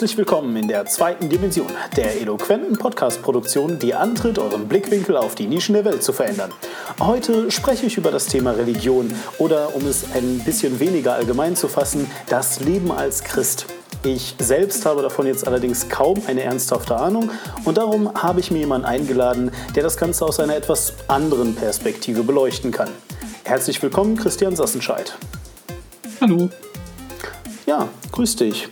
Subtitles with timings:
[0.00, 5.46] Herzlich willkommen in der zweiten Dimension der eloquenten Podcast-Produktion, die antritt, euren Blickwinkel auf die
[5.46, 6.50] Nischen der Welt zu verändern.
[6.98, 11.68] Heute spreche ich über das Thema Religion oder, um es ein bisschen weniger allgemein zu
[11.68, 13.66] fassen, das Leben als Christ.
[14.02, 17.30] Ich selbst habe davon jetzt allerdings kaum eine ernsthafte Ahnung
[17.66, 22.22] und darum habe ich mir jemanden eingeladen, der das Ganze aus einer etwas anderen Perspektive
[22.22, 22.88] beleuchten kann.
[23.44, 25.14] Herzlich willkommen, Christian Sassenscheid.
[26.22, 26.48] Hallo.
[27.66, 28.70] Ja, grüß dich.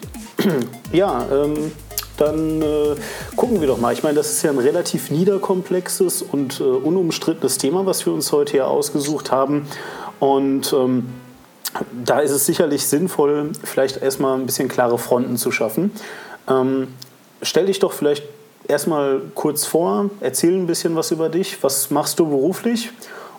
[0.93, 1.73] Ja, ähm,
[2.17, 2.97] dann äh,
[3.37, 3.93] gucken wir doch mal.
[3.93, 8.33] Ich meine, das ist ja ein relativ niederkomplexes und äh, unumstrittenes Thema, was wir uns
[8.33, 9.67] heute hier ausgesucht haben.
[10.19, 11.09] Und ähm,
[12.05, 15.93] da ist es sicherlich sinnvoll, vielleicht erstmal ein bisschen klare Fronten zu schaffen.
[16.49, 16.89] Ähm,
[17.43, 18.25] stell dich doch vielleicht
[18.67, 21.63] erstmal kurz vor, erzähl ein bisschen was über dich.
[21.63, 22.91] Was machst du beruflich?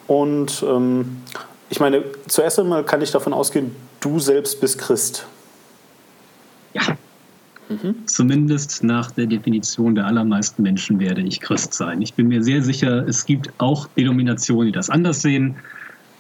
[0.07, 1.21] Und ähm,
[1.69, 5.25] ich meine, zuerst einmal kann ich davon ausgehen, du selbst bist Christ.
[6.79, 6.97] Ja.
[7.69, 8.07] Mhm.
[8.07, 12.01] Zumindest nach der Definition der allermeisten Menschen werde ich Christ sein.
[12.01, 15.55] Ich bin mir sehr sicher, es gibt auch Denominationen, die das anders sehen,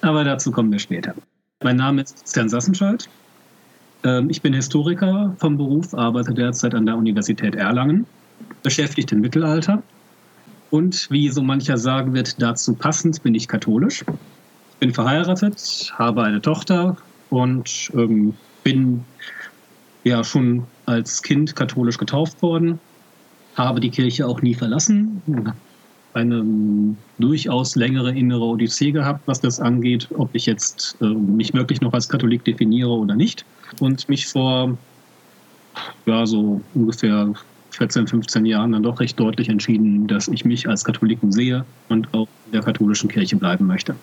[0.01, 1.15] aber dazu kommen wir später.
[1.63, 3.09] Mein Name ist Christian Sassenschalt.
[4.03, 8.05] Ähm, ich bin Historiker vom Beruf, arbeite derzeit an der Universität Erlangen,
[8.63, 9.81] beschäftigt im Mittelalter.
[10.69, 14.05] Und wie so mancher sagen wird, dazu passend bin ich katholisch.
[14.73, 16.95] Ich bin verheiratet, habe eine Tochter
[17.31, 19.03] und ähm, bin
[20.09, 22.79] ja schon als Kind katholisch getauft worden,
[23.55, 25.21] habe die Kirche auch nie verlassen,
[26.13, 31.81] eine durchaus längere innere Odyssee gehabt, was das angeht, ob ich jetzt äh, mich wirklich
[31.81, 33.45] noch als Katholik definiere oder nicht.
[33.79, 34.77] Und mich vor
[36.05, 37.31] ja, so ungefähr
[37.71, 42.11] 14, 15 Jahren dann doch recht deutlich entschieden, dass ich mich als Katholiken sehe und
[42.13, 43.95] auch in der katholischen Kirche bleiben möchte.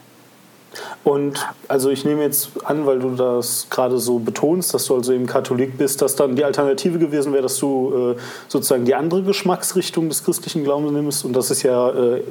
[1.04, 5.12] Und also ich nehme jetzt an, weil du das gerade so betonst, dass du also
[5.12, 9.22] eben Katholik bist, dass dann die Alternative gewesen wäre, dass du äh, sozusagen die andere
[9.22, 12.22] Geschmacksrichtung des christlichen Glaubens nimmst und das ist ja äh,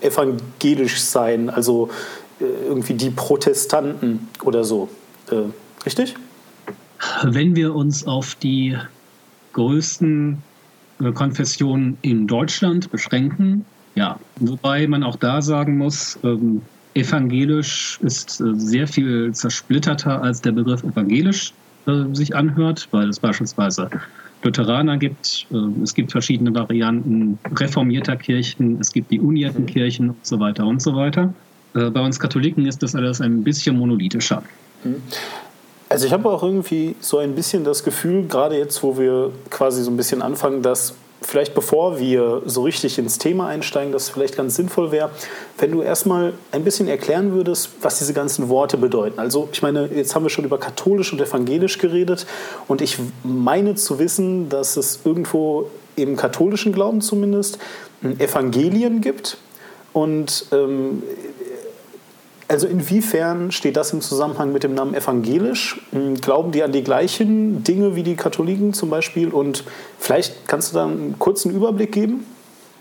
[0.00, 1.90] evangelisch sein, also
[2.40, 4.88] äh, irgendwie die Protestanten oder so.
[5.30, 5.50] Äh,
[5.84, 6.14] richtig?
[7.22, 8.76] Wenn wir uns auf die
[9.52, 10.42] größten
[11.00, 16.62] äh, Konfessionen in Deutschland beschränken, ja, wobei man auch da sagen muss, ähm,
[16.94, 21.52] evangelisch ist äh, sehr viel zersplitterter, als der Begriff evangelisch
[21.86, 23.88] äh, sich anhört, weil es beispielsweise
[24.42, 30.26] Lutheraner gibt, äh, es gibt verschiedene Varianten reformierter Kirchen, es gibt die unierten Kirchen und
[30.26, 31.32] so weiter und so weiter.
[31.74, 34.42] Bei uns Katholiken ist das alles ein bisschen monolithischer.
[34.82, 35.02] Mhm.
[35.90, 39.82] Also ich habe auch irgendwie so ein bisschen das Gefühl, gerade jetzt, wo wir quasi
[39.82, 44.36] so ein bisschen anfangen, dass vielleicht bevor wir so richtig ins Thema einsteigen, das vielleicht
[44.36, 45.10] ganz sinnvoll wäre,
[45.58, 49.18] wenn du erstmal ein bisschen erklären würdest, was diese ganzen Worte bedeuten.
[49.18, 52.26] Also ich meine, jetzt haben wir schon über katholisch und evangelisch geredet
[52.68, 57.58] und ich meine zu wissen, dass es irgendwo im katholischen Glauben zumindest
[58.18, 59.38] Evangelien gibt
[59.92, 61.02] und ähm,
[62.48, 65.80] also inwiefern steht das im Zusammenhang mit dem Namen evangelisch?
[65.92, 69.28] Hm, glauben die an die gleichen Dinge wie die Katholiken zum Beispiel?
[69.28, 69.64] Und
[69.98, 72.24] vielleicht kannst du da einen kurzen Überblick geben,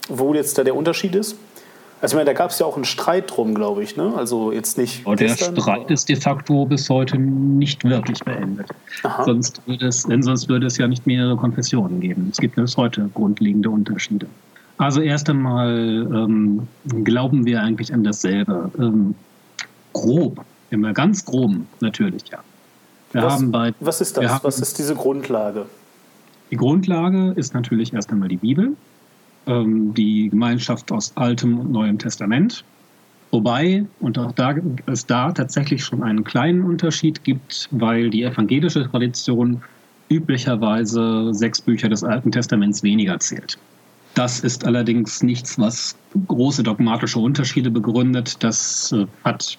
[0.07, 1.35] wo jetzt da der Unterschied ist?
[1.99, 3.97] Also ich meine, da gab es ja auch einen Streit drum, glaube ich.
[3.97, 4.13] Ne?
[4.15, 5.05] Also jetzt nicht.
[5.05, 8.67] Aber der gestern, Streit ist de facto bis heute nicht wirklich beendet.
[9.25, 12.29] Sonst würde, es, denn sonst würde es ja nicht mehrere Konfessionen geben.
[12.31, 14.27] Es gibt bis heute grundlegende Unterschiede.
[14.77, 16.67] Also erst einmal ähm,
[17.03, 18.71] glauben wir eigentlich an dasselbe.
[18.77, 19.15] Ähm,
[19.97, 22.39] grob, immer ganz grob natürlich, ja.
[23.11, 24.29] Wir was, haben bei, was ist das?
[24.29, 25.65] Haben, was ist diese Grundlage?
[26.51, 28.75] Die Grundlage ist natürlich erst einmal die Bibel,
[29.47, 32.63] ähm, die Gemeinschaft aus Altem und Neuem Testament.
[33.31, 38.89] Wobei, und auch da es da tatsächlich schon einen kleinen Unterschied gibt, weil die evangelische
[38.89, 39.61] Tradition
[40.09, 43.57] üblicherweise sechs Bücher des Alten Testaments weniger zählt.
[44.13, 45.95] Das ist allerdings nichts, was
[46.27, 48.37] große dogmatische Unterschiede begründet.
[48.39, 49.57] Das äh, hat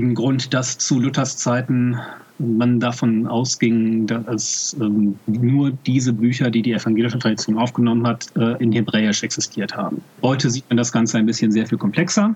[0.00, 1.98] den Grund, dass zu Luthers Zeiten
[2.38, 8.60] man davon ausging, dass ähm, nur diese Bücher, die die evangelische Tradition aufgenommen hat, äh,
[8.62, 10.02] in Hebräisch existiert haben.
[10.20, 12.34] Heute sieht man das Ganze ein bisschen sehr viel komplexer,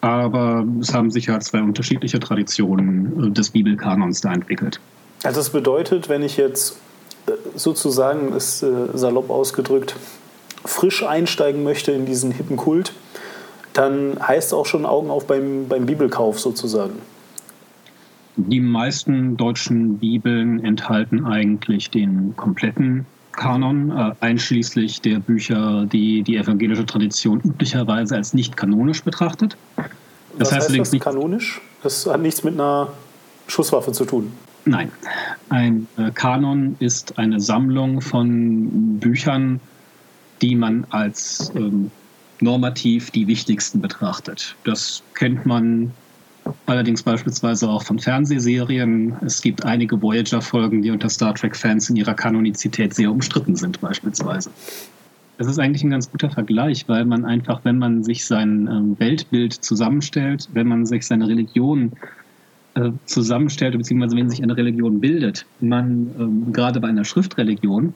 [0.00, 4.80] aber es haben sich ja zwei unterschiedliche Traditionen äh, des Bibelkanons da entwickelt.
[5.22, 6.78] Also das bedeutet, wenn ich jetzt
[7.26, 9.94] äh, sozusagen, ist äh, salopp ausgedrückt,
[10.64, 12.92] frisch einsteigen möchte in diesen hippen Kult,
[13.72, 16.94] dann heißt es auch schon Augen auf beim, beim Bibelkauf sozusagen.
[18.36, 26.36] Die meisten deutschen Bibeln enthalten eigentlich den kompletten Kanon, äh, einschließlich der Bücher, die die
[26.36, 29.56] evangelische Tradition üblicherweise als nicht kanonisch betrachtet.
[29.76, 29.86] Das
[30.38, 31.60] Was heißt, heißt das nicht kanonisch?
[31.82, 32.88] Das hat nichts mit einer
[33.46, 34.32] Schusswaffe zu tun.
[34.64, 34.92] Nein.
[35.48, 39.60] Ein äh, Kanon ist eine Sammlung von Büchern,
[40.42, 41.90] die man als ähm,
[42.42, 44.54] normativ die wichtigsten betrachtet.
[44.64, 45.92] Das kennt man
[46.66, 49.14] allerdings beispielsweise auch von Fernsehserien.
[49.24, 54.50] Es gibt einige Voyager-Folgen, die unter Star Trek-Fans in ihrer Kanonizität sehr umstritten sind, beispielsweise.
[55.38, 58.98] Das ist eigentlich ein ganz guter Vergleich, weil man einfach, wenn man sich sein ähm,
[58.98, 61.92] Weltbild zusammenstellt, wenn man sich seine Religion
[62.74, 67.94] äh, zusammenstellt, beziehungsweise wenn sich eine Religion bildet, man ähm, gerade bei einer Schriftreligion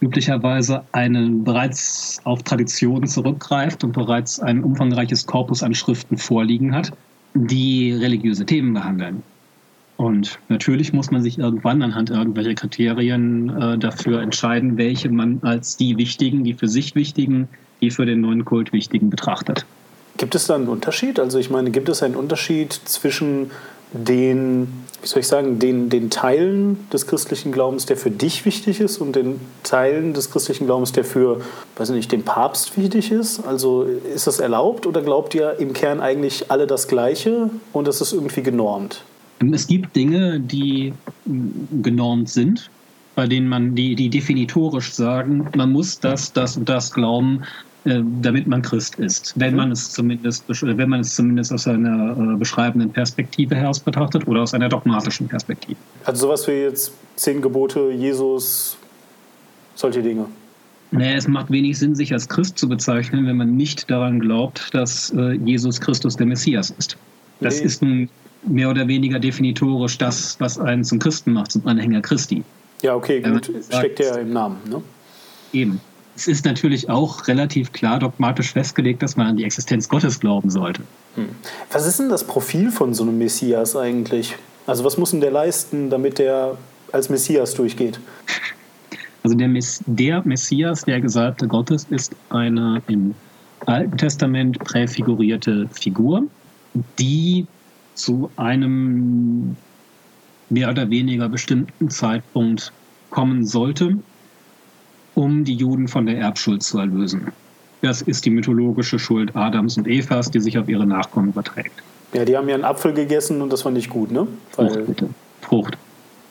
[0.00, 6.90] üblicherweise einen bereits auf Traditionen zurückgreift und bereits ein umfangreiches Korpus an Schriften vorliegen hat,
[7.34, 9.22] die religiöse Themen behandeln.
[9.96, 15.76] Und natürlich muss man sich irgendwann anhand irgendwelcher Kriterien äh, dafür entscheiden, welche man als
[15.76, 17.48] die wichtigen, die für sich wichtigen,
[17.82, 19.66] die für den neuen Kult wichtigen betrachtet.
[20.16, 21.20] Gibt es da einen Unterschied?
[21.20, 23.50] Also ich meine, gibt es einen Unterschied zwischen
[23.92, 24.68] den,
[25.02, 28.98] wie soll ich sagen, den, den Teilen des christlichen Glaubens, der für dich wichtig ist
[28.98, 31.40] und den Teilen des christlichen Glaubens, der für,
[31.76, 33.40] weiß nicht, den Papst wichtig ist?
[33.46, 38.00] Also ist das erlaubt oder glaubt ihr im Kern eigentlich alle das Gleiche und das
[38.00, 39.04] ist irgendwie genormt?
[39.52, 40.92] Es gibt Dinge, die
[41.82, 42.70] genormt sind,
[43.14, 47.42] bei denen man, die, die definitorisch sagen, man muss das, das und das glauben,
[47.84, 52.36] damit man Christ ist, wenn man es zumindest, wenn man es zumindest aus einer äh,
[52.36, 55.76] beschreibenden Perspektive heraus betrachtet oder aus einer dogmatischen Perspektive.
[56.04, 58.76] Also sowas wie jetzt zehn Gebote, Jesus,
[59.74, 60.26] solche Dinge.
[60.90, 64.74] Naja, es macht wenig Sinn, sich als Christ zu bezeichnen, wenn man nicht daran glaubt,
[64.74, 66.96] dass äh, Jesus Christus der Messias ist.
[67.40, 67.66] Das nee.
[67.66, 67.82] ist
[68.42, 72.42] mehr oder weniger definitorisch das, was einen zum Christen macht, zum Anhänger Christi.
[72.82, 74.56] Ja, okay, gut, steckt ja im Namen.
[74.68, 74.82] Ne?
[75.52, 75.80] Eben.
[76.20, 80.50] Es ist natürlich auch relativ klar dogmatisch festgelegt, dass man an die Existenz Gottes glauben
[80.50, 80.82] sollte.
[81.14, 81.30] Hm.
[81.72, 84.36] Was ist denn das Profil von so einem Messias eigentlich?
[84.66, 86.58] Also was muss denn der leisten, damit der
[86.92, 88.00] als Messias durchgeht?
[89.22, 93.14] Also der, Mess der Messias, der Gesalbte Gottes, ist eine im
[93.64, 96.24] Alten Testament präfigurierte Figur,
[96.98, 97.46] die
[97.94, 99.56] zu einem
[100.50, 102.74] mehr oder weniger bestimmten Zeitpunkt
[103.08, 103.96] kommen sollte
[105.20, 107.28] um die Juden von der Erbschuld zu erlösen.
[107.82, 111.82] Das ist die mythologische Schuld Adams und Evas, die sich auf ihre Nachkommen überträgt.
[112.14, 114.26] Ja, die haben ja einen Apfel gegessen und das war nicht gut, ne?
[114.56, 115.08] Weil Frucht, bitte.
[115.42, 115.78] Frucht.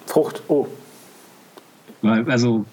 [0.08, 0.68] Frucht, oh.
[2.02, 2.66] Weil, also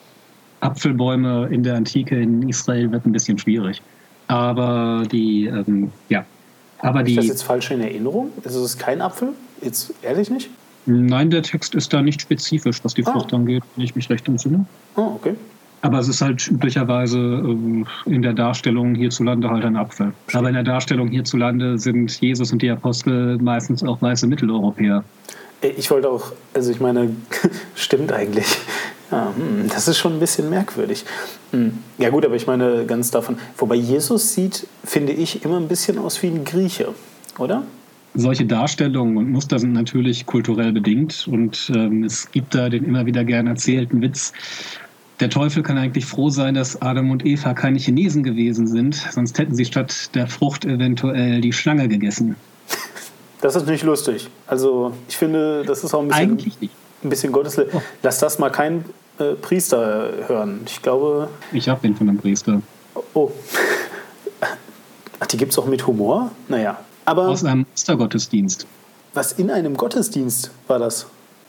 [0.60, 3.82] Apfelbäume in der Antike in Israel wird ein bisschen schwierig.
[4.28, 6.24] Aber die, ähm, ja.
[6.78, 8.32] Aber Habe ich das jetzt falsch in Erinnerung?
[8.42, 9.32] Ist es kein Apfel?
[9.62, 10.50] Jetzt ehrlich nicht?
[10.86, 13.12] Nein, der Text ist da nicht spezifisch, was die ah.
[13.12, 14.64] Frucht angeht, wenn ich mich recht entsinne.
[14.96, 15.34] Oh, okay.
[15.82, 20.12] Aber es ist halt üblicherweise ähm, in der Darstellung hierzulande halt ein Apfel.
[20.32, 25.04] Aber in der Darstellung hierzulande sind Jesus und die Apostel meistens auch weiße Mitteleuropäer.
[25.76, 27.10] Ich wollte auch, also ich meine,
[27.74, 28.46] stimmt eigentlich.
[29.10, 31.04] Ja, hm, das ist schon ein bisschen merkwürdig.
[31.52, 33.38] Hm, ja gut, aber ich meine ganz davon.
[33.56, 36.88] Wobei Jesus sieht, finde ich, immer ein bisschen aus wie ein Grieche,
[37.38, 37.62] oder?
[38.16, 43.06] solche Darstellungen und Muster sind natürlich kulturell bedingt und ähm, es gibt da den immer
[43.06, 44.32] wieder gern erzählten Witz,
[45.20, 49.38] der Teufel kann eigentlich froh sein, dass Adam und Eva keine Chinesen gewesen sind, sonst
[49.38, 52.36] hätten sie statt der Frucht eventuell die Schlange gegessen.
[53.40, 54.28] Das ist nicht lustig.
[54.46, 56.74] Also ich finde, das ist auch ein bisschen, eigentlich nicht.
[57.02, 57.58] Ein bisschen Gottes.
[57.58, 57.82] Oh.
[58.02, 58.84] Lass das mal kein
[59.18, 60.60] äh, Priester hören.
[60.66, 61.28] Ich glaube.
[61.52, 62.62] Ich habe den von einem Priester.
[63.14, 63.30] Oh.
[65.20, 66.30] Ach, die gibt es auch mit Humor?
[66.48, 66.78] Naja.
[67.04, 68.66] Aber, Aus einem Ostergottesdienst.
[69.14, 71.06] Was in einem Gottesdienst war das?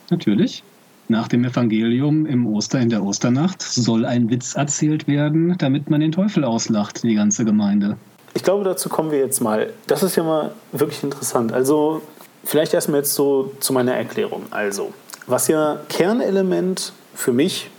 [0.09, 0.63] Natürlich.
[1.09, 6.01] Nach dem Evangelium im Oster in der Osternacht soll ein Witz erzählt werden, damit man
[6.01, 7.97] den Teufel auslacht, die ganze Gemeinde.
[8.33, 9.71] Ich glaube, dazu kommen wir jetzt mal.
[9.87, 11.53] Das ist ja mal wirklich interessant.
[11.53, 12.01] Also,
[12.43, 14.43] vielleicht erstmal jetzt so zu meiner Erklärung.
[14.51, 14.93] Also,
[15.27, 17.69] was ja Kernelement für mich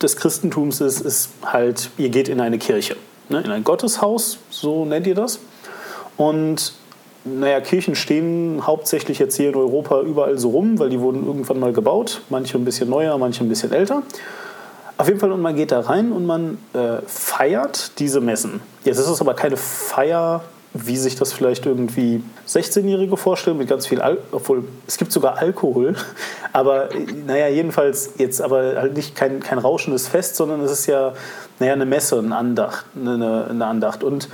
[0.00, 2.96] des Christentums ist, ist halt, ihr geht in eine Kirche,
[3.28, 3.40] ne?
[3.40, 5.40] in ein Gotteshaus, so nennt ihr das.
[6.16, 6.74] Und
[7.24, 11.60] naja, Kirchen stehen hauptsächlich jetzt hier in Europa überall so rum, weil die wurden irgendwann
[11.60, 12.22] mal gebaut.
[12.30, 14.02] Manche ein bisschen neuer, manche ein bisschen älter.
[14.96, 18.60] Auf jeden Fall, und man geht da rein und man äh, feiert diese Messen.
[18.84, 23.86] Jetzt ist es aber keine Feier, wie sich das vielleicht irgendwie 16-Jährige vorstellen, mit ganz
[23.86, 24.26] viel Alkohol.
[24.30, 25.96] Obwohl, es gibt sogar Alkohol.
[26.52, 26.88] Aber
[27.26, 31.12] naja, jedenfalls jetzt aber halt nicht kein, kein rauschendes Fest, sondern es ist ja
[31.60, 32.86] naja, eine Messe, eine Andacht.
[32.96, 34.02] Eine, eine Andacht.
[34.02, 34.28] Und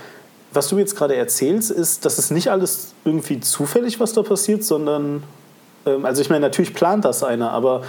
[0.57, 4.65] was du jetzt gerade erzählst, ist, dass es nicht alles irgendwie zufällig, was da passiert,
[4.65, 5.23] sondern,
[5.85, 7.83] ähm, also ich meine, natürlich plant das einer, aber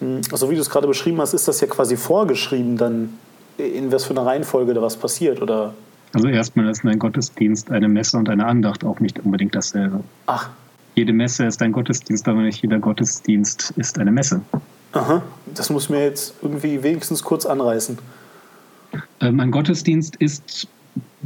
[0.00, 3.14] mh, hm, so wie du es gerade beschrieben hast, ist das ja quasi vorgeschrieben dann,
[3.56, 5.74] in was für einer Reihenfolge da was passiert, oder?
[6.12, 10.00] Also erstmal ist ein Gottesdienst, eine Messe und eine Andacht auch nicht unbedingt dasselbe.
[10.26, 10.50] Ach,
[10.94, 14.40] Jede Messe ist ein Gottesdienst, aber nicht jeder Gottesdienst ist eine Messe.
[14.92, 15.22] Aha,
[15.52, 17.98] das muss mir jetzt irgendwie wenigstens kurz anreißen.
[19.20, 20.68] Ähm, ein Gottesdienst ist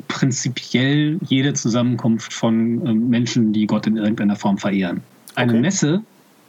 [0.08, 5.02] prinzipiell jede Zusammenkunft von ähm, Menschen, die Gott in irgendeiner Form verehren.
[5.34, 5.60] Eine okay.
[5.60, 6.02] Messe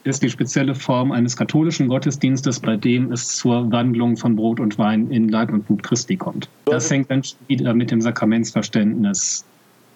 [0.03, 4.77] ist die spezielle Form eines katholischen Gottesdienstes, bei dem es zur Wandlung von Brot und
[4.77, 6.47] Wein in Leib und Blut Christi kommt.
[6.65, 9.43] Das hängt dann wieder mit dem Sakramentsverständnis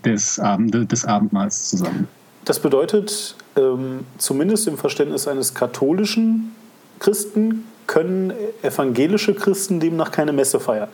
[0.03, 2.07] des, Abend, des Abendmahls zusammen.
[2.45, 6.51] Das bedeutet, ähm, zumindest im Verständnis eines katholischen
[6.99, 10.89] Christen können evangelische Christen demnach keine Messe feiern.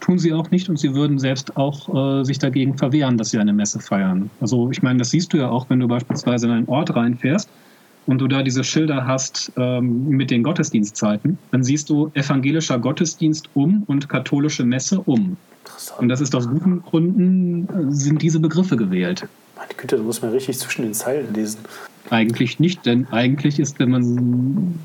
[0.00, 3.38] Tun sie auch nicht und sie würden selbst auch äh, sich dagegen verwehren, dass sie
[3.38, 4.30] eine Messe feiern.
[4.40, 7.48] Also ich meine, das siehst du ja auch, wenn du beispielsweise in einen Ort reinfährst
[8.06, 13.48] und du da diese Schilder hast ähm, mit den Gottesdienstzeiten, dann siehst du evangelischer Gottesdienst
[13.54, 15.36] um und katholische Messe um.
[15.98, 19.26] Und das ist aus guten Gründen, äh, sind diese Begriffe gewählt.
[19.56, 21.58] Meine Güte, da muss man richtig zwischen den Zeilen lesen.
[22.10, 24.78] Eigentlich nicht, denn eigentlich ist, wenn man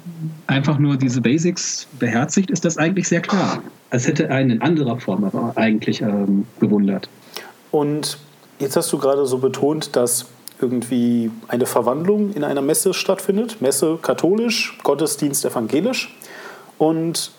[0.48, 3.62] einfach nur diese Basics beherzigt, ist das eigentlich sehr klar.
[3.90, 7.10] Es hätte einen in anderer Form aber eigentlich ähm, gewundert.
[7.72, 8.18] Und
[8.60, 10.28] jetzt hast du gerade so betont, dass
[10.62, 13.62] irgendwie eine Verwandlung in einer Messe stattfindet.
[13.62, 16.16] Messe katholisch, Gottesdienst evangelisch.
[16.78, 17.32] Und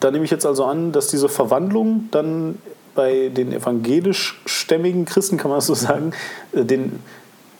[0.00, 2.58] da nehme ich jetzt also an, dass diese Verwandlung dann
[2.94, 6.12] bei den evangelisch-stämmigen Christen, kann man das so sagen,
[6.52, 7.00] äh, den,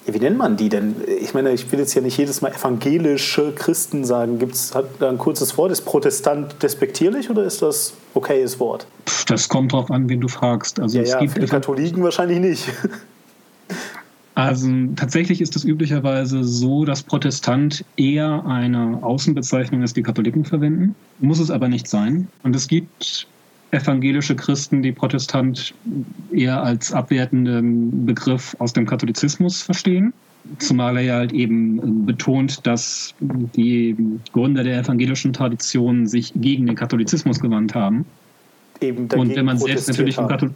[0.07, 0.97] wie nennt man die denn?
[1.21, 4.39] Ich meine, ich will jetzt ja nicht jedes Mal evangelische Christen sagen.
[4.39, 5.73] Gibt es da ein kurzes Wort?
[5.73, 8.87] Ist Protestant despektierlich oder ist das okayes Wort?
[9.29, 10.81] Das kommt drauf an, wen du fragst.
[10.81, 12.69] Also ja, es ja, gibt für die Katholiken wahrscheinlich nicht.
[14.37, 20.95] Also tatsächlich ist es üblicherweise so, dass Protestant eher eine Außenbezeichnung ist, die Katholiken verwenden.
[21.19, 22.29] Muss es aber nicht sein.
[22.43, 23.27] Und es gibt
[23.73, 25.75] evangelische Christen, die Protestant
[26.33, 30.13] eher als abwertenden Begriff aus dem Katholizismus verstehen.
[30.59, 33.97] Zumal er ja halt eben betont, dass die
[34.33, 38.07] Gründer der evangelischen Tradition sich gegen den Katholizismus gewandt haben.
[38.81, 40.51] Eben und wenn man selbst natürlich vom Kathol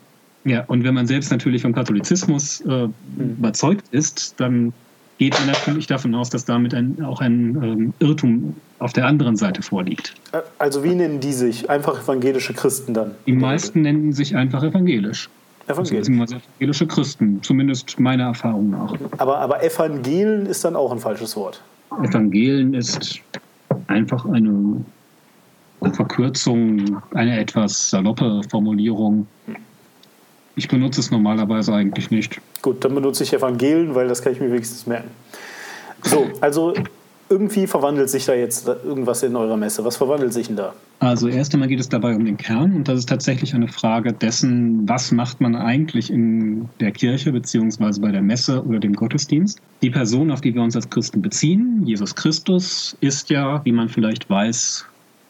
[0.46, 2.92] ja, und wenn man selbst natürlich vom Katholizismus äh, mhm.
[3.38, 4.72] überzeugt ist, dann
[5.18, 8.54] geht man natürlich davon aus, dass damit ein, auch ein ähm, Irrtum
[8.84, 10.12] auf der anderen Seite vorliegt.
[10.58, 11.70] Also wie nennen die sich?
[11.70, 13.12] Einfach evangelische Christen dann?
[13.26, 15.30] Die meisten nennen sich einfach evangelisch.
[15.66, 16.10] Evangelisch.
[16.20, 18.94] Also evangelische Christen, zumindest meiner Erfahrung nach.
[19.16, 21.62] Aber, aber Evangelen ist dann auch ein falsches Wort.
[22.02, 23.20] Evangelen ist
[23.86, 24.84] einfach eine
[25.94, 29.26] Verkürzung, eine etwas saloppe Formulierung.
[30.56, 32.38] Ich benutze es normalerweise eigentlich nicht.
[32.60, 35.08] Gut, dann benutze ich Evangelien, weil das kann ich mir wenigstens merken.
[36.02, 36.74] So, also
[37.28, 39.84] irgendwie verwandelt sich da jetzt irgendwas in eurer Messe.
[39.84, 40.74] Was verwandelt sich denn da?
[41.00, 44.12] Also erst einmal geht es dabei um den Kern und das ist tatsächlich eine Frage
[44.12, 49.60] dessen, was macht man eigentlich in der Kirche beziehungsweise bei der Messe oder dem Gottesdienst.
[49.82, 53.88] Die Person, auf die wir uns als Christen beziehen, Jesus Christus, ist ja, wie man
[53.88, 54.86] vielleicht weiß,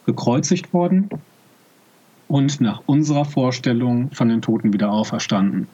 [0.07, 1.09] gekreuzigt worden
[2.29, 5.69] und nach unserer Vorstellung von den Toten wieder auferstanden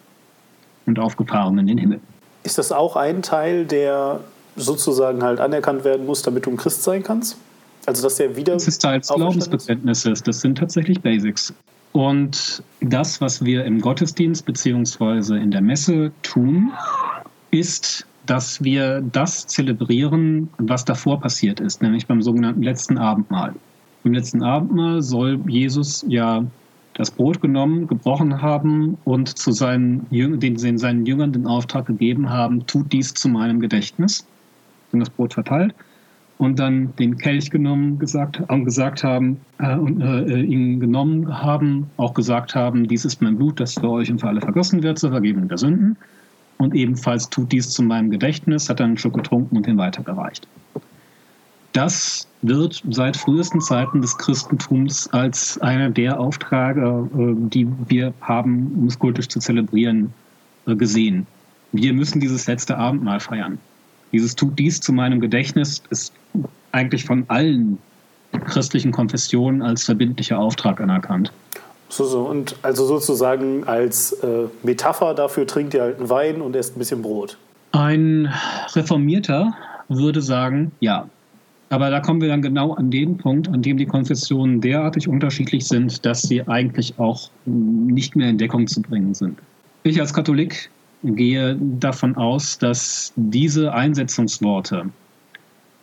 [0.87, 2.01] und aufgefahren in den Himmel.
[2.43, 4.21] Ist das auch ein Teil, der
[4.61, 7.37] sozusagen halt anerkannt werden muss, damit du ein Christ sein kannst?
[7.87, 8.55] Also dass der wieder.
[8.55, 10.23] Das ist Teil des Glaubensbekenntnisses.
[10.23, 11.53] Das sind tatsächlich Basics.
[11.93, 15.37] Und das, was wir im Gottesdienst bzw.
[15.37, 16.71] in der Messe tun,
[17.51, 23.55] ist, dass wir das zelebrieren, was davor passiert ist, nämlich beim sogenannten letzten Abendmahl.
[24.05, 26.45] Im letzten Abendmahl soll Jesus ja
[26.95, 32.67] das Brot genommen, gebrochen haben und zu seinen, den, seinen Jüngern den Auftrag gegeben haben,
[32.67, 34.27] tut dies zu meinem Gedächtnis.
[34.93, 35.75] Und das Brot verteilt
[36.41, 41.91] und dann den Kelch genommen gesagt, äh, gesagt haben äh, und äh, ihn genommen haben,
[41.99, 44.99] auch gesagt haben, dies ist mein Blut, das für euch und für alle vergossen wird
[44.99, 45.99] zur Vergebung der Sünden.
[46.57, 50.49] Und ebenfalls tut dies zu meinem Gedächtnis, hat dann einen Schluck getrunken und den weitergereicht.
[51.73, 58.73] Das wird seit frühesten Zeiten des Christentums als einer der Aufträge, äh, die wir haben,
[58.79, 60.15] um es kultisch zu zelebrieren,
[60.67, 61.27] äh, gesehen.
[61.73, 63.59] Wir müssen dieses letzte Abendmahl feiern.
[64.13, 66.13] Dieses tut dies zu meinem Gedächtnis ist
[66.73, 67.79] eigentlich von allen
[68.47, 71.33] christlichen Konfessionen als verbindlicher Auftrag anerkannt.
[71.89, 72.23] So, so.
[72.23, 76.79] Und also sozusagen als äh, Metapher dafür trinkt ihr halt einen Wein und esst ein
[76.79, 77.37] bisschen Brot.
[77.73, 78.33] Ein
[78.75, 79.55] Reformierter
[79.89, 81.09] würde sagen, ja,
[81.69, 85.67] aber da kommen wir dann genau an den Punkt, an dem die Konfessionen derartig unterschiedlich
[85.67, 89.39] sind, dass sie eigentlich auch nicht mehr in Deckung zu bringen sind.
[89.85, 90.69] Ich als Katholik
[91.03, 94.91] gehe davon aus, dass diese Einsetzungsworte,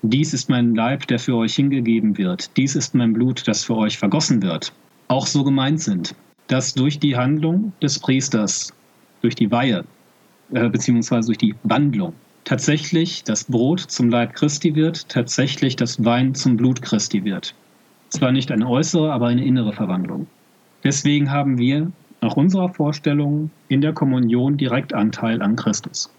[0.03, 3.75] dies ist mein Leib, der für euch hingegeben wird, dies ist mein Blut, das für
[3.75, 4.71] euch vergossen wird,
[5.07, 6.15] auch so gemeint sind,
[6.47, 8.73] dass durch die Handlung des Priesters,
[9.21, 9.83] durch die Weihe,
[10.53, 12.13] äh, beziehungsweise durch die Wandlung
[12.45, 17.53] tatsächlich das Brot zum Leib Christi wird, tatsächlich das Wein zum Blut Christi wird.
[18.09, 20.27] Zwar nicht eine äußere, aber eine innere Verwandlung.
[20.83, 26.09] Deswegen haben wir nach unserer Vorstellung in der Kommunion direkt Anteil an Christus.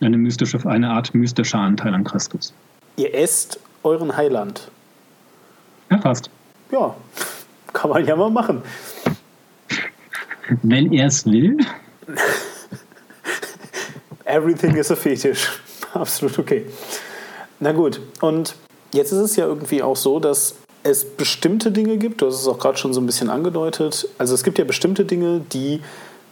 [0.00, 2.52] Eine, mystische, eine Art mystischer Anteil an Christus.
[2.96, 4.70] Ihr esst euren Heiland.
[5.90, 6.30] Ja, fast.
[6.70, 6.94] Ja,
[7.72, 8.62] kann man ja mal machen.
[10.62, 11.56] Wenn er es will.
[14.24, 15.48] Everything is a fetish.
[15.94, 16.66] Absolut okay.
[17.60, 18.56] Na gut, und
[18.92, 20.54] jetzt ist es ja irgendwie auch so, dass
[20.88, 24.08] es bestimmte Dinge gibt, du hast es auch gerade schon so ein bisschen angedeutet.
[24.18, 25.80] Also es gibt ja bestimmte Dinge, die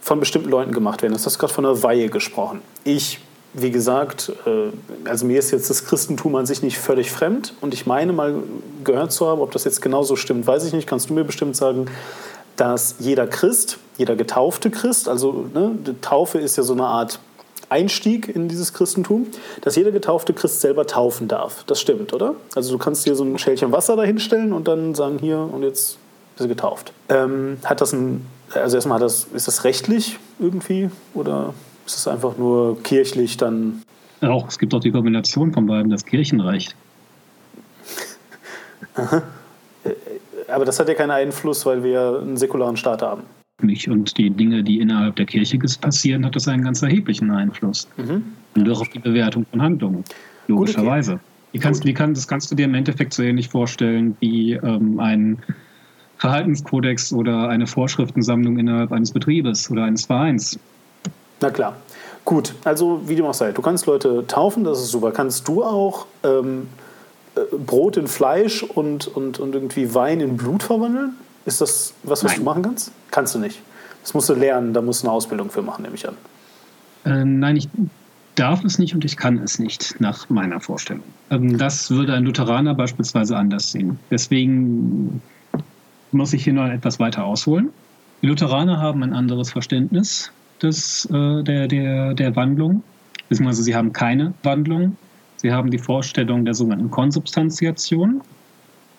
[0.01, 1.13] von bestimmten Leuten gemacht werden.
[1.13, 2.61] Du hast gerade von einer Weihe gesprochen.
[2.83, 3.19] Ich,
[3.53, 4.69] wie gesagt, äh,
[5.07, 8.35] also mir ist jetzt das Christentum an sich nicht völlig fremd und ich meine mal
[8.83, 11.55] gehört zu haben, ob das jetzt genauso stimmt, weiß ich nicht, kannst du mir bestimmt
[11.55, 11.87] sagen,
[12.55, 17.19] dass jeder Christ, jeder getaufte Christ, also ne, Taufe ist ja so eine Art
[17.69, 19.27] Einstieg in dieses Christentum,
[19.61, 21.63] dass jeder getaufte Christ selber taufen darf.
[21.65, 22.35] Das stimmt, oder?
[22.55, 25.97] Also du kannst dir so ein Schälchen Wasser dahinstellen und dann sagen, hier und jetzt
[26.35, 26.93] bist du getauft.
[27.09, 31.53] Ähm, hat das ein, also erstmal hat das, ist das rechtlich irgendwie oder
[31.85, 33.83] ist es einfach nur kirchlich dann?
[34.21, 36.75] Auch, es gibt auch die Kombination von beiden, das Kirchenrecht.
[38.95, 39.23] Aha.
[39.83, 39.91] Äh,
[40.47, 43.23] aber das hat ja keinen Einfluss, weil wir einen säkularen Staat haben
[43.61, 43.89] nicht.
[43.89, 47.87] Und die Dinge, die innerhalb der Kirche passieren, hat das einen ganz erheblichen Einfluss.
[47.97, 48.23] Mhm.
[48.55, 50.03] Und auch auf die Bewertung von Handlungen,
[50.47, 51.13] logischerweise.
[51.13, 51.21] Okay.
[51.53, 54.99] Wie kannst, wie kann, das kannst du dir im Endeffekt so ähnlich vorstellen wie ähm,
[54.99, 55.39] ein
[56.17, 60.59] Verhaltenskodex oder eine Vorschriftensammlung innerhalb eines Betriebes oder eines Vereins.
[61.39, 61.75] Na klar.
[62.25, 65.11] Gut, also wie dem auch sei, du kannst Leute taufen, das ist super.
[65.11, 66.67] Kannst du auch ähm,
[67.35, 71.15] äh, Brot in Fleisch und, und, und irgendwie Wein in Blut verwandeln?
[71.47, 72.39] Ist das was, was Nein.
[72.39, 72.91] du machen kannst?
[73.09, 73.61] Kannst du nicht.
[74.01, 76.15] Das musst du lernen, da musst du eine Ausbildung für machen, nehme ich an.
[77.05, 77.69] Äh, nein, ich
[78.35, 81.03] darf es nicht und ich kann es nicht, nach meiner Vorstellung.
[81.29, 83.97] Ähm, das würde ein Lutheraner beispielsweise anders sehen.
[84.11, 85.21] Deswegen
[86.11, 87.69] muss ich hier noch etwas weiter ausholen.
[88.21, 90.31] Die Lutheraner haben ein anderes Verständnis
[90.61, 92.83] des, äh, der, der, der Wandlung,
[93.29, 94.97] beziehungsweise sie haben keine Wandlung.
[95.37, 98.21] Sie haben die Vorstellung der sogenannten Konsubstantiation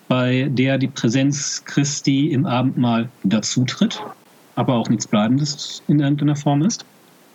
[0.09, 4.01] bei der die Präsenz Christi im Abendmahl dazutritt,
[4.55, 6.83] aber auch nichts Bleibendes in irgendeiner Form ist.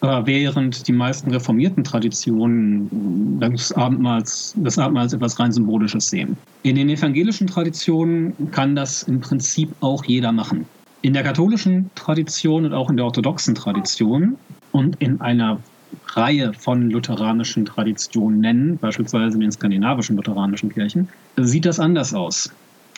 [0.02, 6.36] Während die meisten reformierten Traditionen das Abendmahls, das Abendmahl etwas rein Symbolisches sehen.
[6.62, 10.66] In den evangelischen Traditionen kann das im Prinzip auch jeder machen.
[11.00, 14.36] In der katholischen Tradition und auch in der orthodoxen Tradition
[14.72, 15.58] und in einer
[16.08, 22.52] Reihe von lutheranischen Traditionen nennen, beispielsweise in den skandinavischen lutheranischen Kirchen, sieht das anders aus.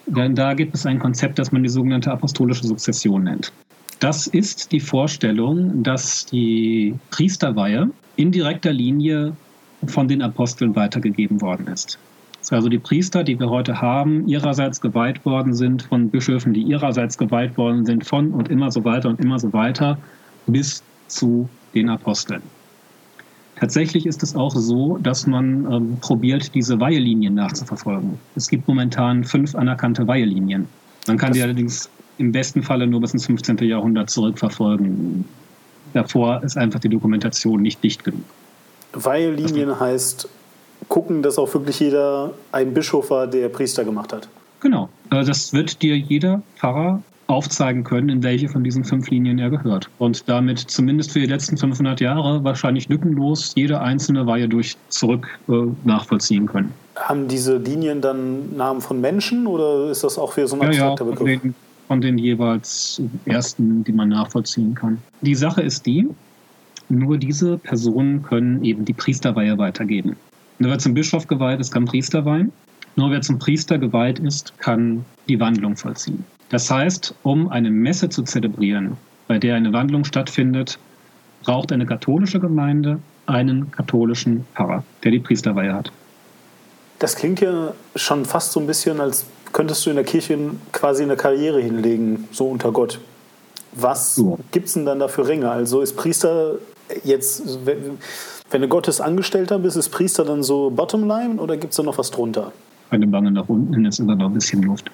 [0.07, 3.53] Denn da gibt es ein Konzept, das man die sogenannte apostolische Sukzession nennt.
[3.99, 9.33] Das ist die Vorstellung, dass die Priesterweihe in direkter Linie
[9.87, 11.99] von den Aposteln weitergegeben worden ist.
[12.51, 17.19] Also die Priester, die wir heute haben, ihrerseits geweiht worden sind von Bischöfen, die ihrerseits
[17.19, 19.99] geweiht worden sind von und immer so weiter und immer so weiter
[20.47, 22.43] bis zu den Aposteln.
[23.59, 28.19] Tatsächlich ist es auch so, dass man ähm, probiert, diese Weihelinien nachzuverfolgen.
[28.35, 30.69] Es gibt momentan fünf anerkannte Weihelinien.
[31.07, 33.59] Man kann das die allerdings im besten Falle nur bis ins 15.
[33.59, 35.25] Jahrhundert zurückverfolgen.
[35.95, 38.25] Davor ist einfach die Dokumentation nicht dicht genug.
[38.93, 40.29] Weihelinien heißt
[40.89, 44.29] gucken, dass auch wirklich jeder ein Bischof war, der Priester gemacht hat.
[44.61, 44.89] Genau.
[45.11, 49.51] Äh, das wird dir jeder Pfarrer aufzeigen können, in welche von diesen fünf Linien er
[49.51, 49.89] gehört.
[49.99, 55.29] Und damit zumindest für die letzten 500 Jahre wahrscheinlich lückenlos jede einzelne Weihe durch zurück
[55.49, 55.53] äh,
[55.85, 56.73] nachvollziehen können.
[56.97, 61.05] Haben diese Linien dann Namen von Menschen oder ist das auch wieder so ein abstrakter
[61.05, 61.41] ja, ja, Begriff?
[61.41, 61.55] Von den,
[61.89, 64.99] von den jeweils ersten, die man nachvollziehen kann.
[65.21, 66.09] Die Sache ist die,
[66.89, 70.17] nur diese Personen können eben die Priesterweihe weitergeben.
[70.59, 72.53] Nur wer zum Bischof geweiht ist, kann Priester weihen.
[72.95, 76.25] Nur wer zum Priester geweiht ist, kann die Wandlung vollziehen.
[76.49, 80.79] Das heißt, um eine Messe zu zelebrieren, bei der eine Wandlung stattfindet,
[81.43, 85.91] braucht eine katholische Gemeinde einen katholischen Pfarrer, der die Priesterweihe hat.
[86.99, 90.39] Das klingt ja schon fast so ein bisschen, als könntest du in der Kirche
[90.73, 93.01] quasi eine Karriere hinlegen, so unter Gott.
[93.73, 94.39] Was so.
[94.53, 95.51] gibt es denn dann da für Ränge?
[95.51, 96.55] Also ist Priester
[97.05, 97.59] jetzt,
[98.51, 101.99] wenn du Gottes Angestellter bist, ist Priester dann so Bottomline oder gibt es da noch
[101.99, 102.53] was drunter?
[102.89, 104.91] Eine Bange nach unten, ist immer noch ein bisschen Luft.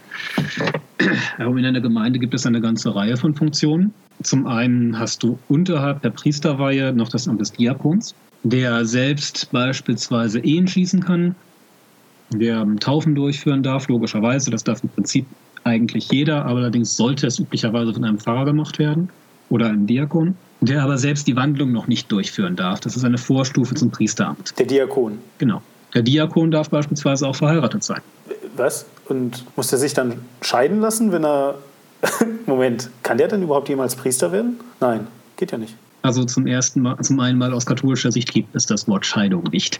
[1.38, 3.92] In einer Gemeinde gibt es eine ganze Reihe von Funktionen.
[4.22, 10.40] Zum einen hast du unterhalb der Priesterweihe noch das Amt des Diakons, der selbst beispielsweise
[10.40, 11.34] Ehen schießen kann,
[12.32, 14.50] der Taufen durchführen darf, logischerweise.
[14.50, 15.26] Das darf im Prinzip
[15.64, 19.08] eigentlich jeder, aber allerdings sollte es üblicherweise von einem Pfarrer gemacht werden
[19.50, 20.36] oder einem Diakon.
[20.60, 22.80] Der aber selbst die Wandlung noch nicht durchführen darf.
[22.80, 24.56] Das ist eine Vorstufe zum Priesteramt.
[24.58, 25.18] Der Diakon.
[25.38, 25.60] Genau.
[25.94, 28.00] Der Diakon darf beispielsweise auch verheiratet sein.
[28.56, 28.86] Was?
[29.12, 31.56] Und muss er sich dann scheiden lassen, wenn er.
[32.46, 34.58] Moment, kann der denn überhaupt jemals Priester werden?
[34.80, 35.76] Nein, geht ja nicht.
[36.00, 39.44] Also zum ersten Mal, zum einen Mal aus katholischer Sicht gibt es das Wort Scheidung
[39.52, 39.78] nicht.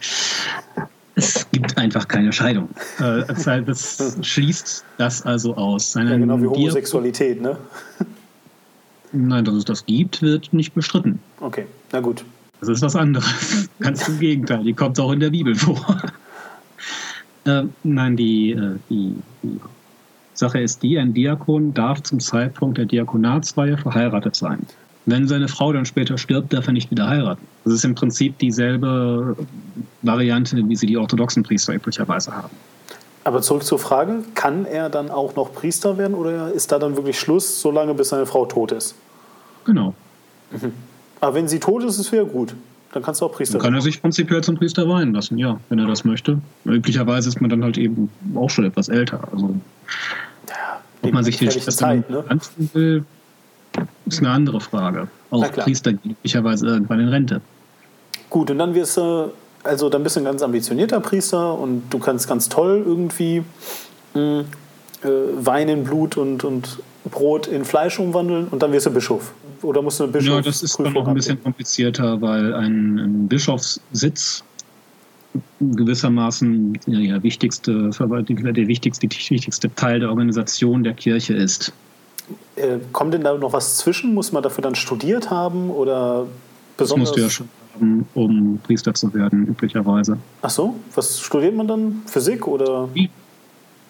[1.15, 2.69] Es gibt einfach keine Scheidung.
[3.01, 3.25] Äh,
[3.65, 5.95] das schließt das also aus.
[5.95, 7.57] ja, genau wie Homosexualität, ne?
[9.13, 11.19] Nein, dass es das gibt, wird nicht bestritten.
[11.41, 12.23] Okay, na gut.
[12.61, 13.69] Das ist was anderes.
[13.81, 16.03] Ganz im Gegenteil, die kommt auch in der Bibel vor.
[17.45, 19.61] Äh, nein, die, äh, die, die,
[20.35, 24.67] Sache ist die, ein Diakon darf zum Zeitpunkt der Diakonatsweihe verheiratet sein.
[25.05, 27.47] Wenn seine Frau dann später stirbt, darf er nicht wieder heiraten.
[27.65, 29.37] Das ist im Prinzip dieselbe
[30.03, 32.57] Variante, wie sie die orthodoxen Priester üblicherweise haben.
[33.25, 36.97] Aber zurück zur Frage, kann er dann auch noch Priester werden oder ist da dann
[36.97, 38.95] wirklich Schluss, solange bis seine Frau tot ist?
[39.65, 39.95] Genau.
[40.51, 40.73] Mhm.
[41.21, 42.55] Aber wenn sie tot ist, ist es wieder gut.
[42.93, 43.65] Dann kannst du auch Priester werden.
[43.65, 46.39] Kann er sich prinzipiell zum Priester weihen lassen, ja, wenn er das möchte.
[46.65, 49.21] Üblicherweise ist man dann halt eben auch schon etwas älter.
[49.33, 49.55] Also,
[50.49, 52.25] ja, ob man sich die Zeit, ne?
[52.75, 53.05] will,
[54.07, 55.09] ist eine andere Frage.
[55.31, 57.41] Auch Priester gehen üblicherweise irgendwann in Rente.
[58.29, 59.33] Gut, und dann wirst du,
[59.65, 63.43] also dann bist du ein ganz ambitionierter Priester und du kannst ganz toll irgendwie
[64.15, 64.45] mh, äh,
[65.39, 66.79] Wein in Blut und, und
[67.11, 69.33] Brot in Fleisch umwandeln und dann wirst du Bischof.
[69.63, 70.37] Oder musst du eine Bischof?
[70.37, 74.45] Ja, das ist dann noch ein bisschen komplizierter, weil ein, ein Bischofssitz
[75.61, 81.73] gewissermaßen der wichtigste, der wichtigste, wichtigste Teil der Organisation der Kirche ist.
[82.57, 84.15] Äh, kommt denn da noch was zwischen?
[84.15, 86.27] Muss man dafür dann studiert haben oder
[86.77, 87.11] besonders?
[87.11, 90.19] Das musst du ja schon haben, um Priester zu werden, üblicherweise.
[90.43, 92.03] Ach so, was studiert man dann?
[92.07, 92.89] Physik oder?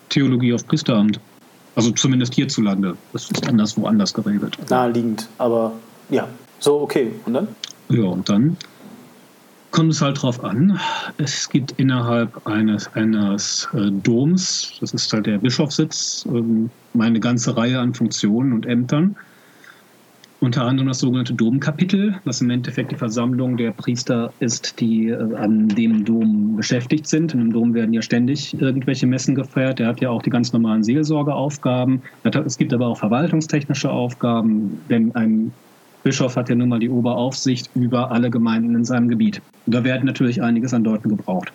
[0.09, 1.21] Theologie auf Priesteramt.
[1.75, 2.97] Also zumindest hierzulande.
[3.13, 4.59] Das ist anderswo anders geregelt.
[4.69, 5.73] Naheliegend, aber
[6.11, 6.29] ja.
[6.59, 7.13] So, okay.
[7.25, 7.49] Und dann?
[7.89, 8.57] Ja, und dann
[9.73, 10.79] kommt es halt drauf an.
[11.17, 17.57] Es gibt innerhalb eines, eines äh, Doms, das ist halt der Bischofssitz, ähm, eine ganze
[17.57, 19.17] Reihe an Funktionen und Ämtern.
[20.43, 25.37] Unter anderem das sogenannte Domkapitel, was im Endeffekt die Versammlung der Priester ist, die äh,
[25.37, 27.33] an dem Dom beschäftigt sind.
[27.33, 29.79] In dem Dom werden ja ständig irgendwelche Messen gefeiert.
[29.79, 32.03] Der hat ja auch die ganz normalen Seelsorgeaufgaben.
[32.25, 35.53] Es gibt aber auch verwaltungstechnische Aufgaben, denn ein
[36.03, 39.41] Bischof hat ja nun mal die Oberaufsicht über alle Gemeinden in seinem Gebiet.
[39.67, 41.53] Und da werden natürlich einiges an Leuten gebraucht.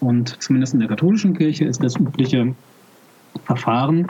[0.00, 2.54] Und zumindest in der katholischen Kirche ist das übliche
[3.46, 4.06] Verfahren,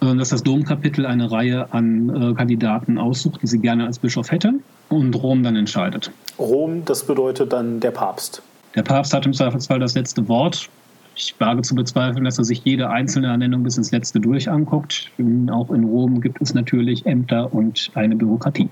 [0.00, 4.54] dass das Domkapitel eine Reihe an äh, Kandidaten aussucht, die sie gerne als Bischof hätte
[4.88, 6.10] und Rom dann entscheidet.
[6.38, 8.42] Rom, das bedeutet dann der Papst.
[8.74, 10.68] Der Papst hat im Zweifelsfall das letzte Wort.
[11.16, 15.10] Ich wage zu bezweifeln, dass er sich jede einzelne Ernennung bis ins Letzte durch anguckt.
[15.50, 18.68] Auch in Rom gibt es natürlich Ämter und eine Bürokratie.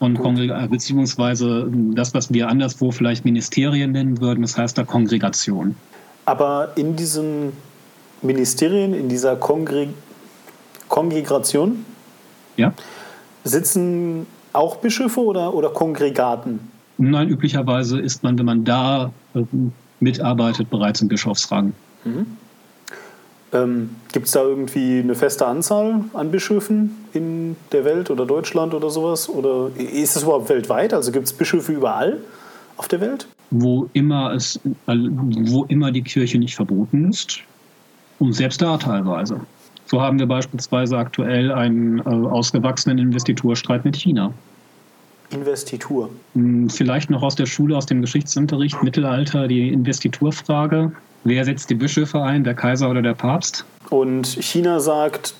[0.00, 0.20] Und
[0.70, 5.76] beziehungsweise das, was wir anderswo vielleicht Ministerien nennen würden, das heißt da Kongregation.
[6.24, 7.52] Aber in diesen
[8.22, 9.88] Ministerien, in dieser Kongre
[10.88, 11.84] Kongregation
[12.56, 12.72] ja?
[13.44, 16.60] sitzen auch Bischöfe oder, oder Kongregaten?
[16.98, 19.42] Nein, üblicherweise ist man, wenn man da äh,
[20.00, 21.72] mitarbeitet, bereits im Bischofsrang.
[22.04, 22.26] Mhm.
[23.52, 28.74] Ähm, Gibt es da irgendwie eine feste Anzahl an Bischöfen in der Welt oder Deutschland
[28.74, 29.28] oder sowas?
[29.28, 30.92] Oder ist es überhaupt weltweit?
[30.92, 32.18] Also gibt es Bischöfe überall
[32.76, 33.28] auf der Welt?
[33.50, 37.40] Wo immer, es, wo immer die Kirche nicht verboten ist.
[38.18, 39.40] Und selbst da teilweise.
[39.86, 44.32] So haben wir beispielsweise aktuell einen äh, ausgewachsenen Investiturstreit mit China.
[45.30, 46.10] Investitur?
[46.34, 50.92] Hm, vielleicht noch aus der Schule, aus dem Geschichtsunterricht, Mittelalter, die Investiturfrage.
[51.24, 53.64] Wer setzt die Bischöfe ein, der Kaiser oder der Papst?
[53.90, 55.34] Und China sagt,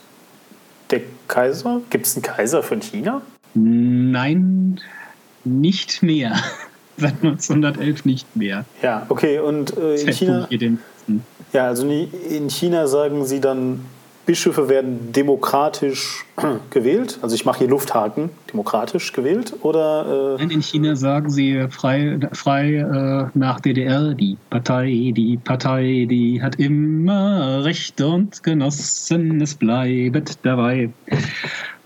[0.90, 1.80] der Kaiser?
[1.90, 3.22] Gibt es einen Kaiser von China?
[3.54, 4.80] Nein,
[5.44, 6.34] nicht mehr.
[6.96, 8.64] Seit 1911 nicht mehr.
[8.82, 9.40] Ja, okay.
[9.40, 10.48] Und äh, in China.
[11.52, 13.80] Ja, also in China sagen sie dann,
[14.26, 16.24] Bischöfe werden demokratisch
[16.70, 17.18] gewählt.
[17.22, 20.38] Also ich mache hier Lufthaken, demokratisch gewählt oder?
[20.38, 26.42] Äh in China sagen sie frei, frei äh, nach DDR, die Partei, die Partei, die
[26.42, 30.90] hat immer Recht und Genossen, es bleibt dabei.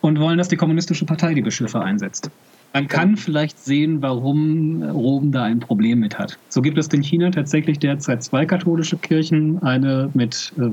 [0.01, 2.31] Und wollen, dass die kommunistische Partei die Bischöfe einsetzt.
[2.72, 6.38] Man kann vielleicht sehen, warum Rom da ein Problem mit hat.
[6.51, 10.70] So gibt es in China tatsächlich derzeit zwei katholische Kirchen, eine mit äh,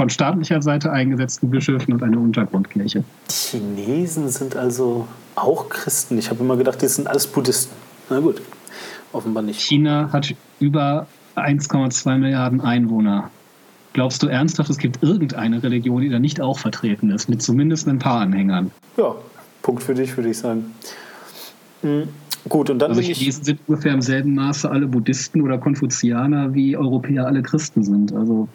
[0.00, 3.04] von staatlicher Seite eingesetzten Bischöfen und eine Untergrundkirche.
[3.28, 6.16] Chinesen sind also auch Christen.
[6.16, 7.74] Ich habe immer gedacht, die sind alles Buddhisten.
[8.08, 8.40] Na gut,
[9.12, 9.60] offenbar nicht.
[9.60, 13.30] China hat über 1,2 Milliarden Einwohner.
[13.92, 17.86] Glaubst du ernsthaft, es gibt irgendeine Religion, die da nicht auch vertreten ist, mit zumindest
[17.86, 18.70] ein paar Anhängern?
[18.96, 19.14] Ja,
[19.60, 20.74] Punkt für dich, würde ich sagen.
[21.82, 22.08] Mhm.
[22.48, 26.74] Gut, und dann also Chinesen sind ungefähr im selben Maße alle Buddhisten oder Konfuzianer, wie
[26.74, 28.14] Europäer alle Christen sind.
[28.14, 28.48] Also,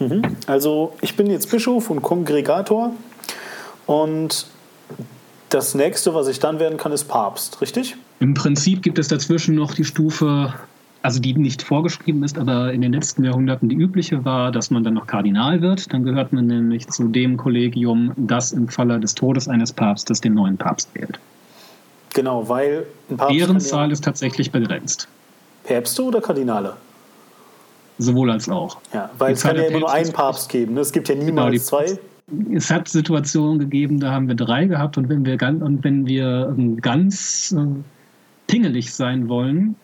[0.00, 0.22] mhm.
[0.46, 2.92] also ich bin jetzt Bischof und Kongregator
[3.86, 4.46] und
[5.50, 7.96] das nächste, was ich dann werden kann, ist Papst, richtig?
[8.20, 10.54] Im Prinzip gibt es dazwischen noch die Stufe,
[11.02, 14.84] also die nicht vorgeschrieben ist, aber in den letzten Jahrhunderten die übliche war, dass man
[14.84, 15.92] dann noch Kardinal wird.
[15.92, 20.34] Dann gehört man nämlich zu dem Kollegium, das im Falle des Todes eines Papstes den
[20.34, 21.18] neuen Papst wählt.
[22.14, 23.34] Genau, weil ein Papst.
[23.34, 25.08] Deren Zahl ist tatsächlich begrenzt.
[25.64, 26.74] Päpste oder Kardinale?
[28.00, 28.78] Sowohl als auch.
[28.94, 30.74] Ja, weil es kann ja immer nur einen Papst geben.
[30.74, 30.80] Ne?
[30.80, 31.98] Es gibt ja niemals genau, zwei.
[32.54, 36.06] Es hat Situationen gegeben, da haben wir drei gehabt und wenn wir ganz, und wenn
[36.06, 37.66] wir ganz äh,
[38.46, 39.74] pingelig sein wollen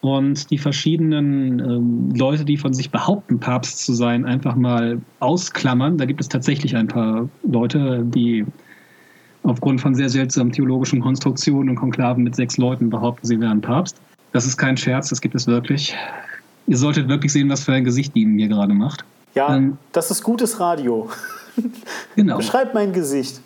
[0.00, 5.98] und die verschiedenen ähm, Leute, die von sich behaupten, Papst zu sein, einfach mal ausklammern,
[5.98, 8.44] da gibt es tatsächlich ein paar Leute, die
[9.42, 14.00] aufgrund von sehr seltsamen theologischen Konstruktionen und Konklaven mit sechs Leuten behaupten, sie wären Papst.
[14.32, 15.96] Das ist kein Scherz, das gibt es wirklich.
[16.68, 19.04] Ihr solltet wirklich sehen, was für ein Gesicht die mir gerade macht.
[19.34, 21.10] Ja, ähm, das ist gutes Radio.
[22.14, 22.36] Genau.
[22.38, 23.40] Beschreibt mein Gesicht.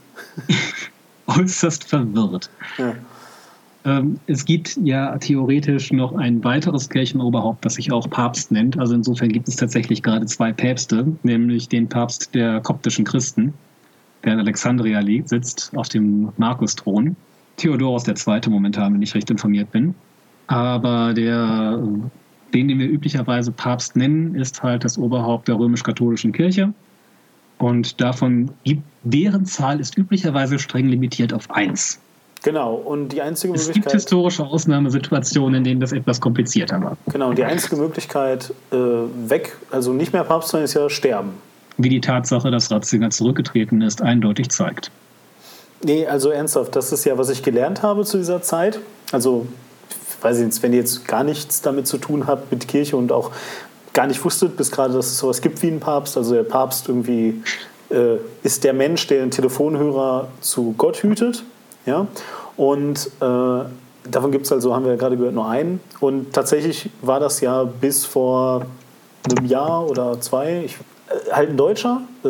[1.26, 2.50] Äußerst verwirrt.
[2.78, 2.94] Ja.
[3.84, 8.78] Ähm, es gibt ja theoretisch noch ein weiteres Kirchenoberhaupt, das sich auch Papst nennt.
[8.78, 13.54] Also insofern gibt es tatsächlich gerade zwei Päpste, nämlich den Papst der koptischen Christen
[14.24, 17.16] der in Alexandria liegt, sitzt auf dem Markusthron.
[17.56, 18.40] Theodoros II.
[18.48, 19.94] momentan, wenn ich recht informiert bin.
[20.46, 21.82] Aber der,
[22.54, 26.72] den, den wir üblicherweise Papst nennen, ist halt das Oberhaupt der römisch-katholischen Kirche.
[27.58, 32.00] Und davon gibt, deren Zahl ist üblicherweise streng limitiert auf eins.
[32.42, 33.76] Genau, und die einzige Möglichkeit.
[33.76, 36.96] Es gibt historische Ausnahmesituationen, in denen das etwas komplizierter war.
[37.12, 41.34] Genau, und die einzige Möglichkeit, äh, weg, also nicht mehr Papst sein, ist ja sterben
[41.76, 44.90] wie die Tatsache, dass Ratzinger zurückgetreten ist, eindeutig zeigt.
[45.84, 48.78] Nee, also ernsthaft, das ist ja, was ich gelernt habe zu dieser Zeit.
[49.10, 49.46] Also,
[50.22, 53.12] weiß ich nicht, wenn ihr jetzt gar nichts damit zu tun habt mit Kirche und
[53.12, 53.30] auch
[53.92, 56.16] gar nicht wusstet, bis gerade, dass es sowas gibt wie einen Papst.
[56.16, 57.42] Also der Papst irgendwie
[57.90, 61.44] äh, ist der Mensch, der den Telefonhörer zu Gott hütet.
[61.86, 62.06] Ja?
[62.56, 63.64] Und äh,
[64.10, 65.80] davon gibt es also, haben wir ja gerade gehört, nur einen.
[66.00, 68.66] Und tatsächlich war das ja bis vor
[69.24, 70.76] einem Jahr oder zwei, ich
[71.30, 72.28] halt ein Deutscher, äh,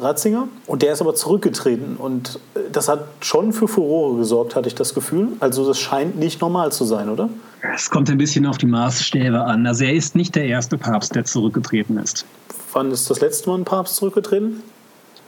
[0.00, 1.96] Ratzinger, und der ist aber zurückgetreten.
[1.96, 5.28] Und äh, das hat schon für Furore gesorgt, hatte ich das Gefühl.
[5.40, 7.28] Also das scheint nicht normal zu sein, oder?
[7.74, 9.66] Es kommt ein bisschen auf die Maßstäbe an.
[9.66, 12.26] Also er ist nicht der erste Papst, der zurückgetreten ist.
[12.72, 14.62] Wann ist das letzte Mal ein Papst zurückgetreten?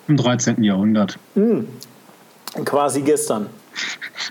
[0.09, 0.63] Im 13.
[0.63, 1.19] Jahrhundert.
[1.35, 1.67] Hm.
[2.65, 3.47] Quasi gestern.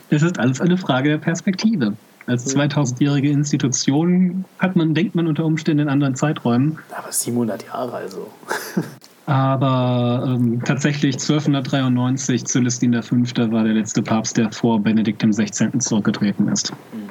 [0.10, 1.94] Es ist alles eine Frage der Perspektive.
[2.28, 3.40] Als 2000-jährige mhm.
[3.40, 6.80] Institution hat man, denkt man unter Umständen in anderen Zeiträumen.
[6.98, 8.28] Aber 700 Jahre also.
[9.28, 13.16] Aber ähm, tatsächlich 1293, Celestin V.
[13.52, 15.80] war der letzte Papst, der vor Benedikt XVI.
[15.80, 16.72] zurückgetreten ist.
[16.72, 17.10] Mhm.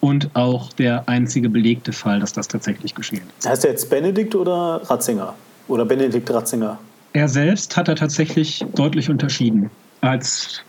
[0.00, 3.48] Und auch der einzige belegte Fall, dass das tatsächlich geschehen ist.
[3.48, 5.34] Heißt er jetzt Benedikt oder Ratzinger?
[5.68, 6.78] Oder Benedikt Ratzinger?
[7.12, 9.70] Er selbst hat er tatsächlich deutlich unterschieden.
[10.00, 10.62] Als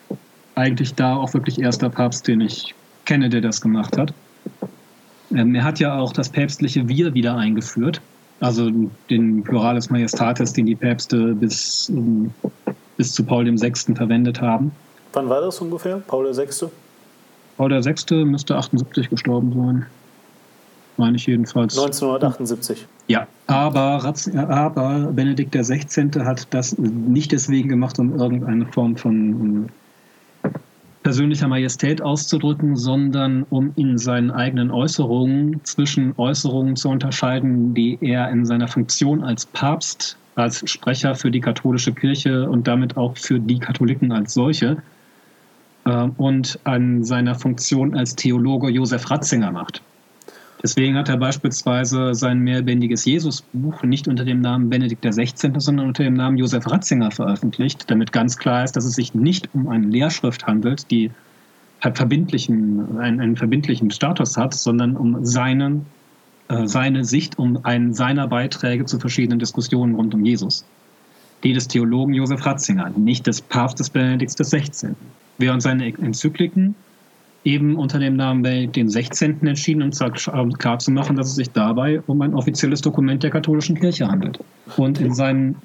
[0.56, 4.14] eigentlich da auch wirklich erster Papst, den ich kenne, der das gemacht hat.
[5.34, 8.02] Ähm, er hat ja auch das päpstliche Wir wieder eingeführt,
[8.40, 8.70] also
[9.10, 12.32] den Pluralis Majestatis, den die Päpste bis, ähm,
[12.98, 13.96] bis zu Paul VI.
[13.96, 14.72] verwendet haben.
[15.14, 16.68] Wann war das ungefähr, Paul VI.?
[17.58, 18.26] Paul VI.
[18.26, 19.86] müsste 78 gestorben sein.
[20.98, 21.78] Meine ich jedenfalls.
[21.78, 22.88] 1978.
[23.08, 26.10] Ja, aber, aber Benedikt XVI.
[26.24, 29.70] hat das nicht deswegen gemacht, um irgendeine Form von
[31.04, 38.30] persönlicher Majestät auszudrücken, sondern um in seinen eigenen Äußerungen zwischen Äußerungen zu unterscheiden, die er
[38.30, 43.40] in seiner Funktion als Papst, als Sprecher für die katholische Kirche und damit auch für
[43.40, 44.78] die Katholiken als solche
[45.86, 49.82] äh, und an seiner Funktion als Theologe Josef Ratzinger macht.
[50.64, 56.06] Deswegen hat er beispielsweise sein mehrbändiges Jesusbuch nicht unter dem Namen Benedikt XVI., sondern unter
[56.06, 59.88] dem Namen Josef Ratzinger veröffentlicht, damit ganz klar ist, dass es sich nicht um eine
[59.88, 61.12] Lehrschrift handelt, die
[61.82, 65.86] verbindlichen, einen, einen verbindlichen Status hat, sondern um seinen,
[66.48, 70.64] äh, seine Sicht, um einen seiner Beiträge zu verschiedenen Diskussionen rund um Jesus.
[71.44, 74.96] Die des Theologen Josef Ratzinger, nicht des Papstes Benedikts XVI.
[75.38, 76.76] Während seine Enzykliken
[77.44, 79.46] eben unter dem Namen Benedikt den 16.
[79.46, 84.40] entschieden, um klarzumachen, dass es sich dabei um ein offizielles Dokument der katholischen Kirche handelt.
[84.78, 85.56] Und in seinen,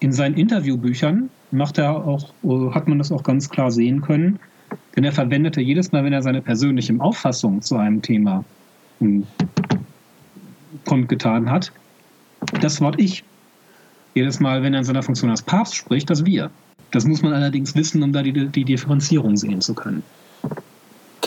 [0.00, 2.32] in seinen Interviewbüchern macht er auch,
[2.74, 4.38] hat man das auch ganz klar sehen können,
[4.96, 8.44] denn er verwendete jedes Mal, wenn er seine persönliche Auffassung zu einem Thema
[8.98, 9.26] hm,
[10.84, 11.72] kundgetan hat,
[12.60, 13.24] das Wort Ich.
[14.14, 16.50] Jedes Mal, wenn er in seiner Funktion als Papst spricht, das Wir.
[16.90, 20.02] Das muss man allerdings wissen, um da die, die Differenzierung sehen zu können.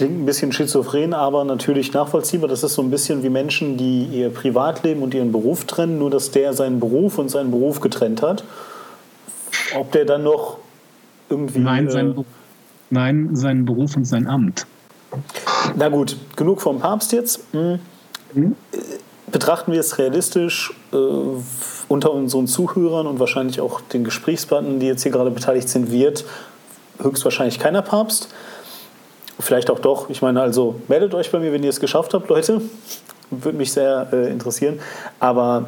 [0.04, 2.50] Klingt ein bisschen schizophren, aber natürlich nachvollziehbar.
[2.50, 6.10] Das ist so ein bisschen wie Menschen, die ihr Privatleben und ihren Beruf trennen, nur
[6.10, 8.44] dass der seinen Beruf und seinen Beruf getrennt hat.
[9.80, 10.58] Ob der dann noch
[11.30, 11.60] irgendwie.
[11.60, 12.24] Nein, sein, äh,
[12.90, 14.68] nein, seinen Beruf und sein Amt.
[15.78, 17.40] Na gut, genug vom Papst jetzt.
[17.54, 17.80] Hm.
[18.34, 18.56] Mhm.
[19.32, 20.98] Betrachten wir es realistisch äh,
[21.88, 26.26] unter unseren Zuhörern und wahrscheinlich auch den Gesprächspartnern, die jetzt hier gerade beteiligt sind, wird
[27.02, 28.28] höchstwahrscheinlich keiner Papst.
[29.44, 30.10] Vielleicht auch doch.
[30.10, 32.62] Ich meine, also meldet euch bei mir, wenn ihr es geschafft habt, Leute.
[33.30, 34.80] Würde mich sehr äh, interessieren.
[35.20, 35.68] Aber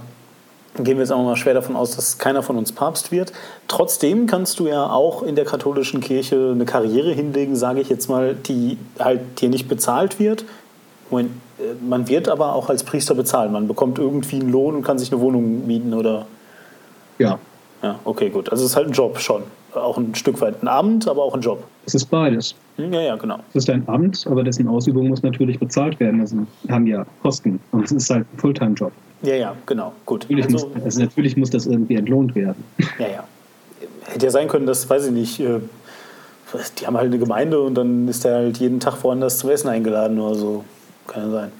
[0.77, 3.33] gehen wir jetzt auch mal schwer davon aus, dass keiner von uns Papst wird.
[3.67, 8.07] Trotzdem kannst du ja auch in der katholischen Kirche eine Karriere hinlegen, sage ich jetzt
[8.07, 10.45] mal, die halt dir nicht bezahlt wird.
[11.11, 11.23] Äh,
[11.85, 13.51] man wird aber auch als Priester bezahlt.
[13.51, 16.27] Man bekommt irgendwie einen Lohn und kann sich eine Wohnung mieten oder.
[17.17, 17.39] Ja.
[17.83, 18.49] Ja, okay, gut.
[18.51, 19.43] Also es ist halt ein Job schon.
[19.75, 21.63] Auch ein Stück weit ein Amt, aber auch ein Job.
[21.85, 22.55] Es ist beides.
[22.77, 23.39] Hm, ja, ja, genau.
[23.49, 26.21] Es ist ein Amt, aber dessen Ausübung muss natürlich bezahlt werden.
[26.21, 26.37] Also
[26.69, 27.59] haben ja Kosten.
[27.71, 28.91] Und es ist halt ein Fulltime-Job.
[29.21, 29.93] Ja, ja, genau.
[30.05, 30.21] Gut.
[30.23, 32.63] Natürlich, also, muss, also natürlich muss das irgendwie entlohnt werden.
[32.99, 33.23] Ja, ja.
[34.03, 35.59] Hätte ja sein können, dass, weiß ich nicht, äh,
[36.79, 39.67] die haben halt eine Gemeinde und dann ist der halt jeden Tag woanders zum Essen
[39.67, 40.65] eingeladen oder so.
[41.07, 41.51] Kann ja sein.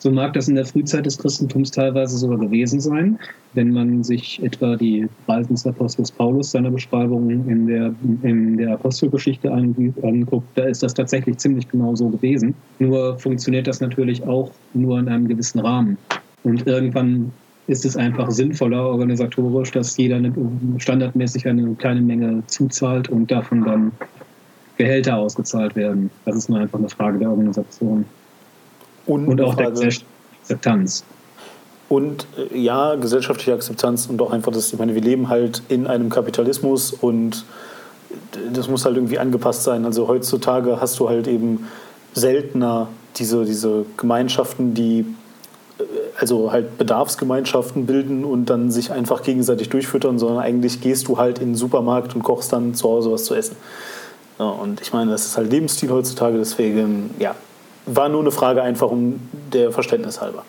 [0.00, 3.18] So mag das in der Frühzeit des Christentums teilweise sogar gewesen sein,
[3.52, 8.72] wenn man sich etwa die Reisen des Apostels Paulus seiner Beschreibung in der, in der
[8.72, 12.54] Apostelgeschichte anguckt, da ist das tatsächlich ziemlich genau so gewesen.
[12.78, 15.98] Nur funktioniert das natürlich auch nur in einem gewissen Rahmen.
[16.44, 17.30] Und irgendwann
[17.66, 20.32] ist es einfach sinnvoller organisatorisch, dass jeder eine,
[20.78, 23.92] standardmäßig eine kleine Menge zuzahlt und davon dann
[24.78, 26.10] Gehälter ausgezahlt werden.
[26.24, 28.06] Das ist nur einfach eine Frage der Organisation.
[29.10, 31.04] Und, und auch der Akzeptanz.
[31.88, 35.88] Und äh, ja, gesellschaftliche Akzeptanz und auch einfach das, ich meine, wir leben halt in
[35.88, 37.44] einem Kapitalismus und
[38.52, 39.84] das muss halt irgendwie angepasst sein.
[39.84, 41.66] Also heutzutage hast du halt eben
[42.12, 45.00] seltener diese, diese Gemeinschaften, die
[45.78, 45.82] äh,
[46.16, 51.40] also halt Bedarfsgemeinschaften bilden und dann sich einfach gegenseitig durchfüttern, sondern eigentlich gehst du halt
[51.40, 53.56] in den Supermarkt und kochst dann zu Hause was zu essen.
[54.38, 57.34] Ja, und ich meine, das ist halt Lebensstil heutzutage, deswegen, ja,
[57.96, 59.20] war nur eine Frage einfach um
[59.52, 60.44] der Verständnis halber.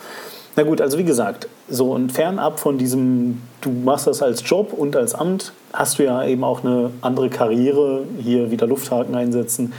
[0.56, 4.73] Na gut, also wie gesagt, so und fernab von diesem, du machst das als Job
[4.73, 9.71] und als Amt, hast du ja eben auch eine andere Karriere, hier wieder Lufthaken einsetzen,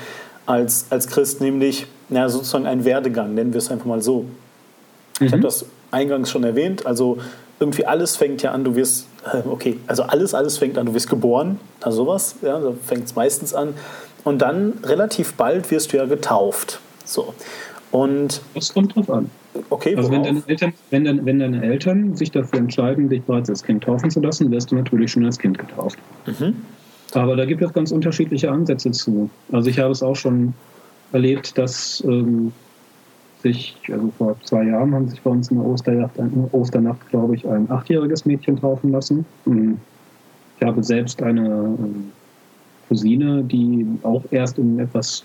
[0.46, 4.22] als, als Christ, nämlich ja, sozusagen ein Werdegang, nennen wir es einfach mal so.
[5.20, 5.26] Mhm.
[5.26, 7.18] Ich habe das eingangs schon erwähnt, also
[7.60, 10.94] irgendwie alles fängt ja an, du wirst, äh, okay, also alles, alles fängt an, du
[10.94, 13.74] wirst geboren, also sowas, ja, da fängt es meistens an.
[14.24, 16.80] Und dann relativ bald wirst du ja getauft.
[17.04, 17.34] So.
[17.90, 19.30] Und das kommt drauf an.
[19.68, 23.50] Okay, also wenn deine, Eltern, wenn, deine, wenn deine Eltern sich dafür entscheiden, dich bereits
[23.50, 25.98] als Kind taufen zu lassen, wirst du natürlich schon als Kind getauft.
[26.26, 26.56] Mhm.
[27.12, 29.28] Aber da gibt es ganz unterschiedliche Ansätze zu.
[29.52, 30.54] Also ich habe es auch schon
[31.12, 32.52] erlebt, dass ähm,
[33.42, 36.12] sich, also vor zwei Jahren haben sich bei uns in der Osternacht,
[36.52, 39.26] Osternacht glaube ich, ein achtjähriges Mädchen taufen lassen.
[39.46, 39.78] Ähm,
[40.58, 42.12] ich habe selbst eine ähm,
[42.88, 45.24] Cousine, die auch erst in etwas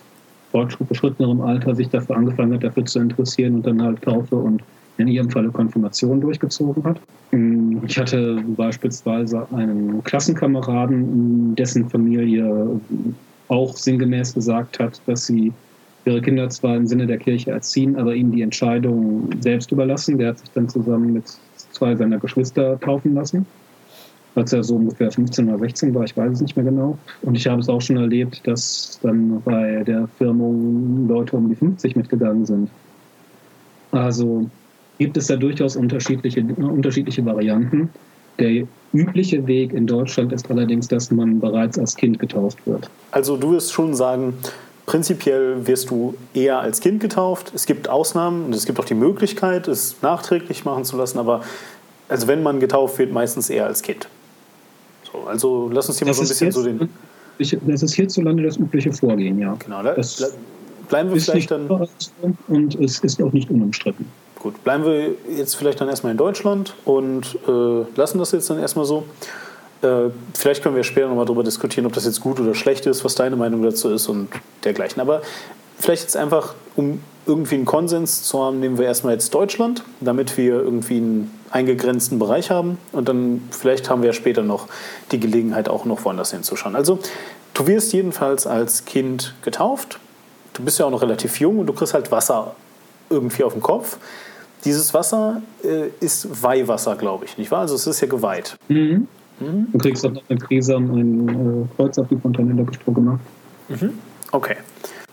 [0.51, 4.61] fortgeschrittenerem Alter sich dafür angefangen hat, dafür zu interessieren und dann halt Taufe und
[4.97, 6.99] in ihrem Falle Konfirmation durchgezogen hat.
[7.31, 12.79] Mm, ich hatte beispielsweise einen Klassenkameraden, dessen Familie
[13.47, 15.53] auch sinngemäß gesagt hat, dass sie
[16.05, 20.17] ihre Kinder zwar im Sinne der Kirche erziehen, aber ihnen die Entscheidung selbst überlassen.
[20.17, 21.25] Der hat sich dann zusammen mit
[21.71, 23.45] zwei seiner Geschwister taufen lassen
[24.37, 26.97] als er so ungefähr 15 oder 16 war, ich weiß es nicht mehr genau.
[27.23, 31.55] Und ich habe es auch schon erlebt, dass dann bei der Firmung Leute um die
[31.55, 32.69] 50 mitgegangen sind.
[33.91, 34.47] Also
[34.99, 37.89] gibt es da durchaus unterschiedliche, unterschiedliche Varianten.
[38.37, 42.91] Der übliche Weg in Deutschland ist allerdings, dass man bereits als Kind getauft wird.
[43.09, 44.35] Also du wirst schon sagen,
[44.85, 47.51] prinzipiell wirst du eher als Kind getauft.
[47.55, 51.41] Es gibt Ausnahmen und es gibt auch die Möglichkeit, es nachträglich machen zu lassen, aber
[52.07, 54.07] also wenn man getauft wird, meistens eher als Kind.
[55.23, 56.89] So, also lass uns hier das mal so ein bisschen so den.
[57.67, 59.55] Das ist hierzulande das übliche Vorgehen, ja.
[59.59, 60.33] Genau, da, das
[60.89, 61.69] bleiben wir vielleicht dann.
[62.47, 64.07] Und es ist auch nicht unumstritten.
[64.39, 68.59] Gut, bleiben wir jetzt vielleicht dann erstmal in Deutschland und äh, lassen das jetzt dann
[68.59, 69.05] erstmal so.
[69.81, 73.05] Äh, vielleicht können wir später nochmal darüber diskutieren, ob das jetzt gut oder schlecht ist,
[73.05, 74.29] was deine Meinung dazu ist und
[74.63, 74.99] dergleichen.
[75.01, 75.21] Aber
[75.79, 80.37] vielleicht jetzt einfach, um irgendwie einen Konsens zu haben, nehmen wir erstmal jetzt Deutschland, damit
[80.37, 84.67] wir irgendwie einen eingegrenzten Bereich haben und dann vielleicht haben wir ja später noch
[85.11, 86.75] die Gelegenheit auch noch woanders hinzuschauen.
[86.75, 86.99] Also
[87.53, 89.99] du wirst jedenfalls als Kind getauft,
[90.53, 92.55] du bist ja auch noch relativ jung und du kriegst halt Wasser
[93.09, 93.97] irgendwie auf dem Kopf.
[94.65, 97.61] Dieses Wasser äh, ist Weihwasser, glaube ich, nicht wahr?
[97.61, 98.57] Also es ist ja geweiht.
[98.67, 99.07] Mhm.
[99.39, 99.67] Mhm.
[99.71, 103.19] Du kriegst auch noch eine Krise und ein äh, Kreuz auf die Fontanella gemacht.
[103.69, 103.99] Mhm.
[104.31, 104.55] Okay.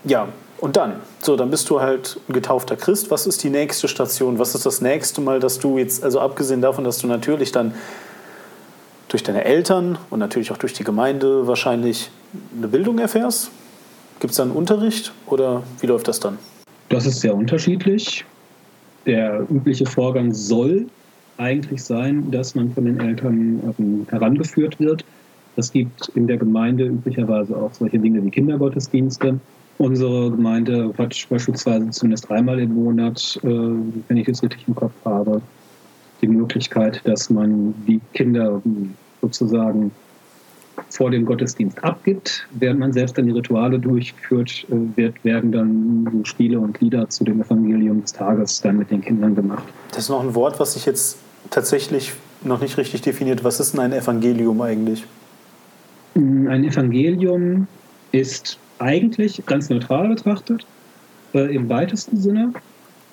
[0.04, 0.28] Ja,
[0.58, 3.10] Und dann, so, dann bist du halt ein getaufter Christ.
[3.10, 4.38] Was ist die nächste Station?
[4.38, 7.74] Was ist das nächste Mal, dass du jetzt, also abgesehen davon, dass du natürlich dann
[9.08, 12.10] durch deine Eltern und natürlich auch durch die Gemeinde wahrscheinlich
[12.56, 13.50] eine Bildung erfährst?
[14.20, 16.38] Gibt es da einen Unterricht oder wie läuft das dann?
[16.88, 18.24] Das ist sehr unterschiedlich.
[19.06, 20.86] Der übliche Vorgang soll
[21.36, 25.04] eigentlich sein, dass man von den Eltern ähm, herangeführt wird.
[25.56, 29.38] Es gibt in der Gemeinde üblicherweise auch solche Dinge wie Kindergottesdienste.
[29.78, 34.92] Unsere Gemeinde hat beispielsweise zumindest einmal im Monat, äh, wenn ich es richtig im Kopf
[35.04, 35.42] habe,
[36.22, 38.62] die Möglichkeit, dass man die Kinder
[39.20, 39.90] sozusagen
[40.90, 46.24] vor dem Gottesdienst abgibt, während man selbst dann die Rituale durchführt, äh, wird, werden dann
[46.24, 49.64] Spiele und Lieder zu dem Evangelium des Tages dann mit den Kindern gemacht.
[49.90, 51.18] Das ist noch ein Wort, was sich jetzt
[51.50, 52.12] tatsächlich
[52.42, 53.44] noch nicht richtig definiert.
[53.44, 55.04] Was ist denn ein Evangelium eigentlich?
[56.14, 57.66] Ein Evangelium
[58.12, 60.66] ist eigentlich ganz neutral betrachtet,
[61.32, 62.52] äh, im weitesten Sinne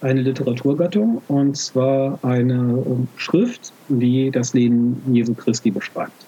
[0.01, 6.25] eine Literaturgattung und zwar eine äh, Schrift, die das Leben Jesu Christi beschreibt.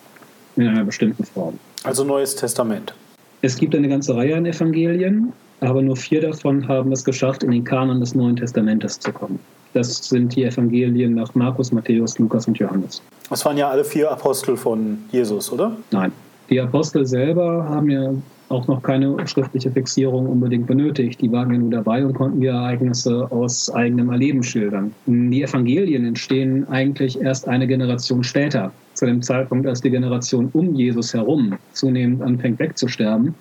[0.56, 1.60] In einer bestimmten Form.
[1.84, 2.94] Also Neues Testament.
[3.42, 7.52] Es gibt eine ganze Reihe an Evangelien, aber nur vier davon haben es geschafft, in
[7.52, 9.40] den Kanon des Neuen Testamentes zu kommen.
[9.74, 13.02] Das sind die Evangelien nach Markus, Matthäus, Lukas und Johannes.
[13.30, 15.76] Das waren ja alle vier Apostel von Jesus, oder?
[15.90, 16.12] Nein.
[16.54, 18.14] Die Apostel selber haben ja
[18.50, 21.20] auch noch keine schriftliche Fixierung unbedingt benötigt.
[21.20, 24.92] Die waren ja nur dabei und konnten die Ereignisse aus eigenem Erleben schildern.
[25.08, 30.76] Die Evangelien entstehen eigentlich erst eine Generation später, zu dem Zeitpunkt, als die Generation um
[30.76, 33.34] Jesus herum zunehmend anfängt wegzusterben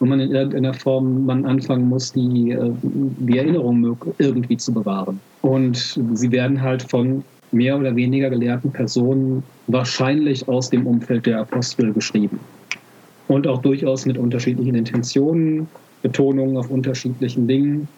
[0.00, 5.20] und man in irgendeiner Form man anfangen muss, die, äh, die Erinnerung irgendwie zu bewahren.
[5.42, 11.42] Und sie werden halt von mehr oder weniger gelehrten Personen wahrscheinlich aus dem Umfeld der
[11.42, 12.40] Apostel geschrieben
[13.28, 15.68] und auch durchaus mit unterschiedlichen Intentionen,
[16.02, 17.88] Betonungen auf unterschiedlichen Dingen,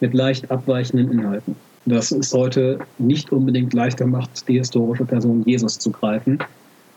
[0.00, 1.56] mit leicht abweichenden Inhalten.
[1.86, 6.38] Das ist heute nicht unbedingt leichter macht, die historische Person Jesus zu greifen,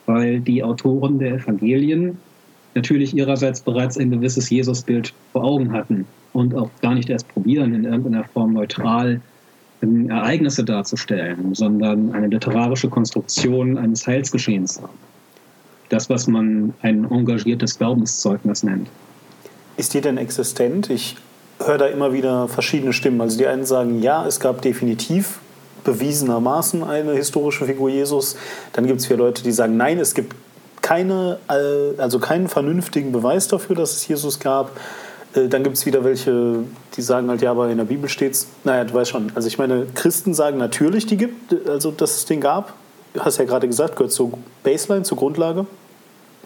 [0.06, 2.18] weil die Autoren der Evangelien
[2.76, 7.74] natürlich ihrerseits bereits ein gewisses Jesusbild vor Augen hatten und auch gar nicht erst probieren,
[7.74, 9.22] in irgendeiner Form neutral
[9.82, 14.98] Ereignisse darzustellen, sondern eine literarische Konstruktion eines Heilsgeschehens haben
[15.90, 18.90] das, was man ein engagiertes Glaubenszeugnis nennt.
[19.78, 20.90] Ist die denn existent?
[20.90, 21.16] Ich
[21.64, 23.22] höre da immer wieder verschiedene Stimmen.
[23.22, 25.40] Also die einen sagen, ja, es gab definitiv
[25.84, 28.36] bewiesenermaßen eine historische Figur Jesus.
[28.74, 30.36] Dann gibt es wieder Leute, die sagen, nein, es gibt
[30.82, 34.72] keine, also keinen vernünftigen Beweis dafür, dass es Jesus gab.
[35.34, 36.64] Äh, dann gibt es wieder welche,
[36.96, 38.48] die sagen halt, ja, aber in der Bibel steht es.
[38.64, 39.32] Naja, du weißt schon.
[39.36, 42.74] Also ich meine, Christen sagen natürlich, die gibt, also dass es den gab.
[43.14, 45.66] Du hast ja gerade gesagt, gehört zur Baseline, zur Grundlage.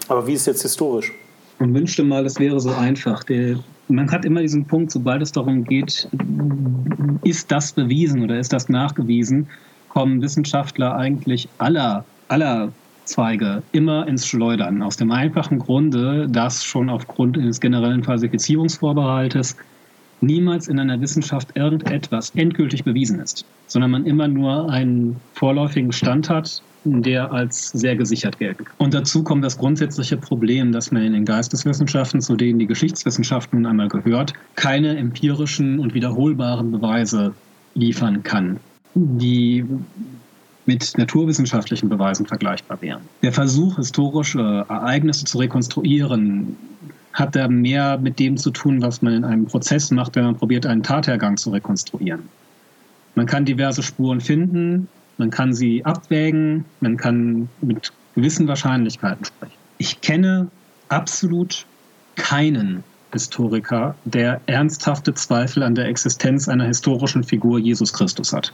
[0.08, 1.12] Aber wie ist es jetzt historisch?
[1.58, 3.22] Man wünschte mal, es wäre so einfach.
[3.88, 6.08] man hat immer diesen Punkt, sobald es darum geht,
[7.22, 9.48] ist das bewiesen oder ist das nachgewiesen,
[9.88, 12.72] kommen Wissenschaftler eigentlich aller, aller
[13.04, 14.82] Zweige immer ins Schleudern.
[14.82, 19.56] Aus dem einfachen Grunde, dass schon aufgrund eines generellen Falsifizierungsvorbehaltes
[20.24, 26.28] niemals in einer Wissenschaft irgendetwas endgültig bewiesen ist, sondern man immer nur einen vorläufigen Stand
[26.30, 28.58] hat, der als sehr gesichert gilt.
[28.78, 33.62] Und dazu kommt das grundsätzliche Problem, dass man in den Geisteswissenschaften, zu denen die Geschichtswissenschaften
[33.62, 37.34] nun einmal gehört, keine empirischen und wiederholbaren Beweise
[37.74, 38.60] liefern kann,
[38.94, 39.64] die
[40.66, 43.02] mit naturwissenschaftlichen Beweisen vergleichbar wären.
[43.22, 46.56] Der Versuch, historische Ereignisse zu rekonstruieren,
[47.14, 50.36] hat da mehr mit dem zu tun, was man in einem Prozess macht, wenn man
[50.36, 52.28] probiert, einen Tathergang zu rekonstruieren.
[53.14, 59.54] Man kann diverse Spuren finden, man kann sie abwägen, man kann mit gewissen Wahrscheinlichkeiten sprechen.
[59.78, 60.48] Ich kenne
[60.88, 61.66] absolut
[62.16, 68.52] keinen Historiker, der ernsthafte Zweifel an der Existenz einer historischen Figur Jesus Christus hat.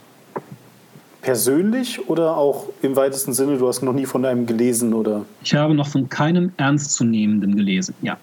[1.23, 5.25] Persönlich oder auch im weitesten Sinne, du hast noch nie von einem gelesen oder?
[5.43, 8.19] Ich habe noch von keinem Ernstzunehmenden gelesen, ja.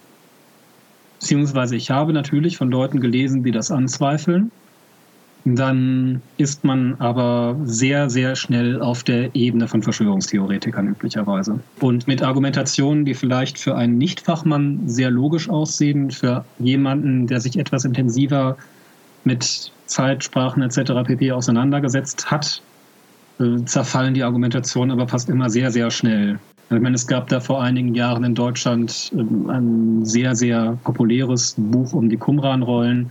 [1.20, 4.50] Beziehungsweise ich habe natürlich von Leuten gelesen, die das anzweifeln.
[5.44, 11.60] Dann ist man aber sehr, sehr schnell auf der Ebene von Verschwörungstheoretikern üblicherweise.
[11.80, 17.58] Und mit Argumentationen, die vielleicht für einen Nichtfachmann sehr logisch aussehen, für jemanden, der sich
[17.58, 18.56] etwas intensiver
[19.24, 20.92] mit Zeitsprachen etc.
[21.06, 21.32] pp.
[21.32, 22.60] auseinandergesetzt hat,
[23.40, 26.38] äh, zerfallen die Argumentationen aber fast immer sehr, sehr schnell.
[26.70, 31.54] Ich meine, es gab da vor einigen Jahren in Deutschland ähm, ein sehr, sehr populäres
[31.56, 33.10] Buch um die Qumran-Rollen.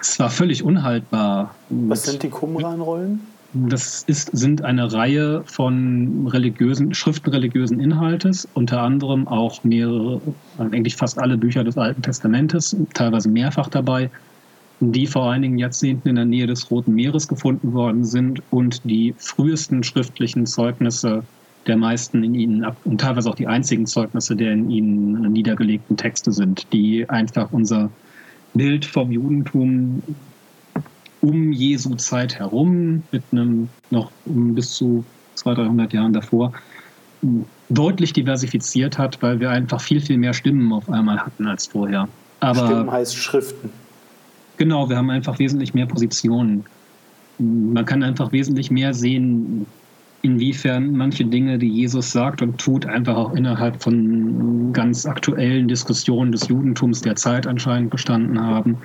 [0.00, 1.54] Es war völlig unhaltbar.
[1.70, 3.20] Was sind die Qumran-Rollen?
[3.54, 10.20] Das ist, sind eine Reihe von religiösen, Schriften religiösen Inhaltes, unter anderem auch mehrere,
[10.58, 14.10] eigentlich fast alle Bücher des Alten Testamentes, teilweise mehrfach dabei,
[14.80, 19.14] die vor einigen Jahrzehnten in der Nähe des Roten Meeres gefunden worden sind und die
[19.16, 21.22] frühesten schriftlichen Zeugnisse
[21.66, 26.32] der meisten in ihnen und teilweise auch die einzigen Zeugnisse der in ihnen niedergelegten Texte
[26.32, 27.90] sind, die einfach unser
[28.54, 30.02] Bild vom Judentum
[31.20, 35.04] um Jesu Zeit herum, mit einem noch bis zu
[35.34, 36.52] 200, 300 Jahren davor,
[37.68, 42.08] deutlich diversifiziert hat, weil wir einfach viel, viel mehr Stimmen auf einmal hatten als vorher.
[42.40, 43.70] Aber Stimmen heißt Schriften.
[44.56, 46.64] Genau, wir haben einfach wesentlich mehr Positionen.
[47.38, 49.66] Man kann einfach wesentlich mehr sehen,
[50.22, 56.32] inwiefern manche Dinge, die Jesus sagt und tut, einfach auch innerhalb von ganz aktuellen Diskussionen
[56.32, 58.78] des Judentums der Zeit anscheinend bestanden haben.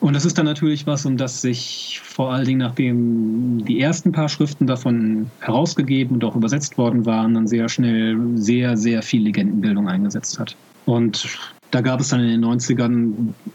[0.00, 4.10] Und das ist dann natürlich was, um das sich vor allen Dingen, nachdem die ersten
[4.10, 9.22] paar Schriften davon herausgegeben und auch übersetzt worden waren, dann sehr schnell sehr, sehr viel
[9.22, 10.56] Legendenbildung eingesetzt hat.
[10.86, 11.38] Und
[11.70, 13.12] da gab es dann in den 90ern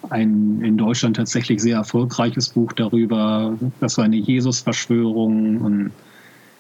[0.10, 3.58] ein in Deutschland tatsächlich sehr erfolgreiches Buch darüber.
[3.82, 5.92] Das war eine Jesus-Verschwörung und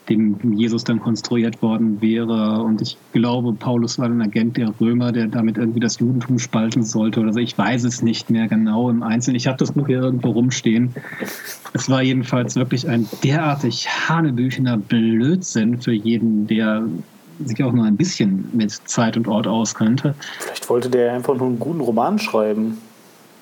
[0.09, 2.61] dem Jesus dann konstruiert worden wäre.
[2.61, 6.83] Und ich glaube, Paulus war ein Agent der Römer, der damit irgendwie das Judentum spalten
[6.83, 7.39] sollte oder so.
[7.39, 9.35] Ich weiß es nicht mehr genau im Einzelnen.
[9.35, 10.93] Ich habe das Buch hier irgendwo rumstehen.
[11.73, 16.83] Es war jedenfalls wirklich ein derartig hanebüchener Blödsinn für jeden, der
[17.45, 20.15] sich auch nur ein bisschen mit Zeit und Ort auskannte.
[20.39, 22.77] Vielleicht wollte der einfach nur einen guten Roman schreiben.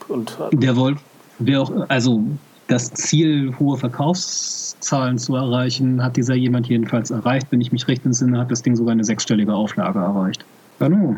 [0.08, 1.02] Und der wollte,
[1.40, 2.24] wer auch, also
[2.68, 7.48] das Ziel, hohe Verkaufszahlen zu erreichen, hat dieser jemand jedenfalls erreicht.
[7.52, 10.44] Wenn ich mich recht entsinne, hat das Ding sogar eine sechsstellige Auflage erreicht.
[10.80, 11.16] Genau.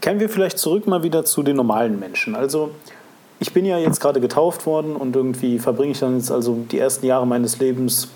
[0.00, 2.34] Kehren wir vielleicht zurück mal wieder zu den normalen Menschen.
[2.34, 2.70] Also
[3.40, 6.78] ich bin ja jetzt gerade getauft worden und irgendwie verbringe ich dann jetzt also die
[6.78, 8.08] ersten Jahre meines Lebens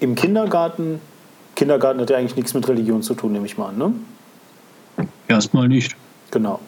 [0.00, 1.00] im Kindergarten.
[1.56, 3.92] Kindergarten hat ja eigentlich nichts mit Religion zu tun, nehme ich mal an, ne?
[5.26, 5.96] Erstmal nicht.
[6.30, 6.60] Genau.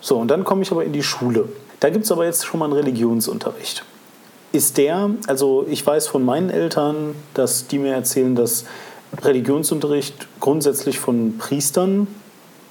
[0.00, 1.48] So, und dann komme ich aber in die Schule.
[1.80, 3.84] Da gibt es aber jetzt schon mal einen Religionsunterricht
[4.54, 8.64] ist der, also ich weiß von meinen Eltern, dass die mir erzählen, dass
[9.22, 12.06] Religionsunterricht grundsätzlich von Priestern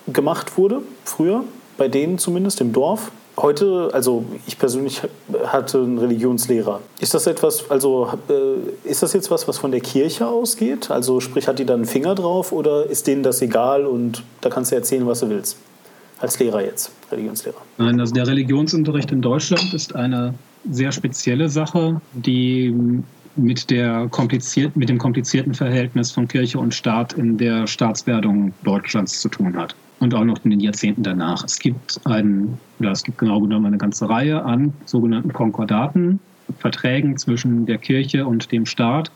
[0.08, 1.44] gemacht wurde, früher,
[1.78, 3.12] bei denen zumindest im Dorf.
[3.36, 5.02] Heute, also ich persönlich
[5.46, 6.82] hatte einen Religionslehrer.
[7.00, 10.92] Ist das etwas, also äh, ist das jetzt was, was von der Kirche ausgeht?
[10.92, 14.50] Also sprich, hat die da einen Finger drauf oder ist denen das egal und da
[14.50, 15.58] kannst du erzählen, was du willst?
[16.20, 17.58] Als Lehrer jetzt, Religionslehrer.
[17.78, 20.36] Nein, also der Religionsunterricht in Deutschland ist eine
[20.70, 22.74] sehr spezielle Sache, die
[23.36, 29.22] mit, der kompliziert, mit dem komplizierten Verhältnis von Kirche und Staat in der Staatswerdung Deutschlands
[29.22, 29.76] zu tun hat.
[30.00, 31.44] Und auch noch in den Jahrzehnten danach.
[31.46, 36.20] Es gibt, ein, oder es gibt genau genommen eine ganze Reihe an sogenannten Konkordaten,
[36.60, 39.12] Verträgen zwischen der Kirche und dem Staat,